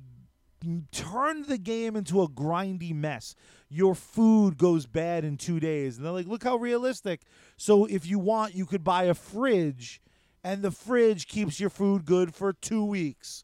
turn 0.91 1.43
the 1.43 1.57
game 1.57 1.95
into 1.95 2.21
a 2.21 2.27
grindy 2.27 2.93
mess. 2.93 3.35
Your 3.69 3.95
food 3.95 4.57
goes 4.57 4.85
bad 4.85 5.23
in 5.23 5.37
2 5.37 5.59
days. 5.59 5.97
And 5.97 6.05
they're 6.05 6.13
like, 6.13 6.27
"Look 6.27 6.43
how 6.43 6.55
realistic." 6.57 7.21
So 7.57 7.85
if 7.85 8.05
you 8.05 8.19
want, 8.19 8.55
you 8.55 8.65
could 8.65 8.83
buy 8.83 9.03
a 9.03 9.13
fridge 9.13 10.01
and 10.43 10.61
the 10.61 10.71
fridge 10.71 11.27
keeps 11.27 11.59
your 11.59 11.69
food 11.69 12.05
good 12.05 12.33
for 12.33 12.53
2 12.53 12.83
weeks 12.85 13.43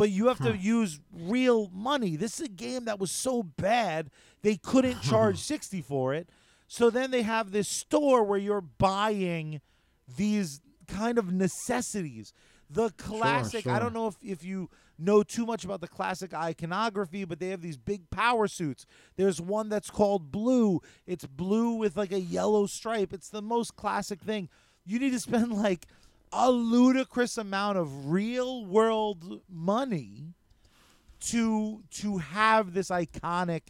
but 0.00 0.08
you 0.08 0.28
have 0.28 0.38
to 0.38 0.52
hmm. 0.52 0.62
use 0.62 0.98
real 1.12 1.68
money. 1.74 2.16
This 2.16 2.40
is 2.40 2.46
a 2.46 2.48
game 2.48 2.86
that 2.86 2.98
was 2.98 3.10
so 3.10 3.42
bad 3.42 4.08
they 4.40 4.56
couldn't 4.56 5.02
charge 5.02 5.36
60 5.38 5.82
for 5.82 6.14
it. 6.14 6.30
So 6.68 6.88
then 6.88 7.10
they 7.10 7.20
have 7.20 7.50
this 7.50 7.68
store 7.68 8.24
where 8.24 8.38
you're 8.38 8.62
buying 8.62 9.60
these 10.16 10.62
kind 10.90 11.18
of 11.18 11.32
necessities. 11.32 12.32
The 12.68 12.90
classic, 12.90 13.66
I 13.66 13.72
sure. 13.72 13.80
don't 13.80 13.94
know 13.94 14.06
if, 14.06 14.16
if 14.22 14.44
you 14.44 14.70
know 14.98 15.22
too 15.22 15.44
much 15.46 15.64
about 15.64 15.80
the 15.80 15.88
classic 15.88 16.32
iconography, 16.34 17.24
but 17.24 17.40
they 17.40 17.48
have 17.48 17.62
these 17.62 17.76
big 17.76 18.10
power 18.10 18.46
suits. 18.46 18.86
There's 19.16 19.40
one 19.40 19.68
that's 19.68 19.90
called 19.90 20.30
Blue. 20.30 20.80
It's 21.06 21.26
blue 21.26 21.72
with 21.72 21.96
like 21.96 22.12
a 22.12 22.20
yellow 22.20 22.66
stripe. 22.66 23.12
It's 23.12 23.28
the 23.28 23.42
most 23.42 23.76
classic 23.76 24.20
thing. 24.20 24.48
You 24.84 24.98
need 24.98 25.10
to 25.10 25.20
spend 25.20 25.52
like 25.52 25.86
a 26.32 26.50
ludicrous 26.50 27.36
amount 27.36 27.78
of 27.78 28.10
real 28.10 28.64
world 28.64 29.40
money 29.48 30.34
to 31.20 31.82
to 31.90 32.18
have 32.18 32.72
this 32.72 32.88
iconic 32.88 33.62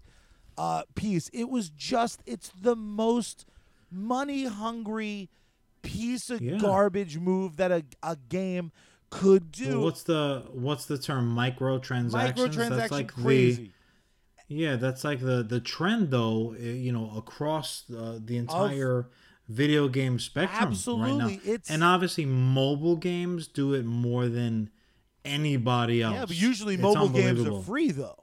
uh, 0.59 0.83
piece. 0.95 1.31
It 1.33 1.49
was 1.49 1.71
just 1.71 2.23
it's 2.27 2.51
the 2.51 2.77
most 2.77 3.47
money 3.91 4.45
hungry 4.45 5.31
piece 5.83 6.31
of 6.31 6.41
Yeah. 6.41 6.59
garbage 6.59 7.19
move 7.19 7.57
that 7.57 7.71
a, 7.73 7.85
a 8.03 8.17
game 8.29 8.73
could 9.11 9.51
do. 9.53 9.77
Well, 9.79 9.85
what's 9.85 10.03
the 10.05 10.45
what's 10.53 10.87
the 10.87 10.99
term 10.99 11.35
microtransactions? 11.35 12.11
Microtransaction 12.35 12.69
That's 12.77 12.93
like 12.93 13.13
crazy. 13.13 13.73
the 14.49 14.55
yeah, 14.55 14.77
that's 14.77 15.05
like 15.05 15.21
the 15.21 15.43
the 15.43 15.61
trend 15.61 16.11
though. 16.11 16.55
eh, 16.59 16.73
You 16.73 16.93
know, 16.93 17.11
across 17.17 17.85
uh, 17.91 18.19
the 18.25 18.37
entire 18.37 19.09
video 19.49 19.89
game 19.89 20.19
spectrum 20.21 20.75
right 21.01 21.15
now. 21.17 21.29
it's- 21.29 21.69
and 21.71 21.83
obviously 21.83 22.25
mobile 22.25 22.95
games 22.97 23.49
do 23.49 23.75
it 23.75 23.85
more 23.85 24.29
than 24.29 24.71
anybody 25.25 26.03
else. 26.03 26.15
yeah, 26.15 26.27
but 26.27 26.37
usually 26.37 26.75
It's 26.75 26.83
mobile 26.83 27.09
games 27.09 27.45
are 27.47 27.61
free 27.63 27.91
though. 27.91 28.17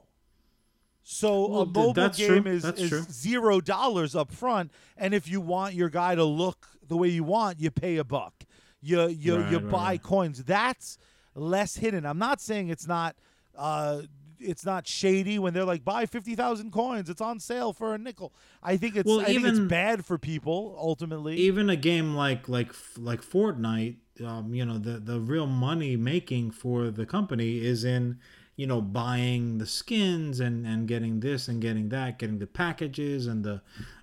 So 1.02 1.48
Well, 1.48 1.62
a 1.62 1.66
mobile 1.66 2.08
game 2.10 2.44
true. 2.44 2.52
is, 2.52 2.64
is 2.64 3.06
zero 3.10 3.60
dollars 3.60 4.14
up 4.14 4.30
front, 4.32 4.70
and 4.96 5.14
if 5.14 5.28
you 5.28 5.40
want 5.40 5.74
your 5.74 5.88
guy 5.88 6.14
to 6.14 6.24
look 6.24 6.66
the 6.88 6.96
way 6.96 7.08
you 7.08 7.24
want, 7.24 7.60
you 7.60 7.70
pay 7.70 7.96
a 7.96 8.04
buck. 8.04 8.34
You 8.80 9.08
you 9.08 9.36
Right, 9.38 9.50
you 9.52 9.58
right, 9.58 9.70
buy 9.70 9.84
right. 9.92 10.02
coins. 10.02 10.42
That's 10.44 10.98
less 11.34 11.76
hidden. 11.76 12.04
I'm 12.06 12.18
not 12.18 12.40
saying 12.40 12.68
it's 12.68 12.86
not 12.86 13.16
uh 13.56 14.02
it's 14.40 14.64
not 14.64 14.86
shady 14.86 15.36
when 15.36 15.52
they're 15.52 15.64
like 15.64 15.84
buy 15.84 16.06
fifty 16.06 16.34
thousand 16.36 16.72
coins. 16.72 17.10
It's 17.10 17.20
on 17.20 17.40
sale 17.40 17.72
for 17.72 17.94
a 17.94 17.98
nickel. 17.98 18.32
I 18.62 18.76
think 18.76 18.94
it's 18.96 19.06
Well, 19.08 19.20
I 19.20 19.24
think 19.24 19.44
it's 19.44 19.56
even- 19.56 19.68
bad 19.68 20.04
for 20.04 20.16
people 20.16 20.76
ultimately. 20.78 21.36
even 21.36 21.68
a 21.70 21.76
game 21.76 22.14
like 22.14 22.48
like 22.48 22.72
like 22.96 23.20
Fortnite, 23.22 23.96
um, 24.24 24.54
you 24.54 24.64
know, 24.64 24.78
the 24.78 24.98
the 25.00 25.18
real 25.20 25.46
money 25.48 25.96
making 25.96 26.52
for 26.52 26.90
the 26.90 27.04
company 27.04 27.58
is 27.64 27.82
in 27.84 28.18
you 28.54 28.66
know 28.68 28.80
buying 28.80 29.58
the 29.58 29.66
skins 29.66 30.38
and 30.38 30.64
and 30.64 30.86
getting 30.86 31.18
this 31.18 31.48
and 31.48 31.60
getting 31.60 31.88
that, 31.88 32.18
getting 32.20 32.38
the 32.38 32.46
packages 32.46 33.26
and 33.26 33.44
the 33.44 33.60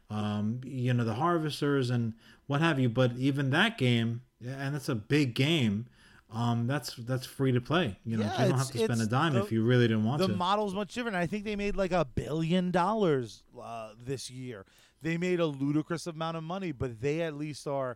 um, 0.10 0.60
you 0.66 0.94
know 0.94 1.04
the 1.06 1.16
harvesters 1.16 1.90
and 1.90 2.14
what 2.48 2.62
have 2.62 2.80
you. 2.80 2.90
But 2.90 3.14
even 3.18 3.50
that 3.52 3.78
game, 3.78 4.22
and 4.46 4.76
it's 4.76 4.90
a 4.90 4.96
big 4.96 5.36
game. 5.36 5.88
Um, 6.32 6.68
that's 6.68 6.96
that's 6.96 7.26
free 7.26 7.52
to 7.54 7.62
play. 7.62 7.98
You 8.04 8.18
know, 8.18 8.24
Yeah, 8.26 8.44
you 8.44 8.50
don't 8.50 8.58
have 8.58 8.72
to 8.72 8.78
spend 8.84 9.02
a 9.02 9.06
dime 9.06 9.34
the- 9.34 9.44
if 9.44 9.52
you 9.52 9.64
really 9.64 9.88
didn't 9.88 10.04
want 10.04 10.20
the 10.20 10.28
to. 10.28 10.34
The 10.34 10.38
model's 10.38 10.74
much 10.74 10.94
different. 10.94 11.16
I 11.16 11.28
think 11.28 11.46
they 11.46 11.56
made 11.56 11.76
like 11.78 11.92
a 11.92 12.04
billion 12.04 12.72
dollars 12.72 13.44
uh, 13.62 13.92
this 14.04 14.30
year. 14.30 14.66
They 15.02 15.18
made 15.18 15.40
a 15.40 15.46
ludicrous 15.46 16.08
amount 16.08 16.36
of 16.36 16.44
money, 16.44 16.72
but 16.72 17.00
they 17.00 17.22
at 17.22 17.36
least 17.36 17.68
are 17.68 17.96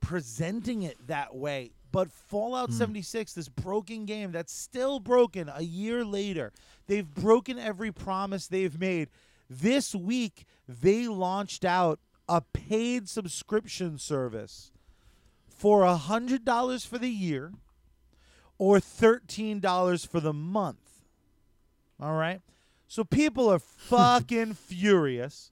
presenting 0.00 0.82
it 0.82 1.06
that 1.06 1.34
way. 1.34 1.72
But 1.90 2.10
Fallout 2.10 2.72
76, 2.72 3.34
this 3.34 3.48
broken 3.48 4.04
game 4.04 4.32
that's 4.32 4.52
still 4.52 4.98
broken 5.00 5.50
a 5.54 5.62
year 5.62 6.04
later, 6.04 6.52
they've 6.86 7.06
broken 7.06 7.58
every 7.58 7.92
promise 7.92 8.46
they've 8.46 8.78
made. 8.78 9.08
This 9.48 9.94
week, 9.94 10.44
they 10.68 11.06
launched 11.06 11.64
out 11.64 12.00
a 12.28 12.40
paid 12.40 13.08
subscription 13.08 13.98
service 13.98 14.70
for 15.46 15.82
$100 15.82 16.86
for 16.86 16.98
the 16.98 17.08
year 17.10 17.52
or 18.58 18.78
$13 18.78 20.06
for 20.06 20.20
the 20.20 20.32
month. 20.32 21.02
All 22.00 22.14
right? 22.14 22.40
So 22.88 23.04
people 23.04 23.48
are 23.48 23.58
fucking 23.58 24.54
furious, 24.54 25.50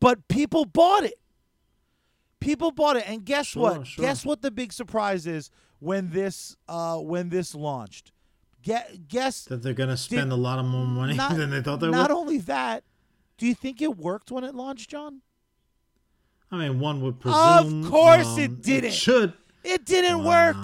but 0.00 0.28
people 0.28 0.64
bought 0.64 1.04
it. 1.04 1.14
People 2.40 2.70
bought 2.70 2.96
it, 2.96 3.04
and 3.06 3.24
guess 3.24 3.48
Sure, 3.48 3.62
what? 3.62 3.86
sure. 3.86 4.02
Guess 4.02 4.24
what 4.24 4.40
the 4.40 4.50
big 4.50 4.72
surprise 4.72 5.26
is 5.26 5.50
when 5.78 6.10
this 6.10 6.56
uh 6.68 6.96
when 6.96 7.28
this 7.28 7.54
launched. 7.54 8.12
Get 8.62 9.08
guess 9.08 9.44
that 9.44 9.62
they're 9.62 9.74
gonna 9.74 9.96
spend 9.98 10.32
a 10.32 10.36
lot 10.36 10.58
of 10.58 10.64
more 10.64 10.86
money 10.86 11.14
not, 11.16 11.36
than 11.36 11.50
they 11.50 11.60
thought 11.62 11.80
they 11.80 11.90
not 11.90 12.08
would. 12.08 12.16
only 12.16 12.38
that, 12.38 12.82
do 13.36 13.46
you 13.46 13.54
think 13.54 13.82
it 13.82 13.96
worked 13.98 14.30
when 14.30 14.42
it 14.44 14.54
launched, 14.54 14.88
Jon? 14.90 15.20
I 16.52 16.56
mean, 16.56 16.80
one 16.80 17.00
would 17.02 17.20
presume. 17.20 17.84
Of 17.84 17.90
course 17.90 18.36
it 18.38 18.50
um, 18.50 18.58
didn't. 18.60 18.90
It 18.90 18.94
should. 18.94 19.32
It 19.62 19.84
didn't 19.84 20.24
work. 20.24 20.56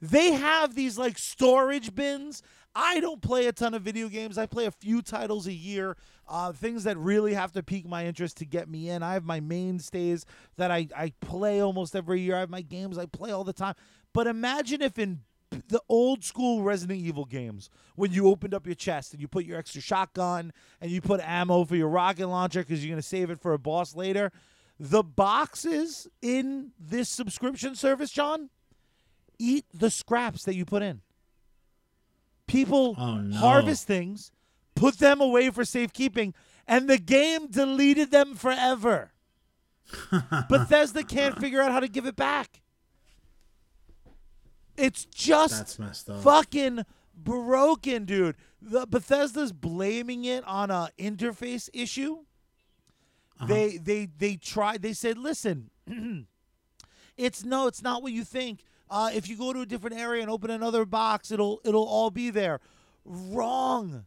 They 0.00 0.32
have 0.32 0.74
these 0.74 0.98
like 0.98 1.16
storage 1.18 1.94
bins. 1.94 2.42
I 2.74 3.00
don't 3.00 3.22
play 3.22 3.46
a 3.46 3.52
ton 3.52 3.72
of 3.74 3.82
video 3.82 4.08
games. 4.08 4.36
I 4.36 4.46
play 4.46 4.66
a 4.66 4.70
few 4.70 5.00
titles 5.00 5.46
a 5.46 5.52
year. 5.52 5.96
Uh, 6.28 6.52
things 6.52 6.84
that 6.84 6.96
really 6.98 7.34
have 7.34 7.52
to 7.52 7.62
pique 7.62 7.86
my 7.86 8.06
interest 8.06 8.38
to 8.38 8.44
get 8.44 8.68
me 8.68 8.90
in. 8.90 9.02
I 9.02 9.12
have 9.12 9.24
my 9.24 9.40
mainstays 9.40 10.26
that 10.56 10.70
I, 10.70 10.88
I 10.96 11.12
play 11.20 11.60
almost 11.60 11.94
every 11.94 12.20
year. 12.20 12.36
I 12.36 12.40
have 12.40 12.50
my 12.50 12.62
games 12.62 12.98
I 12.98 13.06
play 13.06 13.30
all 13.30 13.44
the 13.44 13.52
time. 13.52 13.74
But 14.12 14.26
imagine 14.26 14.82
if 14.82 14.98
in 14.98 15.20
the 15.68 15.80
old 15.88 16.24
school 16.24 16.62
Resident 16.62 16.98
Evil 16.98 17.24
games, 17.24 17.70
when 17.94 18.12
you 18.12 18.28
opened 18.28 18.54
up 18.54 18.66
your 18.66 18.74
chest 18.74 19.12
and 19.12 19.20
you 19.20 19.28
put 19.28 19.44
your 19.44 19.58
extra 19.58 19.80
shotgun 19.80 20.52
and 20.80 20.90
you 20.90 21.00
put 21.00 21.20
ammo 21.20 21.64
for 21.64 21.76
your 21.76 21.88
rocket 21.88 22.26
launcher 22.26 22.60
because 22.60 22.84
you're 22.84 22.92
going 22.92 23.02
to 23.02 23.06
save 23.06 23.30
it 23.30 23.40
for 23.40 23.52
a 23.52 23.58
boss 23.58 23.94
later, 23.94 24.32
the 24.78 25.02
boxes 25.02 26.08
in 26.22 26.72
this 26.78 27.08
subscription 27.08 27.74
service, 27.76 28.10
Jon, 28.10 28.50
eat 29.38 29.64
the 29.72 29.90
scraps 29.90 30.44
that 30.44 30.54
you 30.54 30.64
put 30.64 30.82
in. 30.82 31.00
People 32.46 32.94
Oh, 32.98 33.16
no. 33.16 33.36
harvest 33.36 33.86
things, 33.86 34.30
put 34.74 34.98
them 34.98 35.20
away 35.20 35.50
for 35.50 35.64
safekeeping, 35.64 36.34
and 36.66 36.88
the 36.88 36.98
game 36.98 37.48
deleted 37.48 38.10
them 38.10 38.34
forever. 38.34 39.12
Bethesda 40.48 41.02
can't 41.04 41.38
figure 41.38 41.60
out 41.60 41.72
how 41.72 41.80
to 41.80 41.88
give 41.88 42.06
it 42.06 42.16
back. 42.16 42.60
It's 44.76 45.04
just 45.04 45.56
That's 45.56 45.78
messed 45.78 46.10
up. 46.10 46.22
fucking 46.22 46.84
broken, 47.16 48.04
dude. 48.04 48.36
The 48.60 48.86
Bethesda's 48.86 49.52
blaming 49.52 50.24
it 50.24 50.42
on 50.46 50.70
a 50.70 50.88
interface 50.98 51.68
issue. 51.72 52.24
Uh-huh. 53.40 53.46
They 53.46 53.76
they 53.78 54.08
they 54.18 54.36
tried. 54.36 54.82
They 54.82 54.92
said, 54.92 55.18
"Listen, 55.18 55.70
it's 57.16 57.44
no, 57.44 57.66
it's 57.66 57.82
not 57.82 58.02
what 58.02 58.12
you 58.12 58.24
think. 58.24 58.62
Uh, 58.90 59.10
if 59.12 59.28
you 59.28 59.36
go 59.36 59.52
to 59.52 59.60
a 59.60 59.66
different 59.66 59.96
area 59.96 60.22
and 60.22 60.30
open 60.30 60.50
another 60.50 60.84
box, 60.84 61.30
it'll 61.30 61.60
it'll 61.64 61.86
all 61.86 62.10
be 62.10 62.30
there." 62.30 62.60
Wrong. 63.04 64.06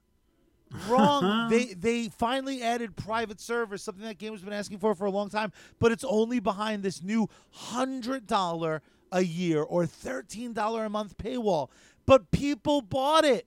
Wrong. 0.87 1.49
they 1.49 1.65
they 1.73 2.09
finally 2.09 2.61
added 2.61 2.95
private 2.95 3.39
servers, 3.39 3.83
something 3.83 4.03
that 4.03 4.17
game 4.17 4.33
has 4.33 4.41
been 4.41 4.53
asking 4.53 4.79
for 4.79 4.95
for 4.95 5.05
a 5.05 5.11
long 5.11 5.29
time, 5.29 5.51
but 5.79 5.91
it's 5.91 6.03
only 6.03 6.39
behind 6.39 6.83
this 6.83 7.01
new 7.03 7.29
hundred 7.51 8.27
dollar 8.27 8.81
a 9.11 9.21
year 9.21 9.61
or 9.61 9.85
thirteen 9.85 10.53
dollar 10.53 10.85
a 10.85 10.89
month 10.89 11.17
paywall. 11.17 11.69
But 12.05 12.31
people 12.31 12.81
bought 12.81 13.25
it. 13.25 13.45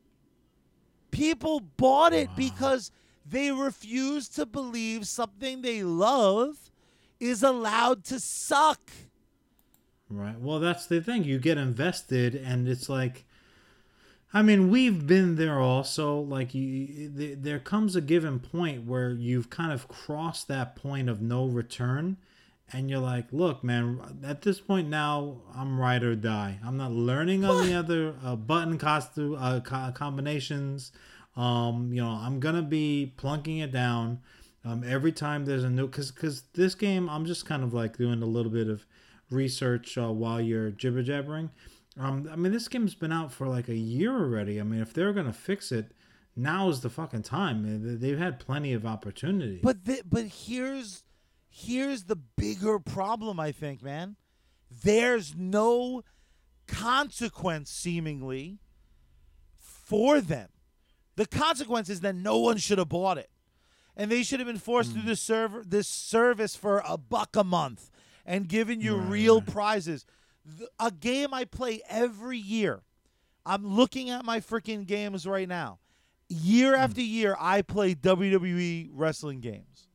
People 1.10 1.60
bought 1.60 2.12
it 2.12 2.28
because 2.36 2.92
they 3.30 3.50
refuse 3.50 4.28
to 4.30 4.44
believe 4.44 5.06
something 5.06 5.62
they 5.62 5.82
love 5.82 6.70
is 7.18 7.42
allowed 7.42 8.04
to 8.04 8.18
suck. 8.18 8.90
Right. 10.08 10.38
Well, 10.38 10.58
that's 10.58 10.86
the 10.86 11.00
thing. 11.00 11.22
You 11.24 11.38
get 11.38 11.56
invested, 11.56 12.34
and 12.34 12.66
it's 12.66 12.88
like, 12.88 13.24
I 14.32 14.42
mean, 14.42 14.70
we've 14.70 15.06
been 15.06 15.36
there 15.36 15.60
also. 15.60 16.18
Like, 16.18 16.54
you, 16.54 17.12
th- 17.16 17.38
there 17.40 17.60
comes 17.60 17.94
a 17.94 18.00
given 18.00 18.40
point 18.40 18.86
where 18.86 19.10
you've 19.10 19.50
kind 19.50 19.72
of 19.72 19.86
crossed 19.86 20.48
that 20.48 20.74
point 20.74 21.08
of 21.08 21.22
no 21.22 21.46
return, 21.46 22.16
and 22.72 22.90
you're 22.90 22.98
like, 22.98 23.26
look, 23.32 23.62
man, 23.62 24.20
at 24.24 24.42
this 24.42 24.60
point 24.60 24.88
now, 24.88 25.36
I'm 25.54 25.78
ride 25.78 26.02
or 26.02 26.16
die. 26.16 26.58
I'm 26.64 26.76
not 26.76 26.90
learning 26.90 27.44
on 27.44 27.66
the 27.66 27.74
other 27.74 28.16
uh, 28.24 28.34
button 28.34 28.78
costume 28.78 29.36
uh, 29.38 29.60
co- 29.60 29.92
combinations. 29.94 30.90
Um, 31.36 31.92
you 31.92 32.02
know, 32.02 32.10
I'm 32.10 32.40
gonna 32.40 32.62
be 32.62 33.14
plunking 33.16 33.58
it 33.60 33.72
down. 33.72 34.20
Um, 34.64 34.84
every 34.84 35.12
time 35.12 35.44
there's 35.46 35.64
a 35.64 35.70
new, 35.70 35.88
cause, 35.88 36.10
cause 36.10 36.42
this 36.52 36.74
game, 36.74 37.08
I'm 37.08 37.24
just 37.24 37.46
kind 37.46 37.62
of 37.62 37.72
like 37.72 37.96
doing 37.96 38.22
a 38.22 38.26
little 38.26 38.52
bit 38.52 38.68
of 38.68 38.84
research 39.30 39.96
uh, 39.96 40.12
while 40.12 40.40
you're 40.40 40.70
jibber 40.70 41.02
jabbering. 41.02 41.50
Um, 41.98 42.28
I 42.30 42.36
mean, 42.36 42.52
this 42.52 42.68
game's 42.68 42.94
been 42.94 43.12
out 43.12 43.32
for 43.32 43.46
like 43.48 43.68
a 43.68 43.74
year 43.74 44.12
already. 44.14 44.60
I 44.60 44.64
mean, 44.64 44.80
if 44.80 44.92
they're 44.92 45.12
gonna 45.14 45.32
fix 45.32 45.72
it, 45.72 45.92
now 46.36 46.68
is 46.68 46.80
the 46.80 46.90
fucking 46.90 47.22
time. 47.22 47.62
They- 47.82 47.94
They've 47.94 48.18
had 48.18 48.38
plenty 48.38 48.72
of 48.74 48.84
opportunity. 48.84 49.60
But 49.62 49.84
the, 49.86 50.02
but 50.04 50.26
here's 50.26 51.04
here's 51.48 52.04
the 52.04 52.16
bigger 52.16 52.78
problem 52.78 53.40
I 53.40 53.50
think, 53.52 53.82
man. 53.82 54.16
There's 54.70 55.34
no 55.34 56.02
consequence 56.66 57.70
seemingly 57.70 58.58
for 59.58 60.20
them. 60.20 60.49
The 61.20 61.26
consequence 61.26 61.90
is 61.90 62.00
that 62.00 62.14
no 62.14 62.38
one 62.38 62.56
should 62.56 62.78
have 62.78 62.88
bought 62.88 63.18
it. 63.18 63.28
And 63.94 64.10
they 64.10 64.22
should 64.22 64.40
have 64.40 64.46
been 64.46 64.56
forced 64.56 64.92
to 64.92 64.94
do 64.94 65.02
mm. 65.02 65.08
this 65.08 65.20
server 65.20 65.62
this 65.62 65.86
service 65.86 66.56
for 66.56 66.82
a 66.86 66.96
buck 66.96 67.36
a 67.36 67.44
month 67.44 67.90
and 68.24 68.48
given 68.48 68.80
you 68.80 68.96
real 68.96 69.42
prizes. 69.42 70.06
Th- 70.58 70.70
A 70.78 70.90
game 70.90 71.34
I 71.34 71.44
play 71.44 71.82
every 71.90 72.38
year 72.38 72.84
I'm 73.44 73.66
looking 73.66 74.08
at 74.08 74.24
my 74.24 74.40
freaking 74.40 74.86
games 74.86 75.26
right 75.26 75.46
now. 75.46 75.80
Year 76.30 76.72
mm. 76.72 76.78
after 76.78 77.02
year, 77.02 77.36
I 77.38 77.60
play 77.60 77.94
WWE 77.94 78.88
wrestling 78.94 79.40
games. 79.40 79.88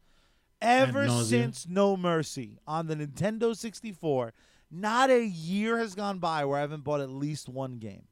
Ever 0.61 1.09
since 1.09 1.67
No 1.67 1.97
Mercy 1.97 2.59
on 2.67 2.85
the 2.85 2.95
Nintendo 2.95 3.55
64, 3.55 4.31
not 4.69 5.09
a 5.09 5.25
year 5.25 5.79
has 5.79 5.95
gone 5.95 6.19
by 6.19 6.45
where 6.45 6.59
I 6.59 6.61
haven't 6.61 6.83
bought 6.83 7.01
at 7.01 7.09
least 7.09 7.49
one 7.49 7.79
game. 7.79 8.03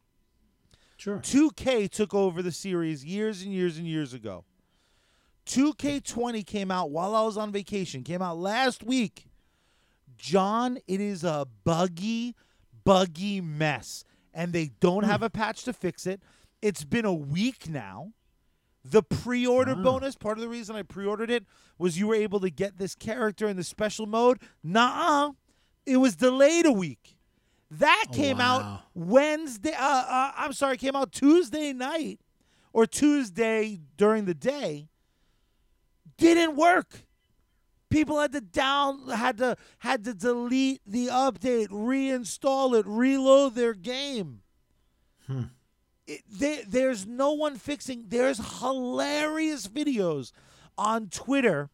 Sure. 1.04 1.18
2K 1.18 1.90
took 1.90 2.14
over 2.14 2.42
the 2.42 2.54
series 2.54 3.04
years 3.04 3.42
and 3.42 3.52
years 3.52 3.78
and 3.78 3.86
years 3.86 4.14
ago. 4.14 4.46
2K20 5.48 6.46
came 6.46 6.72
out 6.72 6.92
while 6.92 7.14
I 7.14 7.24
was 7.24 7.38
on 7.38 7.52
vacation, 7.52 8.04
came 8.04 8.22
out 8.22 8.38
last 8.38 8.84
week. 8.86 9.28
Jon, 10.16 10.78
it 10.88 11.02
is 11.02 11.26
a 11.26 11.46
buggy, 11.66 12.36
buggy 12.86 13.42
mess. 13.42 14.06
And 14.34 14.54
they 14.54 14.72
don't 14.80 15.04
have 15.04 15.22
a 15.22 15.28
hmm. 15.28 15.38
patch 15.38 15.66
to 15.66 15.74
fix 15.74 16.08
it. 16.08 16.22
It's 16.62 16.86
been 16.86 17.04
a 17.04 17.14
week 17.14 17.68
now. 17.68 18.14
The 18.86 19.04
pre 19.04 19.46
order 19.46 19.74
Wow. 19.74 19.80
Ah. 19.80 19.84
bonus, 19.84 20.16
part 20.16 20.38
of 20.38 20.42
the 20.42 20.48
reason 20.48 20.78
I 20.78 20.84
pre 20.84 21.06
ordered 21.06 21.30
it 21.30 21.44
was 21.78 22.00
you 22.00 22.08
were 22.08 22.16
able 22.16 22.40
to 22.40 22.50
get 22.50 22.78
this 22.78 22.96
character 22.96 23.50
in 23.50 23.58
the 23.58 23.66
special 23.66 24.06
mode. 24.06 24.40
Nah, 24.64 25.34
it 25.86 25.98
was 25.98 26.16
delayed 26.16 26.66
a 26.66 26.72
week. 26.72 27.18
That 27.80 28.06
Oh, 28.10 28.14
came 28.14 28.38
wow. 28.38 28.58
out 28.60 28.82
Wednesday. 28.94 29.74
Uh, 29.74 29.82
uh, 30.08 30.32
I'm 30.36 30.54
sorry, 30.54 30.78
came 30.78 30.96
out 30.96 31.12
Tuesday 31.12 31.74
night 31.74 32.20
or 32.72 32.86
Tuesday 32.86 33.80
during 33.98 34.26
the 34.26 34.34
day. 34.34 34.90
Didn't 36.18 36.56
work. 36.56 37.06
People 37.90 38.20
had 38.20 38.32
to 38.32 38.42
down 38.42 39.08
had 39.10 39.38
to 39.38 39.56
had 39.80 40.04
to 40.06 40.14
delete 40.14 40.82
the 40.86 41.08
update, 41.08 41.68
reinstall 41.70 42.78
it, 42.80 42.86
reload 42.88 43.56
their 43.56 43.74
game. 43.74 44.42
It, 46.06 46.22
there, 46.30 46.64
there's 46.68 47.06
no 47.08 47.32
one 47.32 47.56
fixing. 47.56 48.06
There's 48.08 48.60
hilarious 48.60 49.68
videos 49.68 50.32
on 50.78 51.08
Twitter. 51.10 51.70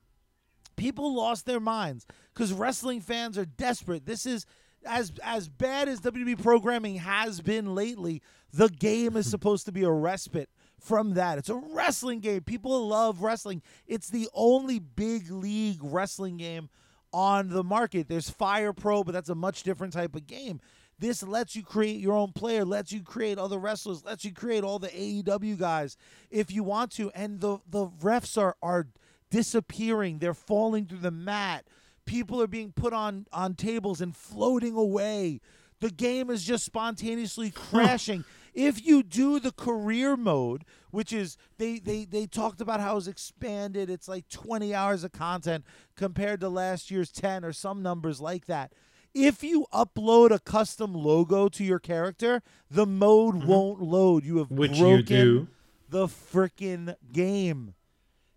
People 0.75 1.15
lost 1.15 1.45
their 1.45 1.59
minds 1.59 2.05
because 2.33 2.53
wrestling 2.53 3.01
fans 3.01 3.37
are 3.37 3.45
desperate. 3.45 4.05
This 4.05 4.25
is 4.25 4.45
as 4.89 5.13
as 5.23 5.47
bad 5.47 5.87
as 5.87 6.01
WWE 6.01 6.41
programming 6.41 6.95
has 6.95 7.41
been 7.41 7.75
lately. 7.75 8.21
The 8.51 8.69
game 8.69 9.15
is 9.15 9.29
supposed 9.29 9.65
to 9.65 9.71
be 9.71 9.83
a 9.83 9.91
respite 9.91 10.49
from 10.79 11.13
that. 11.13 11.37
It's 11.37 11.49
a 11.49 11.55
wrestling 11.55 12.19
game. 12.19 12.41
People 12.41 12.87
love 12.87 13.21
wrestling. 13.21 13.61
It's 13.85 14.09
the 14.09 14.27
only 14.33 14.79
big 14.79 15.29
league 15.29 15.79
wrestling 15.81 16.37
game 16.37 16.69
on 17.13 17.49
the 17.49 17.63
market. 17.63 18.07
There's 18.07 18.29
Fire 18.29 18.73
Pro, 18.73 19.03
but 19.03 19.13
that's 19.13 19.29
a 19.29 19.35
much 19.35 19.63
different 19.63 19.93
type 19.93 20.15
of 20.15 20.27
game. 20.27 20.59
This 20.97 21.23
lets 21.23 21.55
you 21.55 21.63
create 21.63 21.99
your 21.99 22.13
own 22.13 22.33
player, 22.33 22.65
lets 22.65 22.91
you 22.91 23.03
create 23.03 23.37
other 23.37 23.57
wrestlers, 23.57 24.03
lets 24.03 24.25
you 24.25 24.33
create 24.33 24.63
all 24.65 24.79
the 24.79 24.89
AEW 24.89 25.57
guys 25.57 25.95
if 26.29 26.51
you 26.51 26.63
want 26.63 26.91
to. 26.93 27.09
And 27.11 27.39
the 27.39 27.59
the 27.69 27.87
refs 27.87 28.37
are 28.37 28.55
are 28.61 28.87
disappearing. 29.29 30.19
They're 30.19 30.33
falling 30.33 30.85
through 30.85 30.99
the 30.99 31.11
mat. 31.11 31.65
People 32.09 32.41
are 32.41 32.47
being 32.47 32.71
put 32.71 32.91
on 32.91 33.27
on 33.31 33.53
tables 33.53 34.01
and 34.01 34.15
floating 34.15 34.75
away. 34.75 35.41
The 35.79 35.91
game 35.91 36.29
is 36.29 36.43
just 36.43 36.65
spontaneously 36.65 37.51
crashing. 37.51 38.25
if 38.55 38.83
you 38.85 39.03
do 39.03 39.39
the 39.39 39.51
career 39.51 40.17
mode, 40.17 40.65
which 40.91 41.13
is 41.13 41.37
they, 41.59 41.77
they 41.79 42.05
they 42.05 42.25
talked 42.25 42.61
about 42.61 42.79
how 42.79 42.97
it's 42.97 43.07
expanded, 43.07 43.89
it's 43.89 44.07
like 44.07 44.27
20 44.29 44.73
hours 44.73 45.03
of 45.03 45.11
content 45.11 45.63
compared 45.95 46.39
to 46.41 46.49
last 46.49 46.89
year's 46.89 47.11
10 47.11 47.45
or 47.45 47.53
some 47.53 47.81
numbers 47.83 48.19
like 48.19 48.45
that. 48.47 48.73
If 49.13 49.43
you 49.43 49.65
upload 49.73 50.31
a 50.31 50.39
custom 50.39 50.93
logo 50.93 51.47
to 51.49 51.63
your 51.63 51.79
character, 51.79 52.41
the 52.69 52.85
mode 52.85 53.43
won't 53.43 53.81
load. 53.81 54.23
You 54.25 54.37
have 54.37 54.47
Mm-hmm. 54.47 54.57
Which 54.57 54.77
you 54.77 54.83
broken 54.83 55.05
do. 55.05 55.47
the 55.89 56.07
freaking 56.07 56.95
game. 57.11 57.73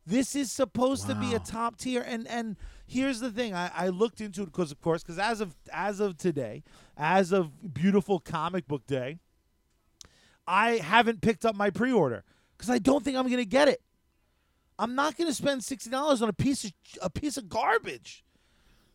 This 0.05 0.34
is 0.34 0.50
supposed 0.50 1.07
to 1.07 1.14
be 1.14 1.34
a 1.34 1.38
top 1.38 1.76
tier, 1.76 2.03
and 2.05 2.26
and 2.26 2.57
here's 2.86 3.20
the 3.20 3.30
thing: 3.30 3.55
I, 3.55 3.70
I 3.74 3.88
looked 3.88 4.20
into 4.20 4.42
it 4.42 4.46
because, 4.46 4.72
of 4.72 4.80
course, 4.80 5.03
because 5.03 5.18
as 5.18 5.40
of 5.40 5.55
as 5.72 6.00
of 6.00 6.16
today, 6.16 6.64
as 6.96 7.30
of 7.32 7.72
beautiful 7.72 8.18
comic 8.18 8.66
book 8.66 8.84
day, 8.86 9.18
I 10.46 10.72
haven't 10.78 11.20
picked 11.20 11.44
up 11.44 11.55
my 11.55 11.70
pre-order 11.70 12.24
because 12.57 12.68
I 12.68 12.78
don't 12.78 13.05
think 13.05 13.16
I'm 13.16 13.30
gonna 13.30 13.44
get 13.44 13.68
it. 13.68 13.80
I'm 14.78 14.96
not 14.96 15.16
gonna 15.16 15.32
spend 15.34 15.62
sixty 15.62 15.88
dollars 15.90 16.20
on 16.20 16.28
a 16.28 16.32
piece 16.32 16.64
of 16.64 16.72
a 17.00 17.09
piece 17.09 17.36
of 17.36 17.48
garbage, 17.48 18.24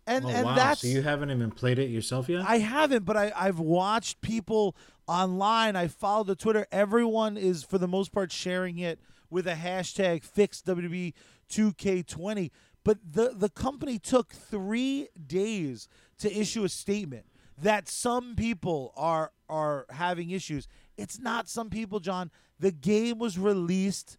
and 0.05 0.25
Oh 0.25 0.29
and 0.29 0.45
wow! 0.45 0.55
that's 0.55 0.81
so 0.81 0.87
you 0.87 1.01
haven't 1.03 1.31
even 1.31 1.51
played 1.51 1.79
it 1.79 1.89
yourself 1.89 2.27
yet? 2.27 2.43
I 2.45 2.57
haven't, 2.57 3.05
but 3.05 3.15
I, 3.15 3.31
I've 3.33 3.59
watched 3.59 4.19
people 4.19 4.75
online. 5.07 5.77
I 5.77 5.87
follow 5.87 6.25
the 6.25 6.35
Twitter. 6.35 6.67
Everyone 6.69 7.37
is, 7.37 7.63
for 7.63 7.77
the 7.77 7.87
most 7.87 8.11
part, 8.11 8.33
sharing 8.33 8.77
it 8.79 8.99
with 9.29 9.47
a 9.47 9.53
hashtag 9.55 10.23
fix 10.23 10.61
WWE 10.61 11.13
2K20. 11.49 12.51
But 12.83 12.99
the, 13.11 13.33
the 13.35 13.49
company 13.49 13.99
took 13.99 14.31
three 14.31 15.09
days 15.27 15.87
to 16.19 16.33
issue 16.33 16.63
a 16.63 16.69
statement 16.69 17.25
that 17.57 17.87
some 17.87 18.35
people 18.35 18.93
are 18.95 19.31
are 19.49 19.85
having 19.89 20.29
issues. 20.29 20.67
It's 20.97 21.19
not 21.19 21.47
some 21.49 21.69
people, 21.69 21.99
Jon. 21.99 22.31
The 22.59 22.71
game 22.71 23.17
was 23.17 23.37
released 23.37 24.17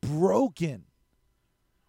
broken 0.00 0.84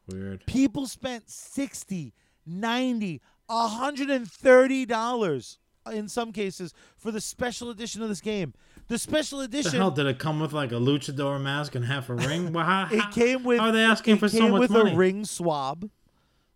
Weird. 0.08 0.46
people 0.46 0.86
spent 0.86 1.30
60 1.30 2.14
90 2.46 3.22
130 3.48 4.86
dollars 4.86 5.60
in 5.92 6.08
some 6.08 6.32
cases 6.32 6.74
for 6.96 7.12
the 7.12 7.22
special 7.22 7.70
edition 7.70 8.02
of 8.02 8.10
this 8.10 8.22
game 8.22 8.54
the 8.94 9.00
special 9.00 9.42
edition. 9.42 9.72
The 9.72 9.78
hell 9.78 9.92
did 9.92 10.06
it 10.06 10.20
come 10.20 10.40
with 10.40 10.54
like 10.54 10.72
a 10.72 10.76
luchador 10.76 11.42
mask 11.42 11.74
and 11.74 11.84
half 11.84 12.10
a 12.10 12.16
ring? 12.16 12.54
Well, 12.54 12.64
how, 12.64 12.88
it 12.92 13.12
came 13.12 13.44
with 13.44 13.60
How 13.60 13.68
are 13.68 13.72
they 13.72 13.84
asking 13.84 14.18
for 14.18 14.30
so 14.30 14.48
much 14.50 14.60
with 14.62 14.72
money? 14.72 14.92
a 14.92 14.96
ring 14.96 15.26
swab 15.26 15.90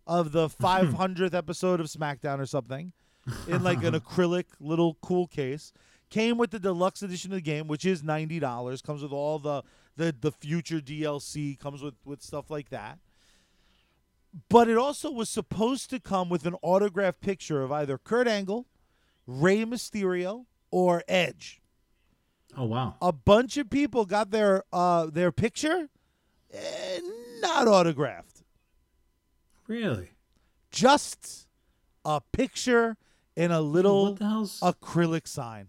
of 0.06 0.30
the 0.32 0.48
500th 0.60 1.34
episode 1.34 1.80
of 1.80 1.86
smackdown 1.86 2.38
or 2.38 2.46
something 2.46 2.92
in 3.48 3.62
like 3.62 3.82
an 3.82 3.94
acrylic 4.00 4.44
little 4.60 4.96
cool 5.02 5.26
case 5.26 5.72
came 6.10 6.38
with 6.38 6.50
the 6.50 6.58
deluxe 6.58 7.02
edition 7.02 7.32
of 7.32 7.36
the 7.36 7.42
game 7.42 7.66
which 7.66 7.84
is 7.84 8.02
$90 8.02 8.82
comes 8.82 9.02
with 9.02 9.12
all 9.12 9.38
the 9.38 9.62
the, 9.96 10.14
the 10.18 10.32
future 10.32 10.78
dlc 10.78 11.58
comes 11.58 11.82
with 11.82 11.94
with 12.06 12.22
stuff 12.22 12.50
like 12.50 12.70
that 12.70 12.98
but 14.48 14.68
it 14.68 14.78
also 14.78 15.10
was 15.10 15.28
supposed 15.28 15.90
to 15.90 16.00
come 16.00 16.28
with 16.28 16.46
an 16.46 16.54
autographed 16.62 17.20
picture 17.20 17.62
of 17.62 17.72
either 17.72 17.98
Kurt 17.98 18.28
Angle, 18.28 18.66
Rey 19.26 19.64
Mysterio, 19.64 20.44
or 20.70 21.02
Edge. 21.08 21.60
Oh 22.60 22.64
wow! 22.64 22.96
A 23.00 23.12
bunch 23.12 23.56
of 23.56 23.70
people 23.70 24.04
got 24.04 24.30
their 24.32 24.64
uh, 24.72 25.06
their 25.06 25.30
picture, 25.30 25.88
eh, 26.52 26.98
not 27.40 27.68
autographed, 27.68 28.42
Really? 29.68 30.10
just 30.72 31.46
a 32.04 32.20
picture 32.32 32.96
in 33.36 33.50
a 33.52 33.60
little 33.60 34.06
what 34.06 34.18
the 34.18 34.24
hell's? 34.28 34.60
acrylic 34.60 35.28
sign. 35.28 35.68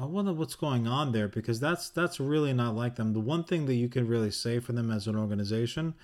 I 0.00 0.06
wonder 0.06 0.32
what's 0.32 0.54
going 0.54 0.86
on 0.86 1.12
there 1.12 1.28
because 1.28 1.60
that's 1.60 1.90
that's 1.90 2.18
really 2.20 2.52
not 2.54 2.74
like 2.74 2.96
them. 2.96 3.12
The 3.12 3.20
one 3.20 3.44
thing 3.44 3.66
that 3.66 3.74
you 3.74 3.88
can 3.88 4.06
really 4.08 4.30
say 4.30 4.60
for 4.60 4.72
them 4.72 4.90
as 4.90 5.06
an 5.08 5.16
organization, 5.16 5.94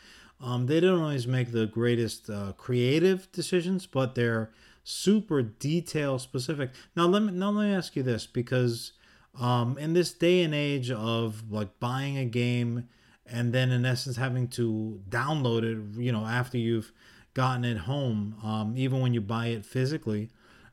um, 0.40 0.66
they 0.66 0.80
don't 0.80 1.00
always 1.00 1.26
make 1.26 1.52
the 1.52 1.66
greatest 1.66 2.28
uh, 2.28 2.52
creative 2.58 3.30
decisions, 3.32 3.86
but 3.86 4.16
they're 4.16 4.50
super 4.82 5.40
detail 5.42 6.18
specific. 6.18 6.72
Now 6.94 7.06
let 7.06 7.22
me 7.22 7.32
now 7.32 7.50
let 7.50 7.68
me 7.68 7.74
ask 7.74 7.96
you 7.96 8.02
this 8.02 8.26
because 8.26 8.92
um, 9.40 9.78
in 9.78 9.92
this 9.92 10.12
day 10.12 10.42
and 10.42 10.54
age 10.54 10.90
of 10.90 11.50
like 11.50 11.80
buying 11.80 12.16
a 12.18 12.24
game 12.24 12.88
and 13.26 13.52
then 13.52 13.70
in 13.70 13.84
essence 13.84 14.16
having 14.16 14.48
to 14.48 15.00
download 15.08 15.62
it, 15.62 16.00
you 16.00 16.12
know, 16.12 16.26
after 16.26 16.58
you've 16.58 16.92
gotten 17.32 17.64
it 17.64 17.78
home, 17.78 18.36
um, 18.44 18.74
even 18.76 19.00
when 19.00 19.14
you 19.14 19.20
buy 19.20 19.46
it 19.46 19.64
physically. 19.64 20.30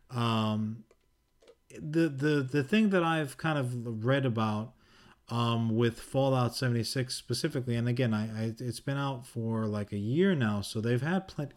Um, 0.10 0.84
the 1.80 2.10
the 2.10 2.48
the 2.50 2.64
thing 2.64 2.90
that 2.90 3.04
I've 3.04 3.38
kind 3.38 3.58
of 3.58 4.06
read 4.06 4.26
about 4.26 4.74
um, 5.30 5.76
with 5.76 6.02
Fallout 6.02 6.56
76 6.56 7.16
specifically, 7.16 7.76
and 7.76 7.88
again, 7.88 8.14
I, 8.14 8.26
I 8.26 8.56
it's 8.60 8.82
been 8.82 8.98
out 8.98 9.26
for 9.26 9.66
like 9.66 9.94
a 9.94 9.98
year 9.98 10.36
now, 10.36 10.62
so 10.62 10.82
they've 10.82 11.02
had 11.02 11.28
plenty 11.28 11.54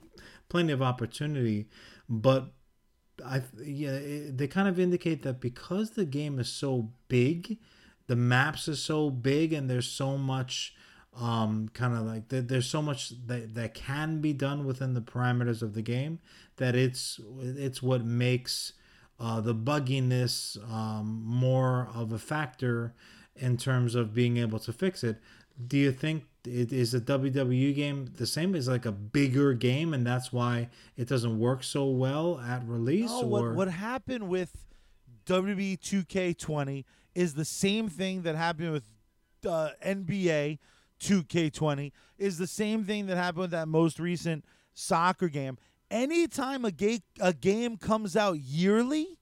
plenty 0.49 0.73
of 0.73 0.81
opportunity, 0.81 1.69
but 2.09 2.53
I 3.25 3.43
yeah 3.63 3.93
it, 3.93 4.39
they 4.39 4.47
kind 4.47 4.69
of 4.69 4.79
indicate 4.79 5.23
that 5.23 5.41
because 5.41 5.91
the 5.91 6.05
game 6.05 6.39
is 6.39 6.49
so 6.49 6.91
big, 7.09 7.59
the 8.07 8.17
maps 8.17 8.69
are 8.69 8.77
so 8.77 9.11
big, 9.11 9.53
and 9.53 9.69
there's 9.69 9.89
so 9.89 10.19
much 10.19 10.75
um 11.17 11.69
kind 11.75 11.95
of 11.95 12.05
like 12.05 12.29
there, 12.29 12.43
there's 12.43 12.67
so 12.67 12.83
much 12.83 13.13
that 13.27 13.55
that 13.55 13.75
can 13.75 14.21
be 14.21 14.33
done 14.33 14.67
within 14.67 14.95
the 14.95 15.01
parameters 15.01 15.63
of 15.63 15.75
the 15.75 15.83
game 15.83 16.19
that 16.57 16.75
it's 16.75 17.21
it's 17.41 17.83
what 17.83 18.05
makes 18.05 18.73
uh, 19.19 19.41
the 19.41 19.55
bugginess 19.55 20.59
um, 20.73 21.23
more 21.25 21.89
of 21.95 22.13
a 22.13 22.19
factor 22.19 22.95
in 23.37 23.57
terms 23.57 23.95
of 23.95 24.15
being 24.15 24.37
able 24.37 24.59
to 24.59 24.73
fix 24.73 25.05
it. 25.05 25.21
Do 25.67 25.77
you 25.77 25.93
think 25.93 26.25
it 26.45 26.73
is 26.73 26.95
a 26.95 27.01
WWE 27.01 27.75
game 27.75 28.13
the 28.17 28.27
same 28.27 28.55
as 28.55 28.69
like 28.69 28.87
a 28.87 28.93
bigger 28.93 29.55
game, 29.55 29.95
and 29.95 30.07
that's 30.07 30.33
why 30.33 30.69
it 30.97 31.09
doesn't 31.09 31.39
work 31.39 31.63
so 31.63 31.87
well 31.87 32.41
at 32.41 32.67
release? 32.67 33.11
No, 33.11 33.23
or 33.23 33.27
what 33.27 33.55
what 33.55 33.69
happened 33.69 34.29
with 34.29 34.65
WWE 35.27 35.79
2K20 35.79 36.85
is 37.15 37.35
the 37.35 37.45
same 37.45 37.89
thing 37.89 38.23
that 38.23 38.35
happened 38.35 38.73
with 38.73 38.85
uh, 39.47 39.71
NBA 39.85 40.59
2K20 41.01 41.93
is 42.19 42.39
the 42.39 42.47
same 42.47 42.85
thing 42.85 43.07
that 43.07 43.17
happened 43.17 43.43
with 43.43 43.51
that 43.53 43.69
most 43.69 43.99
recent 43.99 44.45
soccer 44.73 45.29
game. 45.29 45.59
Anytime 45.91 46.65
a, 46.65 46.73
ga- 46.73 47.03
a 47.21 47.33
game 47.33 47.77
comes 47.77 48.17
out 48.17 48.39
yearly, 48.39 49.19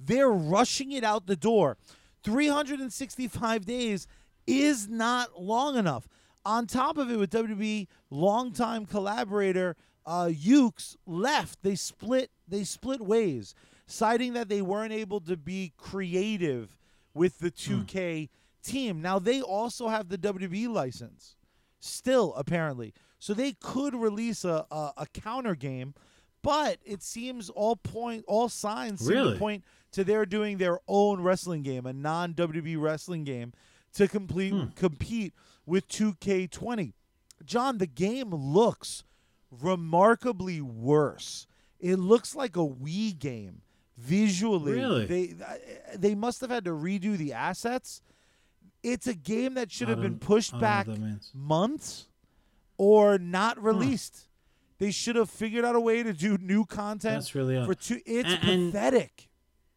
they're 0.00 0.30
rushing 0.30 0.92
it 0.92 1.04
out 1.04 1.26
the 1.26 1.36
door. 1.36 1.76
365 2.24 3.64
days 3.64 4.06
is 4.48 4.88
not 4.88 5.40
long 5.40 5.76
enough. 5.76 6.08
On 6.44 6.66
top 6.66 6.96
of 6.96 7.10
it, 7.10 7.18
with 7.18 7.30
WWE 7.30 7.86
longtime 8.10 8.86
collaborator 8.86 9.76
uh, 10.06 10.30
Yuke's 10.32 10.96
left, 11.06 11.62
they 11.62 11.74
split. 11.74 12.30
They 12.48 12.64
split 12.64 13.02
ways, 13.02 13.54
citing 13.86 14.32
that 14.32 14.48
they 14.48 14.62
weren't 14.62 14.92
able 14.92 15.20
to 15.20 15.36
be 15.36 15.74
creative 15.76 16.78
with 17.12 17.38
the 17.40 17.50
2K 17.50 18.30
team. 18.62 19.02
Now 19.02 19.18
they 19.18 19.42
also 19.42 19.88
have 19.88 20.08
the 20.08 20.16
WWE 20.16 20.70
license, 20.70 21.36
still 21.78 22.32
apparently, 22.36 22.94
so 23.18 23.34
they 23.34 23.52
could 23.60 23.94
release 23.94 24.46
a 24.46 24.64
a, 24.70 24.92
a 24.96 25.06
counter 25.12 25.54
game. 25.54 25.92
But 26.40 26.78
it 26.86 27.02
seems 27.02 27.50
all 27.50 27.76
point 27.76 28.24
all 28.26 28.48
signs 28.48 29.00
seem 29.00 29.32
to 29.32 29.36
point 29.38 29.64
to 29.92 30.04
their 30.04 30.24
doing 30.24 30.56
their 30.56 30.78
own 30.88 31.20
wrestling 31.20 31.62
game, 31.62 31.84
a 31.84 31.92
non 31.92 32.32
WWE 32.32 32.80
wrestling 32.80 33.24
game, 33.24 33.52
to 33.94 34.08
complete 34.08 34.52
hmm. 34.52 34.66
compete 34.74 35.34
with 35.66 35.88
2K20. 35.88 36.92
Jon, 37.44 37.78
the 37.78 37.86
game 37.86 38.30
looks 38.30 39.04
remarkably 39.50 40.60
worse. 40.60 41.46
It 41.80 41.96
looks 41.96 42.34
like 42.34 42.56
a 42.56 42.66
Wii 42.66 43.18
game 43.18 43.62
visually. 43.96 44.72
Really? 44.72 45.06
They 45.06 45.34
uh, 45.44 45.54
they 45.96 46.14
must 46.14 46.40
have 46.40 46.50
had 46.50 46.64
to 46.64 46.70
redo 46.70 47.16
the 47.16 47.32
assets. 47.32 48.02
It's 48.82 49.06
a 49.06 49.14
game 49.14 49.54
that 49.54 49.72
should 49.72 49.88
have 49.88 50.00
been 50.00 50.18
pushed 50.18 50.54
I 50.54 50.56
don't 50.56 50.60
know 50.60 50.66
back 50.66 50.86
what 50.86 50.96
that 50.96 51.02
means. 51.02 51.30
months 51.34 52.06
or 52.76 53.18
not 53.18 53.62
released. 53.62 54.28
They 54.78 54.92
should 54.92 55.16
have 55.16 55.28
figured 55.28 55.64
out 55.64 55.74
a 55.74 55.80
way 55.80 56.04
to 56.04 56.12
do 56.12 56.38
new 56.38 56.64
content. 56.64 57.16
That's 57.16 57.34
really 57.34 57.56
odd. 57.56 57.66
for 57.66 57.74
two. 57.74 58.00
It's 58.06 58.28
And- 58.28 58.48
and- 58.48 58.72
pathetic. 58.72 59.28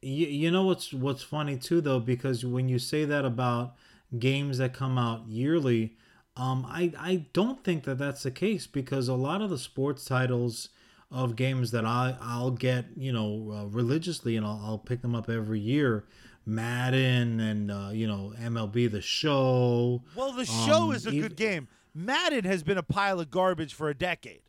You, 0.03 0.25
you 0.25 0.49
know 0.49 0.63
what's 0.63 0.91
what's 0.93 1.21
funny 1.21 1.57
too 1.57 1.79
though 1.79 1.99
because 1.99 2.43
when 2.43 2.67
you 2.67 2.79
say 2.79 3.05
that 3.05 3.23
about 3.23 3.75
games 4.17 4.57
that 4.57 4.73
come 4.73 4.97
out 4.97 5.27
yearly, 5.27 5.95
um, 6.35 6.65
I 6.67 6.93
I 6.97 7.25
don't 7.33 7.63
think 7.63 7.83
that 7.85 7.97
that's 7.97 8.23
the 8.23 8.31
case 8.31 8.67
because 8.67 9.07
a 9.07 9.13
lot 9.15 9.41
of 9.41 9.49
the 9.49 9.57
sports 9.57 10.05
titles 10.05 10.69
of 11.11 11.35
games 11.35 11.71
that 11.71 11.85
I 11.85 12.15
I'll 12.21 12.51
get 12.51 12.85
you 12.95 13.11
know 13.11 13.51
uh, 13.53 13.65
religiously 13.65 14.37
and 14.37 14.45
I'll, 14.45 14.61
I'll 14.63 14.77
pick 14.77 15.01
them 15.01 15.13
up 15.15 15.29
every 15.29 15.59
year, 15.59 16.05
Madden 16.45 17.39
and 17.39 17.71
uh, 17.71 17.89
you 17.91 18.07
know 18.07 18.33
MLB 18.39 18.89
the 18.91 19.01
Show. 19.01 20.03
Well, 20.15 20.31
the 20.31 20.45
show 20.45 20.89
Um, 20.89 20.93
is 20.95 21.05
a 21.05 21.11
good 21.11 21.35
game. 21.35 21.67
Madden 21.93 22.45
has 22.45 22.63
been 22.63 22.77
a 22.77 22.83
pile 22.83 23.19
of 23.19 23.29
garbage 23.29 23.73
for 23.73 23.89
a 23.89 23.93
decade. 23.93 24.41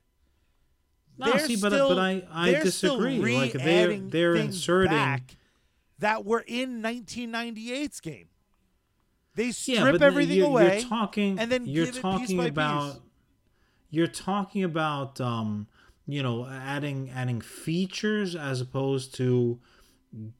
No, 1.19 1.31
They're 1.33 1.41
see, 1.47 1.57
but 1.57 1.73
still- 1.73 1.89
but 1.91 1.99
I 1.99 2.23
I 2.33 2.53
disagree. 2.53 3.19
Like 3.19 3.53
they're 3.53 3.99
they're 3.99 4.37
inserting. 4.37 4.93
back 4.93 5.37
that 5.99 6.25
were 6.25 6.45
in 6.47 6.81
1998's 6.83 8.01
game. 8.01 8.29
They 9.35 9.51
strip 9.51 9.79
yeah, 9.79 9.91
but 9.93 10.03
everything 10.03 10.39
you're, 10.39 10.49
away. 10.49 10.81
You're 10.81 10.89
talking, 10.89 11.39
and 11.39 11.51
then 11.51 11.67
you're 11.67 11.87
give 11.87 11.97
it 11.97 12.03
piece 12.03 12.03
talking 12.03 12.47
about, 12.47 12.93
piece. 12.93 13.03
you're 13.91 14.07
talking 14.07 14.65
about, 14.65 15.21
um, 15.21 15.69
you 16.07 16.23
know, 16.23 16.47
adding 16.47 17.11
adding 17.15 17.41
features 17.41 18.37
as 18.37 18.61
opposed 18.61 19.15
to 19.17 19.59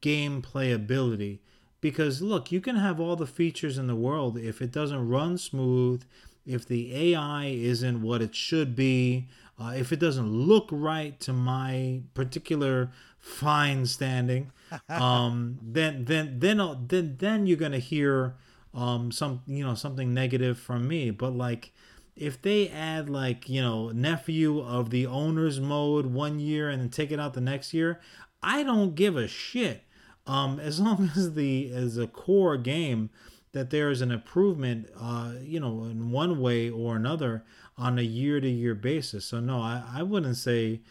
game 0.01 0.41
playability. 0.41 1.39
Because 1.81 2.21
look, 2.21 2.51
you 2.51 2.61
can 2.61 2.75
have 2.75 2.99
all 2.99 3.15
the 3.15 3.27
features 3.27 3.77
in 3.77 3.87
the 3.87 3.95
world 3.95 4.37
if 4.37 4.61
it 4.61 4.71
doesn't 4.71 5.09
run 5.09 5.37
smooth, 5.37 6.03
if 6.45 6.65
the 6.65 7.13
AI 7.13 7.45
isn't 7.45 8.01
what 8.01 8.21
it 8.21 8.35
should 8.35 8.75
be, 8.75 9.27
uh, 9.59 9.73
if 9.75 9.91
it 9.91 9.99
doesn't 9.99 10.31
look 10.31 10.69
right 10.71 11.19
to 11.21 11.33
my 11.33 12.01
particular 12.13 12.91
fine 13.17 13.85
standing, 13.85 14.51
um, 14.89 15.57
then 15.61 16.05
then 16.05 16.39
then 16.39 16.85
then 16.87 17.15
then 17.19 17.47
you're 17.47 17.57
gonna 17.57 17.79
hear 17.79 18.35
um, 18.73 19.11
some 19.11 19.41
you 19.45 19.63
know 19.63 19.75
something 19.75 20.13
negative 20.13 20.57
from 20.57 20.87
me. 20.87 21.11
But 21.11 21.35
like 21.35 21.73
if 22.15 22.41
they 22.41 22.69
add 22.69 23.09
like 23.09 23.49
you 23.49 23.61
know 23.61 23.89
nephew 23.89 24.59
of 24.59 24.89
the 24.89 25.05
owner's 25.07 25.59
mode 25.59 26.07
one 26.07 26.39
year 26.39 26.69
and 26.69 26.81
then 26.81 26.89
take 26.89 27.11
it 27.11 27.19
out 27.19 27.33
the 27.33 27.41
next 27.41 27.73
year, 27.73 27.99
I 28.41 28.63
don't 28.63 28.95
give 28.95 29.15
a 29.15 29.27
shit. 29.27 29.83
Um, 30.25 30.59
as 30.61 30.79
long 30.79 31.11
as 31.15 31.33
the 31.33 31.71
as 31.73 31.97
a 31.97 32.07
core 32.07 32.57
game 32.57 33.09
that 33.51 33.69
there 33.69 33.91
is 33.91 34.01
an 34.01 34.09
improvement, 34.09 34.89
uh, 34.99 35.33
you 35.39 35.59
know, 35.59 35.83
in 35.83 36.09
one 36.09 36.39
way 36.39 36.71
or 36.71 36.95
another 36.95 37.43
on 37.77 37.99
a 37.99 38.03
year 38.03 38.41
to 38.41 38.49
year 38.49 38.73
basis. 38.73 39.25
So 39.25 39.39
no, 39.39 39.59
I, 39.59 39.83
I 39.95 40.03
wouldn't 40.03 40.37
say 40.37 40.81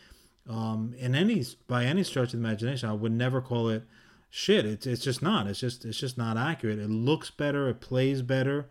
um, 0.49 0.95
in 0.99 1.15
any 1.15 1.45
by 1.67 1.85
any 1.85 2.03
stretch 2.05 2.35
of 2.35 2.41
imagination, 2.41 2.89
I 2.89 2.95
would 2.95 3.13
never 3.13 3.41
call 3.41 3.69
it 3.69 3.85
shit. 4.33 4.65
It's 4.65 4.87
it's 4.87 5.03
just 5.03 5.23
not. 5.23 5.47
It's 5.47 5.61
just 5.61 5.85
it's 5.85 5.99
just 5.99 6.19
not 6.19 6.37
accurate. 6.37 6.81
It 6.81 6.91
looks 6.91 7.31
better. 7.31 7.69
It 7.69 7.81
plays 7.81 8.23
better. 8.23 8.69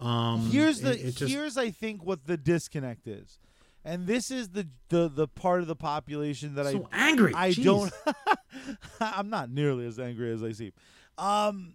Um, 0.00 0.50
here's 0.50 0.80
the 0.80 0.92
it, 0.92 1.06
it 1.06 1.16
just, 1.16 1.32
here's 1.32 1.56
I 1.56 1.70
think 1.70 2.04
what 2.04 2.26
the 2.26 2.36
disconnect 2.36 3.06
is, 3.06 3.38
and 3.84 4.08
this 4.08 4.32
is 4.32 4.48
the 4.48 4.66
the 4.88 5.08
the 5.08 5.28
part 5.28 5.60
of 5.60 5.68
the 5.68 5.76
population 5.76 6.56
that 6.56 6.66
so 6.66 6.88
I 6.90 7.10
angry. 7.10 7.32
I 7.36 7.50
Jeez. 7.50 7.62
don't. 7.62 7.92
I'm 9.00 9.30
not 9.30 9.50
nearly 9.50 9.86
as 9.86 10.00
angry 10.00 10.32
as 10.32 10.42
I 10.42 10.52
seem. 10.52 10.72
Um, 11.18 11.74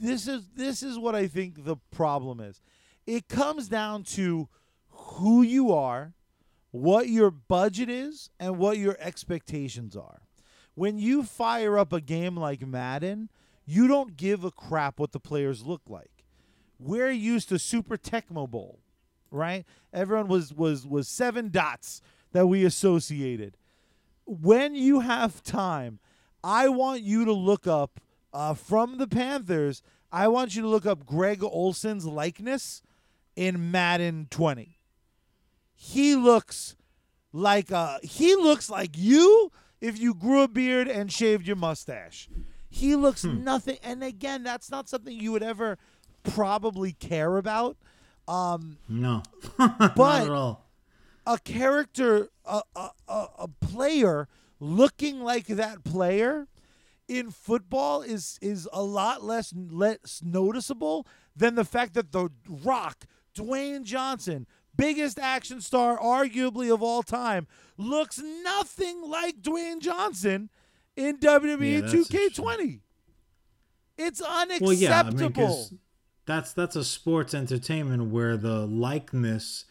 this 0.00 0.26
is 0.26 0.48
this 0.54 0.82
is 0.82 0.98
what 0.98 1.14
I 1.14 1.26
think 1.26 1.64
the 1.64 1.76
problem 1.90 2.40
is. 2.40 2.62
It 3.06 3.28
comes 3.28 3.68
down 3.68 4.04
to 4.04 4.48
who 4.88 5.42
you 5.42 5.72
are, 5.72 6.14
what 6.70 7.08
your 7.08 7.30
budget 7.30 7.90
is, 7.90 8.30
and 8.40 8.56
what 8.56 8.78
your 8.78 8.96
expectations 8.98 9.94
are. 9.94 10.25
When 10.76 10.98
you 10.98 11.24
fire 11.24 11.76
up 11.76 11.92
a 11.92 12.00
game 12.00 12.36
like 12.36 12.64
Madden, 12.64 13.28
you 13.64 13.88
don't 13.88 14.16
give 14.16 14.44
a 14.44 14.52
crap 14.52 15.00
what 15.00 15.10
the 15.10 15.18
players 15.18 15.66
look 15.66 15.82
like. 15.88 16.24
We're 16.78 17.10
used 17.10 17.48
to 17.48 17.58
Super 17.58 17.96
Tecmo 17.96 18.48
Bowl, 18.48 18.78
right? 19.32 19.64
Everyone 19.92 20.28
was 20.28 20.54
was 20.54 20.86
was 20.86 21.08
seven 21.08 21.50
dots 21.50 22.00
that 22.30 22.46
we 22.46 22.64
associated 22.64 23.56
when 24.26 24.74
you 24.74 25.00
have 25.00 25.42
time, 25.42 26.00
I 26.44 26.68
want 26.68 27.02
you 27.02 27.24
to 27.24 27.32
look 27.32 27.66
up 27.66 28.00
uh, 28.32 28.54
from 28.54 28.98
the 28.98 29.06
Panthers. 29.06 29.82
I 30.12 30.28
want 30.28 30.54
you 30.54 30.62
to 30.62 30.68
look 30.68 30.84
up 30.84 31.06
Greg 31.06 31.42
Olsen's 31.42 32.04
likeness 32.04 32.82
in 33.34 33.70
Madden 33.70 34.26
20. 34.30 34.78
He 35.74 36.16
looks 36.16 36.76
like 37.32 37.70
uh 37.70 37.98
he 38.02 38.34
looks 38.34 38.70
like 38.70 38.96
you 38.96 39.52
if 39.86 39.98
you 39.98 40.14
grew 40.14 40.42
a 40.42 40.48
beard 40.48 40.88
and 40.88 41.12
shaved 41.12 41.46
your 41.46 41.56
mustache. 41.56 42.28
He 42.68 42.94
looks 42.96 43.24
nothing 43.24 43.78
and 43.82 44.02
again 44.02 44.42
that's 44.42 44.70
not 44.70 44.88
something 44.88 45.18
you 45.18 45.32
would 45.32 45.42
ever 45.42 45.78
probably 46.22 46.92
care 46.92 47.36
about. 47.36 47.76
Um 48.28 48.78
no, 48.88 49.22
not 49.58 49.94
But- 49.94 50.22
at 50.24 50.30
all. 50.30 50.64
a 51.26 51.38
character, 51.38 52.28
a, 52.44 52.60
a, 52.74 52.90
a, 53.08 53.26
a 53.40 53.48
player 53.60 54.28
looking 54.60 55.20
like 55.20 55.46
that 55.46 55.84
player 55.84 56.48
in 57.08 57.30
football 57.30 58.02
is 58.02 58.38
is 58.42 58.68
a 58.72 58.82
lot 58.82 59.22
less 59.22 59.52
less 59.56 60.20
noticeable 60.24 61.06
than 61.36 61.54
the 61.54 61.64
fact 61.64 61.94
that 61.94 62.10
the 62.12 62.30
Rock, 62.48 63.04
Dwayne 63.36 63.84
Johnson, 63.84 64.46
biggest 64.76 65.18
action 65.18 65.60
star 65.60 65.98
arguably 65.98 66.72
of 66.72 66.82
all 66.82 67.02
time, 67.02 67.46
looks 67.76 68.20
nothing 68.20 69.02
like 69.08 69.42
Dwayne 69.42 69.80
Johnson 69.80 70.50
in 70.96 71.18
WWE 71.18 71.82
Yeah, 71.82 71.88
2K20. 71.88 72.80
It's 73.98 74.20
unacceptable. 74.20 74.66
Well, 74.66 74.74
yeah, 74.74 75.00
I 75.00 75.10
mean, 75.10 75.80
that's 76.26 76.52
that's 76.52 76.76
a 76.76 76.84
sports 76.84 77.34
entertainment 77.34 78.10
where 78.10 78.36
the 78.36 78.66
likeness 78.66 79.64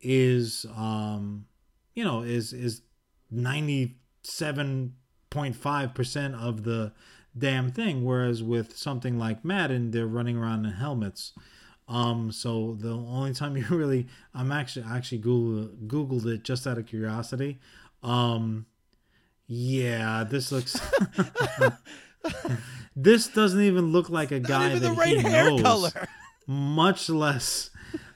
is, 0.00 0.66
um, 0.76 1.46
you 1.94 2.02
know, 2.02 2.22
is 2.22 2.52
is 2.52 2.82
ninety 3.30 3.98
seven 4.22 4.94
point 5.30 5.54
five 5.54 5.94
percent 5.94 6.34
of 6.34 6.64
the 6.64 6.92
damn 7.36 7.70
thing. 7.70 8.04
Whereas 8.04 8.42
with 8.42 8.76
something 8.76 9.18
like 9.18 9.44
Madden, 9.44 9.90
they're 9.92 10.06
running 10.06 10.36
around 10.36 10.64
in 10.64 10.72
helmets. 10.72 11.32
Um, 11.88 12.30
so 12.30 12.76
the 12.78 12.90
only 12.92 13.32
time 13.32 13.56
you 13.56 13.64
really, 13.70 14.06
I'm 14.34 14.52
actually 14.52 14.86
actually 14.88 15.18
Google 15.18 15.74
googled 15.86 16.26
it 16.26 16.44
just 16.44 16.66
out 16.66 16.78
of 16.78 16.86
curiosity. 16.86 17.58
Um, 18.02 18.66
yeah, 19.46 20.24
this 20.24 20.52
looks. 20.52 20.78
this 22.96 23.28
doesn't 23.28 23.60
even 23.60 23.92
look 23.92 24.10
like 24.10 24.30
a 24.30 24.40
guy 24.40 24.70
that 24.70 24.80
the 24.80 24.92
right 24.92 25.16
he 25.16 25.22
hair 25.22 25.50
knows. 25.50 25.62
color. 25.62 26.08
Much 26.46 27.08
less, 27.08 27.70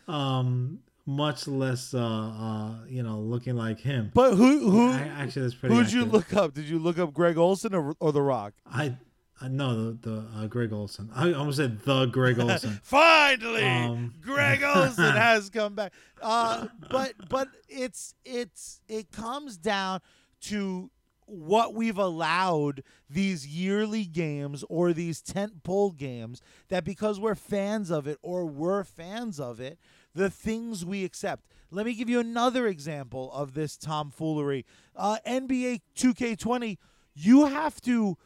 um, 0.08 0.80
much 1.06 1.46
less, 1.46 1.92
uh, 1.94 1.98
uh, 1.98 2.74
you 2.88 3.02
know, 3.02 3.18
looking 3.18 3.56
like 3.56 3.80
him. 3.80 4.10
But 4.14 4.34
who 4.34 4.70
who 4.70 4.90
I, 4.90 5.10
actually, 5.18 5.42
that's 5.42 5.54
pretty. 5.54 5.74
who'd 5.74 5.92
you 5.92 6.04
look 6.04 6.34
up? 6.34 6.54
Did 6.54 6.64
you 6.64 6.78
look 6.78 6.98
up 6.98 7.12
Greg 7.12 7.36
Olsen 7.36 7.74
or, 7.74 7.94
or 8.00 8.12
The 8.12 8.22
Rock? 8.22 8.54
I 8.66 8.96
Uh, 9.42 9.48
no, 9.48 9.92
the, 9.92 10.10
the 10.10 10.26
uh, 10.36 10.46
Greg 10.46 10.72
Olsen. 10.72 11.10
I 11.14 11.32
almost 11.32 11.56
said 11.56 11.80
the 11.80 12.06
Greg 12.06 12.38
Olsen. 12.38 12.78
Finally, 12.82 13.64
Um, 13.64 14.14
Greg 14.20 14.62
Olsen 14.74 15.04
has 15.16 15.50
come 15.50 15.74
back. 15.74 15.92
Uh, 16.20 16.68
but 16.90 17.14
but 17.28 17.48
it's 17.68 18.14
it's 18.24 18.80
it 18.88 19.10
comes 19.10 19.56
down 19.56 20.00
to 20.42 20.90
what 21.26 21.74
we've 21.74 21.98
allowed 21.98 22.82
these 23.08 23.46
yearly 23.46 24.04
games 24.04 24.64
or 24.68 24.92
these 24.92 25.22
tentpole 25.22 25.96
games 25.96 26.42
that 26.68 26.84
because 26.84 27.18
we're 27.18 27.34
fans 27.34 27.90
of 27.90 28.06
it 28.06 28.18
or 28.22 28.44
we're 28.44 28.84
fans 28.84 29.40
of 29.40 29.58
it, 29.60 29.78
the 30.14 30.28
things 30.28 30.84
we 30.84 31.04
accept. 31.04 31.46
Let 31.70 31.86
me 31.86 31.94
give 31.94 32.10
you 32.10 32.20
another 32.20 32.66
example 32.66 33.32
of 33.32 33.54
this 33.54 33.78
tomfoolery. 33.78 34.66
Uh, 34.94 35.16
NBA 35.26 35.80
2K20, 35.96 36.76
you 37.14 37.46
have 37.46 37.80
to 37.82 38.18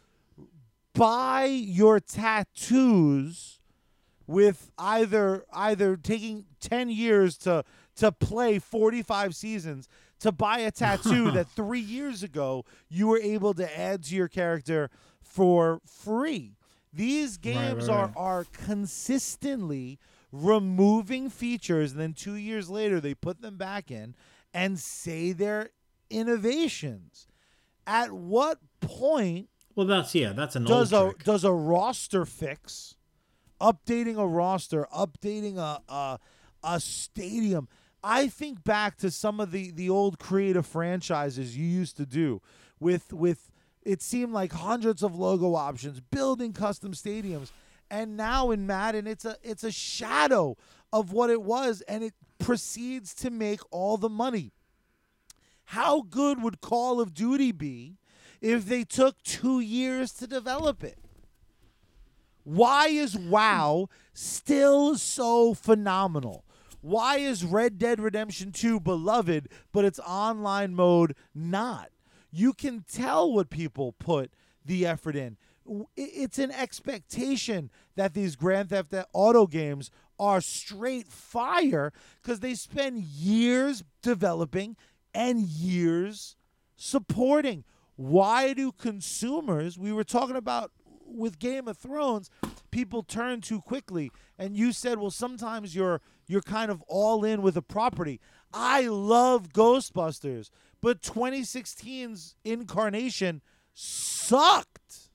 buy 0.96 1.44
your 1.44 2.00
tattoos 2.00 3.60
with 4.26 4.70
either 4.78 5.44
either 5.52 5.96
taking 5.96 6.46
10 6.60 6.90
years 6.90 7.36
to 7.38 7.64
to 7.96 8.12
play 8.12 8.58
45 8.58 9.34
seasons 9.34 9.88
to 10.18 10.32
buy 10.32 10.58
a 10.58 10.70
tattoo 10.70 11.30
that 11.32 11.48
3 11.48 11.78
years 11.78 12.22
ago 12.22 12.64
you 12.88 13.06
were 13.06 13.20
able 13.20 13.54
to 13.54 13.78
add 13.78 14.02
to 14.04 14.14
your 14.14 14.28
character 14.28 14.90
for 15.20 15.80
free. 15.86 16.56
These 16.92 17.36
games 17.36 17.88
right, 17.88 17.96
are 17.96 18.06
right. 18.06 18.16
are 18.16 18.46
consistently 18.52 19.98
removing 20.32 21.30
features 21.30 21.92
and 21.92 22.00
then 22.00 22.14
2 22.14 22.34
years 22.34 22.68
later 22.68 23.00
they 23.00 23.14
put 23.14 23.40
them 23.40 23.56
back 23.56 23.90
in 23.90 24.14
and 24.52 24.78
say 24.78 25.32
they're 25.32 25.70
innovations. 26.10 27.28
At 27.86 28.10
what 28.12 28.58
point 28.80 29.48
well, 29.76 29.86
that's 29.86 30.14
yeah, 30.14 30.32
that's 30.32 30.56
an 30.56 30.64
does 30.64 30.92
a 30.92 31.04
trick. 31.04 31.24
does 31.24 31.44
a 31.44 31.52
roster 31.52 32.24
fix, 32.24 32.96
updating 33.60 34.16
a 34.16 34.26
roster, 34.26 34.88
updating 34.92 35.58
a 35.58 35.80
a, 35.92 36.18
a 36.64 36.80
stadium. 36.80 37.68
I 38.02 38.28
think 38.28 38.64
back 38.64 38.96
to 38.98 39.10
some 39.10 39.38
of 39.38 39.52
the 39.52 39.70
the 39.70 39.90
old 39.90 40.18
creative 40.18 40.66
franchises 40.66 41.56
you 41.56 41.66
used 41.66 41.98
to 41.98 42.06
do 42.06 42.40
with 42.80 43.12
with 43.12 43.50
it 43.82 44.00
seemed 44.00 44.32
like 44.32 44.52
hundreds 44.52 45.02
of 45.02 45.14
logo 45.14 45.54
options, 45.54 46.00
building 46.00 46.54
custom 46.54 46.92
stadiums, 46.92 47.52
and 47.90 48.16
now 48.16 48.50
in 48.50 48.66
Madden 48.66 49.06
it's 49.06 49.26
a 49.26 49.36
it's 49.42 49.62
a 49.62 49.70
shadow 49.70 50.56
of 50.90 51.12
what 51.12 51.28
it 51.28 51.42
was, 51.42 51.82
and 51.82 52.02
it 52.02 52.14
proceeds 52.38 53.14
to 53.16 53.30
make 53.30 53.60
all 53.70 53.98
the 53.98 54.08
money. 54.08 54.52
How 55.70 56.00
good 56.00 56.42
would 56.42 56.62
Call 56.62 56.98
of 57.00 57.12
Duty 57.12 57.52
be 57.52 57.98
if 58.40 58.66
they 58.66 58.84
took 58.84 59.22
two 59.22 59.60
years 59.60 60.12
to 60.14 60.26
develop 60.26 60.82
it? 60.84 60.98
Why 62.44 62.88
is 62.88 63.16
WoW 63.16 63.88
still 64.12 64.96
so 64.96 65.54
phenomenal? 65.54 66.44
Why 66.80 67.16
is 67.16 67.44
Red 67.44 67.78
Dead 67.78 67.98
Redemption 67.98 68.52
2 68.52 68.78
beloved, 68.78 69.48
but 69.72 69.84
its 69.84 69.98
online 69.98 70.74
mode 70.74 71.16
not? 71.34 71.90
You 72.30 72.52
can 72.52 72.84
tell 72.88 73.32
what 73.32 73.50
people 73.50 73.92
put 73.92 74.30
the 74.64 74.86
effort 74.86 75.16
in. 75.16 75.36
It's 75.96 76.38
an 76.38 76.52
expectation 76.52 77.70
that 77.96 78.14
these 78.14 78.36
Grand 78.36 78.68
Theft 78.68 78.94
Auto 79.12 79.48
games 79.48 79.90
are 80.18 80.40
straight 80.40 81.08
fire 81.08 81.92
because 82.22 82.40
they 82.40 82.54
spend 82.54 83.02
years 83.02 83.82
developing 84.02 84.76
and 85.12 85.40
years 85.40 86.36
supporting. 86.76 87.64
Why 87.96 88.52
do 88.52 88.72
consumers, 88.72 89.78
we 89.78 89.92
were 89.92 90.04
talking 90.04 90.36
about 90.36 90.70
with 91.06 91.38
Game 91.38 91.66
of 91.68 91.78
Thrones, 91.78 92.30
people 92.70 93.02
turn 93.02 93.40
too 93.40 93.60
quickly. 93.60 94.10
And 94.38 94.56
you 94.56 94.72
said, 94.72 94.98
well, 94.98 95.10
sometimes 95.10 95.74
you're 95.74 96.00
you're 96.28 96.42
kind 96.42 96.70
of 96.70 96.82
all 96.88 97.24
in 97.24 97.40
with 97.40 97.56
a 97.56 97.62
property. 97.62 98.20
I 98.52 98.88
love 98.88 99.50
Ghostbusters, 99.50 100.50
but 100.80 101.00
2016's 101.00 102.34
incarnation 102.44 103.42
sucked. 103.72 105.10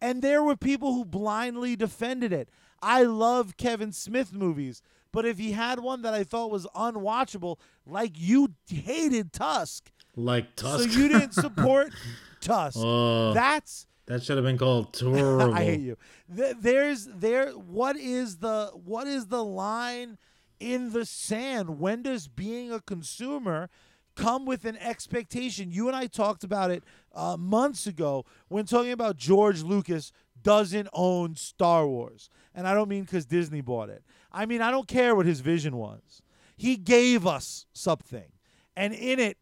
And 0.00 0.20
there 0.20 0.42
were 0.42 0.56
people 0.56 0.92
who 0.94 1.04
blindly 1.04 1.76
defended 1.76 2.32
it. 2.32 2.50
I 2.82 3.04
love 3.04 3.56
Kevin 3.56 3.92
Smith 3.92 4.32
movies, 4.34 4.82
but 5.12 5.24
if 5.24 5.38
he 5.38 5.52
had 5.52 5.78
one 5.78 6.02
that 6.02 6.14
I 6.14 6.24
thought 6.24 6.50
was 6.50 6.66
unwatchable, 6.74 7.58
like 7.86 8.12
you 8.16 8.54
hated 8.68 9.32
Tusk, 9.32 9.90
like 10.16 10.54
Tusk. 10.56 10.90
so 10.90 10.98
you 10.98 11.08
didn't 11.08 11.32
support 11.34 11.92
Tusk. 12.40 12.76
Oh. 12.80 13.32
That's 13.32 13.86
that 14.06 14.22
should 14.22 14.36
have 14.36 14.44
been 14.44 14.58
called 14.58 14.92
Terrible. 14.92 15.54
I 15.54 15.64
hate 15.64 15.80
you. 15.80 15.96
There's 16.28 17.06
there. 17.06 17.50
What 17.50 17.96
is 17.96 18.38
the 18.38 18.70
what 18.84 19.06
is 19.06 19.26
the 19.26 19.44
line 19.44 20.18
in 20.60 20.92
the 20.92 21.06
sand? 21.06 21.78
When 21.78 22.02
does 22.02 22.28
being 22.28 22.72
a 22.72 22.80
consumer 22.80 23.70
come 24.16 24.44
with 24.44 24.64
an 24.64 24.76
expectation? 24.78 25.70
You 25.70 25.86
and 25.86 25.96
I 25.96 26.06
talked 26.06 26.42
about 26.44 26.70
it 26.70 26.82
uh, 27.14 27.36
months 27.38 27.86
ago 27.86 28.24
when 28.48 28.66
talking 28.66 28.92
about 28.92 29.16
George 29.16 29.62
Lucas 29.62 30.12
doesn't 30.42 30.88
own 30.92 31.36
Star 31.36 31.86
Wars, 31.86 32.28
and 32.54 32.66
I 32.66 32.74
don't 32.74 32.88
mean 32.88 33.04
because 33.04 33.24
Disney 33.24 33.60
bought 33.60 33.88
it. 33.88 34.02
I 34.32 34.46
mean 34.46 34.60
I 34.62 34.70
don't 34.72 34.88
care 34.88 35.14
what 35.14 35.26
his 35.26 35.40
vision 35.40 35.76
was. 35.76 36.22
He 36.56 36.76
gave 36.76 37.24
us 37.26 37.66
something, 37.72 38.32
and 38.76 38.92
in 38.92 39.20
it, 39.20 39.38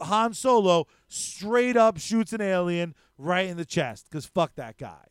Han 0.00 0.34
Solo 0.34 0.86
straight 1.08 1.76
up 1.76 1.98
shoots 1.98 2.32
an 2.32 2.40
alien 2.40 2.94
right 3.18 3.46
in 3.46 3.56
the 3.56 3.64
chest 3.64 4.06
because 4.10 4.26
fuck 4.26 4.54
that 4.56 4.76
guy. 4.78 5.06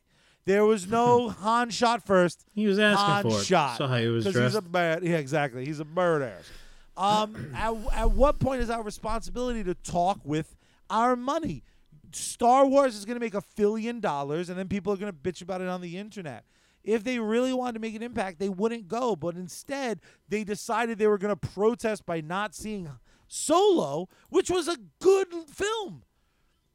There 0.46 0.66
was 0.66 0.88
no 0.88 1.30
Han 1.42 1.70
shot 1.70 2.06
first. 2.06 2.46
He 2.54 2.66
was 2.66 2.80
asking 2.80 3.06
Han 3.06 3.24
for 3.24 3.40
it. 3.40 3.46
shot. 3.46 3.78
How 3.78 3.98
he 3.98 4.08
was 4.08 4.26
dressed. 4.26 4.40
He's 4.40 4.56
a 4.56 4.62
bad. 4.62 5.04
Yeah, 5.04 5.18
exactly. 5.18 5.66
He's 5.66 5.80
a 5.80 5.86
ass. 5.86 6.50
Um, 6.98 7.52
at, 7.56 7.74
at 7.94 8.12
what 8.12 8.40
point 8.40 8.62
is 8.62 8.70
our 8.70 8.84
responsibility 8.84 9.64
to 9.64 9.76
talk 9.76 10.20
with 10.24 10.56
our 10.90 11.16
money? 11.16 11.64
Star 12.12 12.66
Wars 12.66 12.96
is 12.96 13.06
going 13.06 13.16
to 13.16 13.20
make 13.20 13.36
a 13.36 13.44
billion 13.56 14.00
dollars, 14.00 14.50
and 14.50 14.58
then 14.58 14.68
people 14.68 14.92
are 14.92 14.98
going 14.98 15.12
to 15.12 15.18
bitch 15.18 15.42
about 15.42 15.62
it 15.62 15.68
on 15.68 15.82
the 15.82 15.98
internet. 15.98 16.46
If 16.84 17.04
they 17.04 17.20
really 17.20 17.54
wanted 17.54 17.74
to 17.74 17.80
make 17.80 17.94
an 17.94 18.02
impact, 18.02 18.40
they 18.40 18.50
wouldn't 18.50 18.88
go. 18.88 19.16
But 19.16 19.36
instead, 19.36 20.00
they 20.28 20.44
decided 20.44 20.98
they 20.98 21.08
were 21.08 21.18
going 21.18 21.36
to 21.38 21.48
protest 21.50 22.06
by 22.06 22.22
not 22.22 22.56
seeing 22.56 22.90
Solo, 23.30 24.10
which 24.30 24.50
was 24.50 24.68
a 24.68 24.78
good 25.00 25.28
film. 25.48 26.04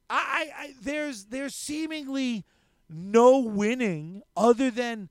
I, 0.09 0.17
I, 0.57 0.63
I 0.63 0.75
there's 0.81 1.27
there's 1.27 1.55
seemingly 1.55 2.45
no 2.89 3.39
winning 3.39 4.23
other 4.37 4.71
than 4.71 5.11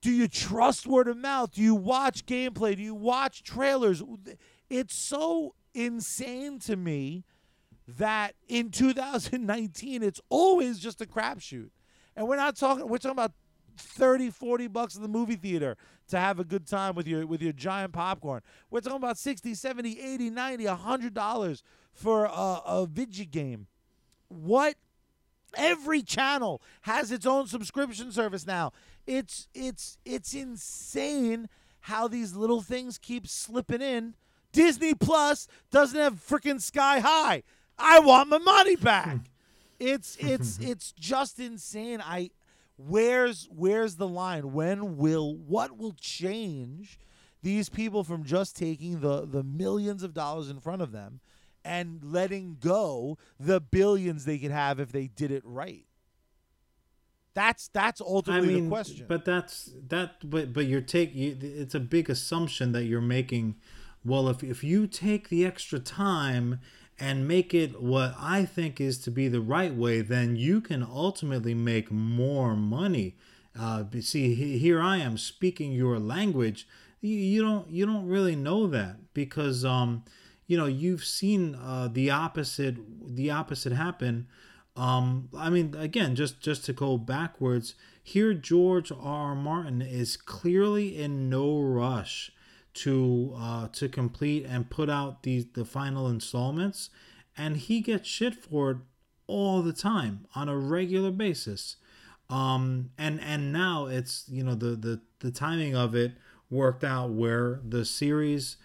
do 0.00 0.10
you 0.10 0.26
trust 0.26 0.86
word 0.86 1.06
of 1.06 1.16
mouth? 1.16 1.52
Do 1.52 1.62
you 1.62 1.74
watch 1.74 2.26
gameplay? 2.26 2.76
Do 2.76 2.82
you 2.82 2.94
watch 2.94 3.44
trailers? 3.44 4.02
It's 4.68 4.96
so 4.96 5.54
insane 5.74 6.58
to 6.60 6.76
me 6.76 7.24
that 7.86 8.34
in 8.48 8.70
2019 8.70 10.02
it's 10.02 10.20
always 10.28 10.78
just 10.78 11.00
a 11.00 11.06
crapshoot. 11.06 11.70
And 12.16 12.26
we're 12.26 12.36
not 12.36 12.56
talking 12.56 12.88
we're 12.88 12.98
talking 12.98 13.12
about 13.12 13.32
30 13.76 14.30
40 14.30 14.66
bucks 14.68 14.96
in 14.96 15.02
the 15.02 15.08
movie 15.08 15.36
theater 15.36 15.76
to 16.12 16.18
have 16.18 16.38
a 16.38 16.44
good 16.44 16.66
time 16.66 16.94
with 16.94 17.06
your 17.06 17.26
with 17.26 17.42
your 17.42 17.52
giant 17.52 17.92
popcorn. 17.92 18.40
We're 18.70 18.80
talking 18.80 18.96
about 18.96 19.18
60, 19.18 19.54
70, 19.54 20.00
80, 20.00 20.30
90, 20.30 20.66
100 20.66 21.12
dollars 21.12 21.62
for 21.92 22.24
a, 22.24 22.60
a 22.64 22.86
video 22.90 23.26
game. 23.26 23.66
What 24.28 24.76
Every 25.54 26.02
channel 26.02 26.62
has 26.82 27.12
its 27.12 27.26
own 27.26 27.46
subscription 27.46 28.10
service 28.10 28.46
now. 28.46 28.72
It's 29.06 29.48
it's 29.54 29.98
it's 30.04 30.34
insane 30.34 31.48
how 31.80 32.08
these 32.08 32.34
little 32.34 32.62
things 32.62 32.98
keep 32.98 33.26
slipping 33.26 33.82
in. 33.82 34.14
Disney 34.52 34.94
Plus 34.94 35.48
doesn't 35.70 35.98
have 35.98 36.14
freaking 36.14 36.60
Sky 36.60 37.00
High. 37.00 37.42
I 37.78 38.00
want 38.00 38.30
my 38.30 38.38
money 38.38 38.76
back. 38.76 39.18
it's 39.80 40.16
it's 40.20 40.58
it's 40.58 40.92
just 40.92 41.38
insane. 41.38 42.00
I 42.02 42.30
where's 42.88 43.48
where's 43.50 43.96
the 43.96 44.08
line? 44.08 44.52
When 44.52 44.96
will 44.96 45.36
what 45.36 45.76
will 45.76 45.94
change 46.00 46.98
these 47.42 47.68
people 47.68 48.04
from 48.04 48.24
just 48.24 48.56
taking 48.56 49.00
the 49.00 49.26
the 49.26 49.42
millions 49.42 50.02
of 50.02 50.14
dollars 50.14 50.48
in 50.48 50.60
front 50.60 50.82
of 50.82 50.92
them 50.92 51.20
and 51.64 52.00
letting 52.02 52.56
go 52.60 53.18
the 53.38 53.60
billions 53.60 54.24
they 54.24 54.38
could 54.38 54.50
have 54.50 54.80
if 54.80 54.92
they 54.92 55.06
did 55.06 55.30
it 55.30 55.42
right. 55.44 55.86
That's 57.34 57.68
that's 57.68 58.00
I 58.00 58.04
ultimately 58.04 58.54
mean, 58.54 58.64
the 58.64 58.70
question. 58.70 59.06
but 59.08 59.24
that's 59.24 59.70
that. 59.88 60.28
But 60.28 60.52
but 60.52 60.66
you're 60.66 60.82
take. 60.82 61.14
You, 61.14 61.36
it's 61.40 61.74
a 61.74 61.80
big 61.80 62.10
assumption 62.10 62.72
that 62.72 62.84
you're 62.84 63.00
making. 63.00 63.56
Well, 64.04 64.28
if 64.28 64.44
if 64.44 64.62
you 64.62 64.86
take 64.86 65.28
the 65.28 65.46
extra 65.46 65.78
time 65.78 66.60
and 66.98 67.26
make 67.26 67.52
it 67.54 67.80
what 67.82 68.14
I 68.18 68.44
think 68.44 68.80
is 68.80 68.98
to 68.98 69.10
be 69.10 69.28
the 69.28 69.40
right 69.40 69.74
way, 69.74 70.00
then 70.02 70.36
you 70.36 70.60
can 70.60 70.82
ultimately 70.82 71.54
make 71.54 71.90
more 71.90 72.54
money. 72.54 73.16
Uh, 73.58 73.84
see, 74.00 74.34
he- 74.34 74.58
here 74.58 74.80
I 74.80 74.98
am 74.98 75.18
speaking 75.18 75.72
your 75.72 75.98
language. 75.98 76.66
You, 77.00 77.16
you 77.16 77.42
don't 77.42 77.70
you 77.70 77.84
don't 77.86 78.06
really 78.06 78.36
know 78.36 78.66
that 78.68 79.12
because 79.14 79.64
um, 79.64 80.04
you 80.46 80.56
know 80.56 80.66
you've 80.66 81.04
seen 81.04 81.54
uh, 81.56 81.88
the 81.92 82.10
opposite 82.10 82.76
the 83.16 83.30
opposite 83.30 83.72
happen 83.72 84.26
Um, 84.74 85.28
I 85.36 85.50
mean, 85.50 85.74
again, 85.76 86.14
just 86.16 86.40
just 86.40 86.64
to 86.64 86.72
go 86.72 86.96
backwards, 86.96 87.74
here 88.02 88.32
George 88.32 88.90
R. 88.90 88.98
R. 89.02 89.34
Martin 89.34 89.82
is 89.82 90.16
clearly 90.16 90.96
in 90.96 91.28
no 91.28 91.60
rush 91.60 92.32
to 92.74 93.34
uh, 93.36 93.68
to 93.68 93.88
complete 93.88 94.44
and 94.46 94.70
put 94.70 94.88
out 94.90 95.22
these 95.22 95.46
the 95.52 95.64
final 95.64 96.08
installments, 96.08 96.90
and 97.36 97.56
he 97.56 97.80
gets 97.80 98.08
shit 98.08 98.34
for 98.34 98.70
it 98.70 98.76
all 99.26 99.62
the 99.62 99.72
time 99.72 100.26
on 100.34 100.48
a 100.48 100.56
regular 100.56 101.10
basis. 101.10 101.76
Um, 102.30 102.90
and 102.96 103.20
and 103.20 103.52
now 103.52 103.86
it's 103.86 104.24
you 104.28 104.42
know 104.42 104.54
the 104.54 104.74
the 104.76 105.00
the 105.20 105.30
timing 105.30 105.76
of 105.76 105.94
it 105.94 106.12
worked 106.50 106.84
out 106.84 107.10
where 107.10 107.60
the 107.66 107.84
series 107.84 108.56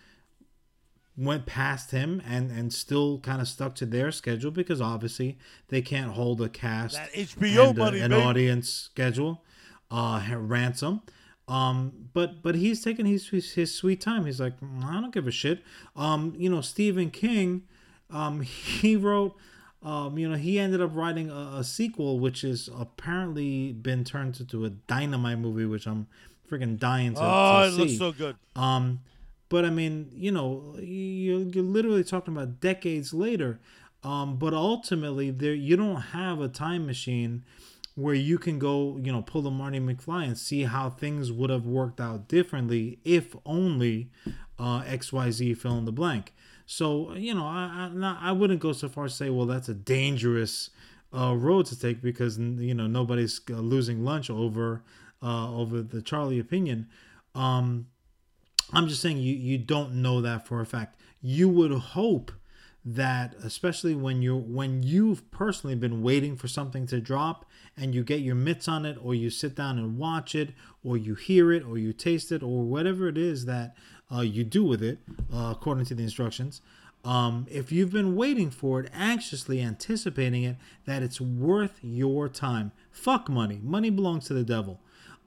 went 1.18 1.45
past 1.45 1.91
him 1.91 2.22
and 2.28 2.51
and 2.51 2.72
still 2.72 3.20
kind 3.20 3.41
of 3.41 3.47
stuck 3.47 3.74
to 3.76 3.86
their 3.86 4.12
schedule 4.12 4.51
because 4.51 4.80
obviously 4.80 5.38
they 5.70 5.82
can't 5.82 6.12
hold 6.12 6.39
a 6.41 6.47
cast 6.49 6.95
That 6.95 7.12
HBO 7.14 7.70
and 7.70 7.80
a- 7.80 8.03
an 8.03 8.12
baby. 8.12 8.22
audience 8.22 8.70
schedule 8.70 9.43
uh 9.89 10.22
ransom 10.38 11.01
um 11.48 11.93
but 12.14 12.41
but 12.41 12.56
he's 12.56 12.84
taking 12.84 13.06
his, 13.06 13.30
his 13.30 13.54
his 13.54 13.74
sweet 13.74 14.02
time 14.02 14.26
he's 14.26 14.39
like 14.39 14.60
"Mm, 14.60 14.84
i 14.84 14.93
don't 15.00 15.14
give 15.14 15.28
a 15.28 15.32
shit 15.32 15.64
um 15.95 16.34
you 16.38 16.50
know 16.50 16.62
stephen 16.62 17.10
king 17.10 17.64
um 18.10 18.41
he 18.82 18.95
wrote 18.95 19.36
um 19.84 20.18
you 20.18 20.28
know 20.30 20.36
he 20.36 20.60
ended 20.60 20.82
up 20.82 20.91
writing 20.93 21.30
a, 21.30 21.54
a 21.60 21.64
sequel 21.64 22.20
which 22.20 22.43
is 22.43 22.70
apparently 22.78 23.72
been 23.72 24.04
turned 24.04 24.39
into 24.39 24.66
a 24.66 24.70
dynamite 24.70 25.39
movie 25.39 25.66
which 25.66 25.88
i'm 25.88 26.08
freaking 26.52 26.78
dying 26.78 27.14
to, 27.14 27.20
Oh, 27.22 27.62
to 27.62 27.68
it 27.68 27.72
see 27.72 27.78
looks 27.78 27.98
so 27.98 28.12
good. 28.12 28.36
um, 28.56 29.00
but 29.50 29.64
I 29.64 29.70
mean, 29.70 30.10
you 30.14 30.32
know, 30.32 30.76
you're, 30.78 31.39
you're 31.39 31.64
literally 31.64 32.04
talking 32.04 32.34
about 32.36 32.60
decades 32.60 33.14
later. 33.14 33.60
Um, 34.04 34.36
but 34.36 34.54
ultimately, 34.54 35.32
there 35.32 35.54
you 35.54 35.78
don't 35.78 36.02
have 36.12 36.41
a 36.41 36.50
time 36.50 36.86
machine 36.86 37.43
where 37.98 38.14
you 38.14 38.38
can 38.38 38.60
go, 38.60 39.00
you 39.02 39.12
know, 39.12 39.24
pull 39.24 39.41
the 39.41 39.50
Marty 39.50 39.80
McFly 39.80 40.24
and 40.24 40.38
see 40.38 40.66
how 40.66 40.88
things 40.88 41.32
would 41.32 41.50
have 41.50 41.66
worked 41.66 42.00
out 42.00 42.28
differently 42.28 43.00
if 43.04 43.36
only 43.43 44.12
uh, 44.60 44.84
X 44.86 45.12
Y 45.12 45.32
Z 45.32 45.56
fill 45.56 45.80
in 45.80 45.86
the 45.86 45.91
blank. 45.91 46.32
So 46.68 47.16
you 47.16 47.34
know, 47.34 47.48
I 47.48 47.88
I, 47.88 47.89
not, 47.89 48.20
I 48.22 48.34
wouldn't 48.34 48.60
go 48.60 48.72
so 48.72 48.88
far 48.88 49.06
as 49.06 49.14
to 49.14 49.18
say, 49.18 49.30
well, 49.32 49.48
that's 49.48 49.68
a 49.68 49.74
dangerous 49.74 50.70
uh, 51.12 51.34
road 51.36 51.66
to 51.68 51.80
take 51.80 52.00
because 52.00 52.38
you 52.38 52.76
know 52.76 52.86
nobody's 52.86 53.41
uh, 53.50 53.56
losing 53.56 54.06
lunch 54.06 54.30
over 54.30 54.84
uh, 55.24 55.52
over 55.52 55.82
the 55.82 56.04
Charlie 56.04 56.39
opinion. 56.39 56.88
Um, 57.34 57.88
I'm 58.74 58.88
just 58.88 59.02
saying 59.02 59.18
you 59.18 59.34
you 59.34 59.58
don't 59.58 59.95
know 59.95 60.22
that 60.22 60.45
for 60.45 60.62
a 60.62 60.68
fact. 60.68 61.02
You 61.20 61.50
would 61.50 61.72
hope 61.72 62.32
that 62.86 63.34
especially 63.43 63.95
when 63.95 64.22
you 64.22 64.38
when 64.38 64.84
you've 64.84 65.30
personally 65.32 65.76
been 65.76 66.04
waiting 66.04 66.38
for 66.38 66.48
something 66.48 66.86
to 66.88 67.02
drop 67.02 67.45
and 67.78 67.94
you 67.94 68.04
get 68.04 68.22
your 68.22 68.36
mitts 68.36 68.68
on 68.68 68.86
it 68.86 68.98
or 69.02 69.14
you 69.14 69.30
sit 69.30 69.56
down 69.56 69.78
and 69.78 69.98
watch 69.98 70.34
it 70.36 70.50
or 70.84 70.98
you 70.98 71.16
hear 71.16 71.52
it 71.52 71.64
or 71.64 71.78
you 71.78 71.94
taste 71.94 72.32
it 72.32 72.42
or 72.42 72.64
whatever 72.64 73.08
it 73.08 73.18
is 73.18 73.46
that 73.46 73.76
uh, 74.14 74.22
you 74.22 74.44
do 74.44 74.64
with 74.64 74.82
it 74.82 75.00
uh, 75.34 75.54
according 75.56 75.86
to 75.86 75.96
the 75.96 76.04
instructions 76.04 76.62
um, 77.06 77.46
if 77.50 77.72
you've 77.72 77.92
been 77.92 78.16
waiting 78.16 78.50
for 78.50 78.80
it 78.80 78.90
anxiously 78.94 79.62
anticipating 79.62 80.44
it 80.44 80.58
that 80.86 81.04
it's 81.04 81.22
worth 81.22 81.80
your 81.82 82.28
time 82.28 82.72
fuck 82.92 83.30
money 83.30 83.60
money 83.64 83.90
belongs 83.90 84.26
to 84.26 84.34
the 84.34 84.44
devil 84.44 84.80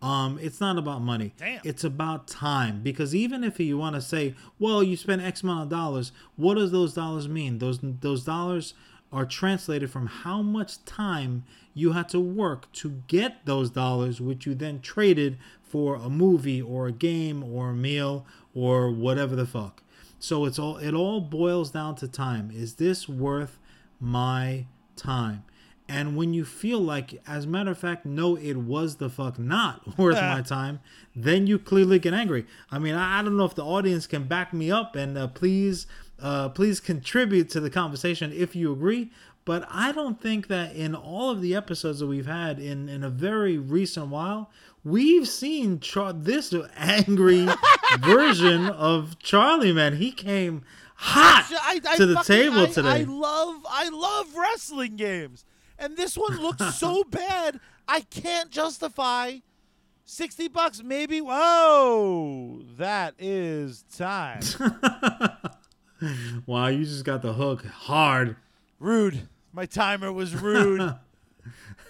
um, 0.03 0.39
it's 0.41 0.61
not 0.61 0.79
about 0.79 1.03
money. 1.03 1.35
Damn. 1.37 1.61
It's 1.63 1.85
about 1.85 2.27
time. 2.27 2.83
Because 2.83 3.15
even 3.15 3.45
if 3.45 3.61
you 3.61 3.77
want 3.77 3.97
to 3.97 4.01
say, 4.01 4.35
well, 4.59 4.83
you 4.83 4.97
spend 4.97 5.21
X 5.21 5.43
amount 5.43 5.65
of 5.65 5.69
dollars, 5.69 6.13
what 6.37 6.55
does 6.55 6.73
those 6.73 6.95
dollars 6.95 7.29
mean? 7.29 7.59
Those 7.59 7.81
those 7.83 8.25
dollars 8.25 8.75
are 9.13 9.27
translated 9.27 9.91
from 9.91 10.07
how 10.07 10.43
much 10.43 10.85
time 10.85 11.45
you 11.75 11.93
had 11.93 12.09
to 12.09 12.21
work 12.21 12.71
to 12.73 13.03
get 13.09 13.45
those 13.45 13.71
dollars, 13.71 14.21
which 14.21 14.47
you 14.47 14.55
then 14.55 14.81
traded 14.81 15.39
for 15.63 15.97
a 15.97 16.09
movie 16.09 16.61
or 16.61 16.87
a 16.87 16.93
game 16.93 17.43
or 17.43 17.71
a 17.71 17.75
meal 17.75 18.27
or 18.55 18.91
whatever 18.91 19.35
the 19.35 19.47
fuck. 19.47 19.83
So 20.19 20.45
it's 20.45 20.59
all 20.59 20.77
it 20.77 20.95
all 20.95 21.21
boils 21.21 21.71
down 21.71 21.97
to 21.97 22.09
time. 22.09 22.51
Is 22.53 22.75
this 22.75 23.09
worth 23.09 23.59
my 23.99 24.67
time? 24.97 25.45
And 25.91 26.17
when 26.17 26.33
you 26.33 26.45
feel 26.45 26.79
like, 26.79 27.21
as 27.27 27.45
a 27.45 27.49
matter 27.49 27.73
of 27.73 27.79
fact, 27.79 28.07
no, 28.07 28.37
it 28.37 28.55
was 28.57 28.97
the 28.97 29.11
fuck 29.11 29.39
not 29.39 29.99
worth 29.99 30.17
my 30.17 30.41
time, 30.47 30.79
then 31.17 31.47
you 31.49 31.59
clearly 31.59 31.99
get 31.99 32.15
angry. 32.15 32.47
I 32.71 32.79
mean, 32.79 32.95
I, 32.95 33.19
I 33.19 33.23
don't 33.23 33.37
know 33.37 33.45
if 33.45 33.57
the 33.57 33.65
audience 33.65 34.07
can 34.07 34.25
back 34.29 34.53
me 34.55 34.71
up 34.71 34.95
and 34.95 35.19
uh, 35.19 35.27
please, 35.27 35.87
uh, 36.23 36.49
please 36.51 36.79
contribute 36.79 37.51
to 37.51 37.61
the 37.61 37.71
conversation 37.71 38.33
if 38.33 38.55
you 38.55 38.73
agree. 38.73 39.11
But 39.45 39.67
I 39.71 39.91
don't 39.91 40.21
think 40.21 40.47
that 40.49 40.77
in 40.77 40.95
all 40.95 41.31
of 41.31 41.41
the 41.41 41.57
episodes 41.57 41.99
that 41.99 42.07
we've 42.07 42.27
had 42.27 42.61
in, 42.61 42.89
in 42.89 43.03
a 43.03 43.11
very 43.11 43.59
recent 43.59 44.09
while, 44.09 44.51
we've 44.85 45.27
seen 45.27 45.81
Char- 45.81 46.13
this 46.13 46.55
angry 46.77 47.49
version 47.99 48.67
of 48.67 49.19
Charlie, 49.19 49.73
man. 49.73 49.97
He 49.97 50.13
came 50.13 50.63
hot 50.95 51.47
I, 51.63 51.81
I 51.89 51.97
to 51.97 52.07
the 52.07 52.15
fucking- 52.17 52.37
table 52.37 52.61
I- 52.61 52.67
today. 52.67 52.89
I 52.89 53.03
love 53.05 53.57
I 53.69 53.89
love 53.89 54.27
wrestling 54.37 54.97
games, 54.97 55.45
and 55.81 55.97
this 55.97 56.17
one 56.17 56.39
looks 56.41 56.75
so 56.79 57.03
bad. 57.05 57.59
I 57.89 58.03
can't 58.03 58.51
justify 58.51 59.39
sixty 60.05 60.47
bucks. 60.49 60.83
Maybe. 60.85 61.21
Whoa, 61.21 62.63
that 62.77 63.15
is 63.19 63.85
time. 63.97 64.41
wow, 66.47 66.69
you 66.69 66.85
just 66.85 67.05
got 67.05 67.23
the 67.23 67.33
hook 67.33 67.65
hard. 67.65 68.37
rude. 68.79 69.29
My 69.53 69.67
timer 69.67 70.13
was 70.13 70.35
rude. 70.35 70.95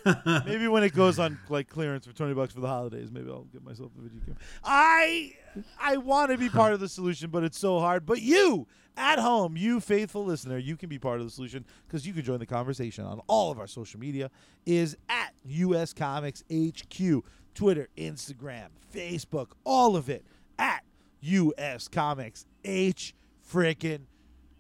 maybe 0.47 0.67
when 0.67 0.83
it 0.83 0.95
goes 0.95 1.19
on 1.19 1.39
like 1.51 1.69
clearance 1.69 2.07
for 2.07 2.15
twenty 2.15 2.33
bucks 2.33 2.55
for 2.55 2.61
the 2.61 2.69
holidays, 2.69 3.11
maybe 3.13 3.29
I'll 3.29 3.45
get 3.53 3.63
myself 3.63 3.91
a 3.99 4.03
video 4.03 4.21
game. 4.25 4.37
I 4.65 5.35
I 5.79 5.99
want 5.99 6.31
to 6.31 6.39
be 6.39 6.49
part 6.49 6.73
of 6.73 6.81
the 6.81 6.89
solution, 6.89 7.31
but 7.31 7.45
it's 7.45 7.59
so 7.59 7.79
hard. 7.81 8.07
But 8.07 8.23
you 8.23 8.67
at 9.01 9.19
home, 9.19 9.57
you 9.57 9.81
faithful 9.81 10.25
listener, 10.25 10.59
you 10.59 10.77
can 10.77 10.89
be 10.89 10.99
part 10.99 11.19
of 11.21 11.27
the 11.27 11.31
solution 11.31 11.65
because 11.87 12.07
you 12.07 12.13
can 12.13 12.23
join 12.23 12.39
the 12.39 12.47
conversation 12.47 13.05
on 13.05 13.21
all 13.27 13.51
of 13.51 13.59
our 13.59 13.67
social 13.67 13.99
media. 13.99 14.31
Is 14.67 14.97
at 15.09 15.33
US 15.45 15.93
Comics 15.93 16.45
HQ, 16.53 17.25
Twitter, 17.55 17.89
Instagram, 17.97 18.69
Facebook, 18.95 19.53
all 19.65 19.97
of 19.97 20.09
it 20.11 20.25
at 20.59 20.85
US 21.23 21.89
Comics 21.89 22.45
H 22.65 23.15
freaking 23.51 24.03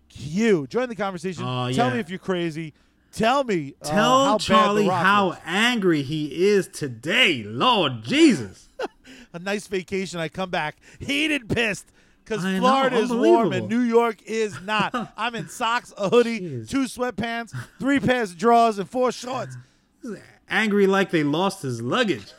Q. 0.08 0.66
Join 0.66 0.88
the 0.88 0.96
conversation. 0.96 1.44
Oh, 1.46 1.70
Tell 1.72 1.88
yeah. 1.88 1.94
me 1.94 2.00
if 2.00 2.08
you're 2.10 2.18
crazy. 2.18 2.72
Tell 3.12 3.44
me. 3.44 3.74
uh, 3.82 3.86
Tell 3.88 4.24
how 4.24 4.38
Charlie 4.38 4.86
how 4.86 5.36
angry 5.44 6.02
he 6.02 6.48
is 6.48 6.68
today. 6.68 7.42
Lord 7.44 8.02
Jesus. 8.04 8.68
a 9.32 9.38
nice 9.38 9.66
vacation. 9.66 10.18
I 10.20 10.28
come 10.28 10.50
back 10.50 10.76
heated, 10.98 11.48
pissed. 11.48 11.92
Because 12.30 12.44
I 12.44 12.52
know, 12.52 12.60
Florida 12.60 12.96
is 12.96 13.12
warm 13.12 13.52
and. 13.52 13.68
New 13.68 13.80
York 13.80 14.22
is 14.22 14.60
not. 14.62 15.12
I'm 15.16 15.34
in 15.34 15.48
socks, 15.48 15.92
a 15.98 16.08
hoodie, 16.08 16.40
Jeez. 16.40 16.68
two 16.68 16.84
sweatpants, 16.84 17.52
three 17.80 17.98
pairs 17.98 18.30
of 18.30 18.38
drawers, 18.38 18.78
and 18.78 18.88
four 18.88 19.10
shorts. 19.10 19.56
angry 20.48 20.86
like 20.86 21.10
they 21.10 21.24
lost 21.24 21.62
his 21.62 21.82
luggage. 21.82 22.32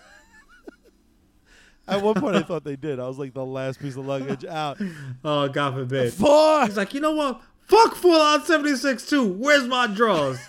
At 1.90 2.02
one 2.02 2.16
point, 2.16 2.38
I 2.38 2.42
thought 2.44 2.64
they 2.64 2.78
did. 2.78 3.02
I 3.02 3.08
was 3.08 3.20
like 3.20 3.34
the 3.34 3.46
last 3.46 3.82
piece 3.82 3.98
of 3.98 4.06
luggage 4.06 4.46
out. 4.46 4.80
Oh, 5.26 5.50
God 5.50 5.74
forbid. 5.74 6.14
Four. 6.14 6.66
He's 6.68 6.78
like, 6.78 6.94
you 6.94 7.02
know 7.02 7.12
what? 7.12 7.42
Fuck 7.68 7.96
Full 7.96 8.14
Fallout 8.14 8.48
76 8.48 9.10
too. 9.10 9.28
Where's 9.28 9.68
my 9.68 9.88
drawers? 9.88 10.40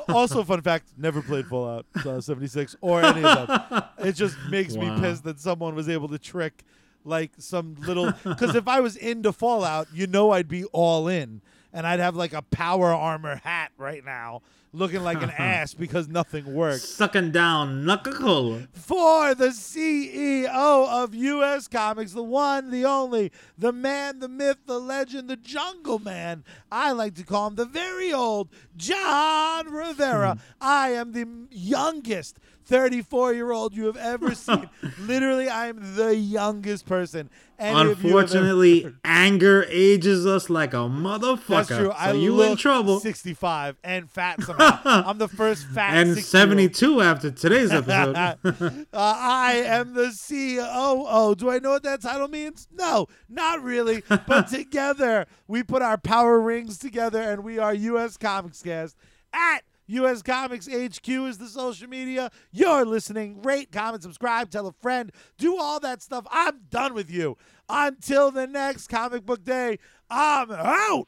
also, 0.08 0.42
fun 0.44 0.60
fact: 0.62 0.88
never 0.96 1.22
played 1.22 1.46
Fallout 1.46 1.86
uh, 2.04 2.20
76 2.20 2.76
or 2.80 3.02
any 3.02 3.22
of 3.24 3.46
them. 3.48 3.82
It 3.98 4.12
just 4.12 4.36
makes 4.50 4.76
Wow. 4.76 4.94
me 4.96 5.00
pissed 5.02 5.24
that 5.24 5.40
someone 5.40 5.74
was 5.74 5.88
able 5.88 6.08
to 6.08 6.18
trick 6.18 6.62
like 7.04 7.32
some 7.38 7.76
little. 7.80 8.12
Because 8.24 8.54
if 8.54 8.66
I 8.68 8.80
was 8.80 8.96
into 8.96 9.32
Fallout, 9.32 9.88
you 9.92 10.06
know, 10.06 10.30
I'd 10.32 10.48
be 10.48 10.64
all 10.66 11.08
in, 11.08 11.40
and 11.72 11.86
I'd 11.86 12.00
have 12.00 12.16
like 12.16 12.32
a 12.32 12.42
power 12.42 12.92
armor 12.92 13.36
hat 13.36 13.72
right 13.78 14.04
now, 14.04 14.42
looking 14.74 15.02
like 15.02 15.22
an 15.22 15.30
ass 15.38 15.72
because 15.72 16.08
nothing 16.08 16.52
works. 16.52 16.84
Sucking 16.88 17.30
down 17.30 17.86
Nuka-Cola. 17.86 18.68
For 18.72 19.34
the 19.34 19.48
CEO 19.48 20.48
of 20.48 21.14
U.S. 21.14 21.68
Comics, 21.68 22.12
the 22.12 22.22
one, 22.22 22.70
the 22.70 22.84
only, 22.84 23.32
the 23.56 23.72
man, 23.72 24.18
the 24.18 24.28
myth, 24.28 24.58
the 24.66 24.80
legend, 24.80 25.28
the 25.30 25.36
Jungle 25.36 25.98
Man. 25.98 26.44
I 26.70 26.92
like 26.92 27.14
to 27.14 27.22
call 27.22 27.48
him 27.48 27.54
the 27.54 27.64
very 27.64 28.12
old 28.12 28.50
Jon 28.76 29.70
Rivera. 29.72 30.32
Hmm. 30.32 30.40
I 30.60 30.88
am 30.90 31.12
the 31.12 31.46
youngest 31.50 32.38
34 32.64 33.34
year 33.34 33.52
old 33.52 33.74
you 33.74 33.86
have 33.86 33.96
ever 33.96 34.34
seen. 34.34 34.68
Literally, 34.98 35.48
I 35.48 35.68
am 35.68 35.96
the 35.96 36.16
youngest 36.16 36.86
person 36.86 37.30
any 37.58 37.70
of 37.70 37.76
you 37.76 37.84
have 37.84 37.94
ever 37.94 38.02
Unfortunately, 38.02 38.94
anger 39.04 39.64
ages 39.68 40.26
us 40.26 40.50
like 40.50 40.74
a 40.74 40.78
motherfucker. 40.78 41.46
That's 41.46 41.68
true. 41.68 41.86
So 41.86 41.92
I 41.92 42.12
you 42.12 42.42
in 42.42 42.56
trouble. 42.56 43.00
65 43.00 43.76
and 43.84 44.10
fat 44.10 44.42
somehow. 44.42 44.80
I'm 44.84 45.18
the 45.18 45.28
first 45.28 45.66
fat 45.68 45.94
and 45.96 46.10
60-year-old. 46.16 46.24
72 46.24 47.00
after 47.00 47.30
today's 47.30 47.70
episode. 47.70 48.16
uh, 48.46 48.84
I 48.92 49.62
am 49.66 49.94
the 49.94 50.06
COO. 50.06 51.34
Do 51.36 51.50
I 51.50 51.58
know 51.58 51.70
what 51.70 51.82
that 51.84 52.02
title 52.02 52.28
means? 52.28 52.68
No, 52.72 53.06
not 53.28 53.62
really. 53.62 54.02
But 54.08 54.48
together, 54.48 55.26
we 55.46 55.62
put 55.62 55.82
our 55.82 55.98
power 55.98 56.40
rings 56.40 56.78
together 56.78 57.20
and 57.20 57.44
we 57.44 57.58
are 57.58 57.74
US 57.74 58.16
Comics 58.16 58.62
Cast 58.62 58.96
at 59.32 59.60
US 59.86 60.22
Comics 60.22 60.66
HQ 60.66 61.08
is 61.08 61.38
the 61.38 61.48
social 61.48 61.88
media. 61.88 62.30
You're 62.52 62.84
listening. 62.84 63.42
Rate, 63.42 63.70
comment, 63.72 64.02
subscribe, 64.02 64.50
tell 64.50 64.66
a 64.66 64.72
friend, 64.72 65.12
do 65.38 65.56
all 65.58 65.80
that 65.80 66.02
stuff. 66.02 66.26
I'm 66.30 66.60
done 66.70 66.94
with 66.94 67.10
you. 67.10 67.36
Until 67.68 68.30
the 68.30 68.46
next 68.46 68.88
comic 68.88 69.24
book 69.24 69.44
day, 69.44 69.78
I'm 70.10 70.50
out. 70.50 71.06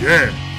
Yeah. 0.00 0.51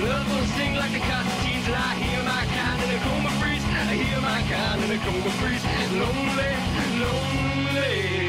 Love 0.00 0.26
don't 0.28 0.46
sting 0.54 0.74
like 0.74 0.92
the 0.92 1.00
Constantines, 1.00 1.66
and 1.66 1.76
I 1.76 1.94
hear 1.94 2.22
my 2.24 2.44
kind 2.56 2.82
in 2.82 2.90
a 2.96 2.98
coma 3.04 3.30
freeze, 3.40 3.64
I 3.64 3.94
hear 3.94 4.20
my 4.20 4.40
kind 4.48 4.84
in 4.84 4.90
a 4.90 4.98
coma 5.04 5.30
freeze, 5.38 5.64
lonely, 5.92 6.52
lonely. 7.00 8.20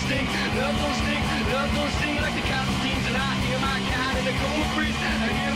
Sting, 0.00 0.26
love 0.58 0.76
don't 0.80 0.94
sting, 1.02 1.22
love 1.52 1.70
don't 1.74 1.92
sting 1.98 2.16
like 2.16 2.34
the 2.34 2.42
Constantines, 2.42 3.06
and 3.06 3.16
I 3.16 3.18
hear 3.44 3.58
my 3.58 3.78
kind 3.92 4.18
in 4.18 4.26
a 4.26 4.34
coma 4.38 4.66
freeze, 4.74 4.96
I 4.96 5.28
hear 5.38 5.54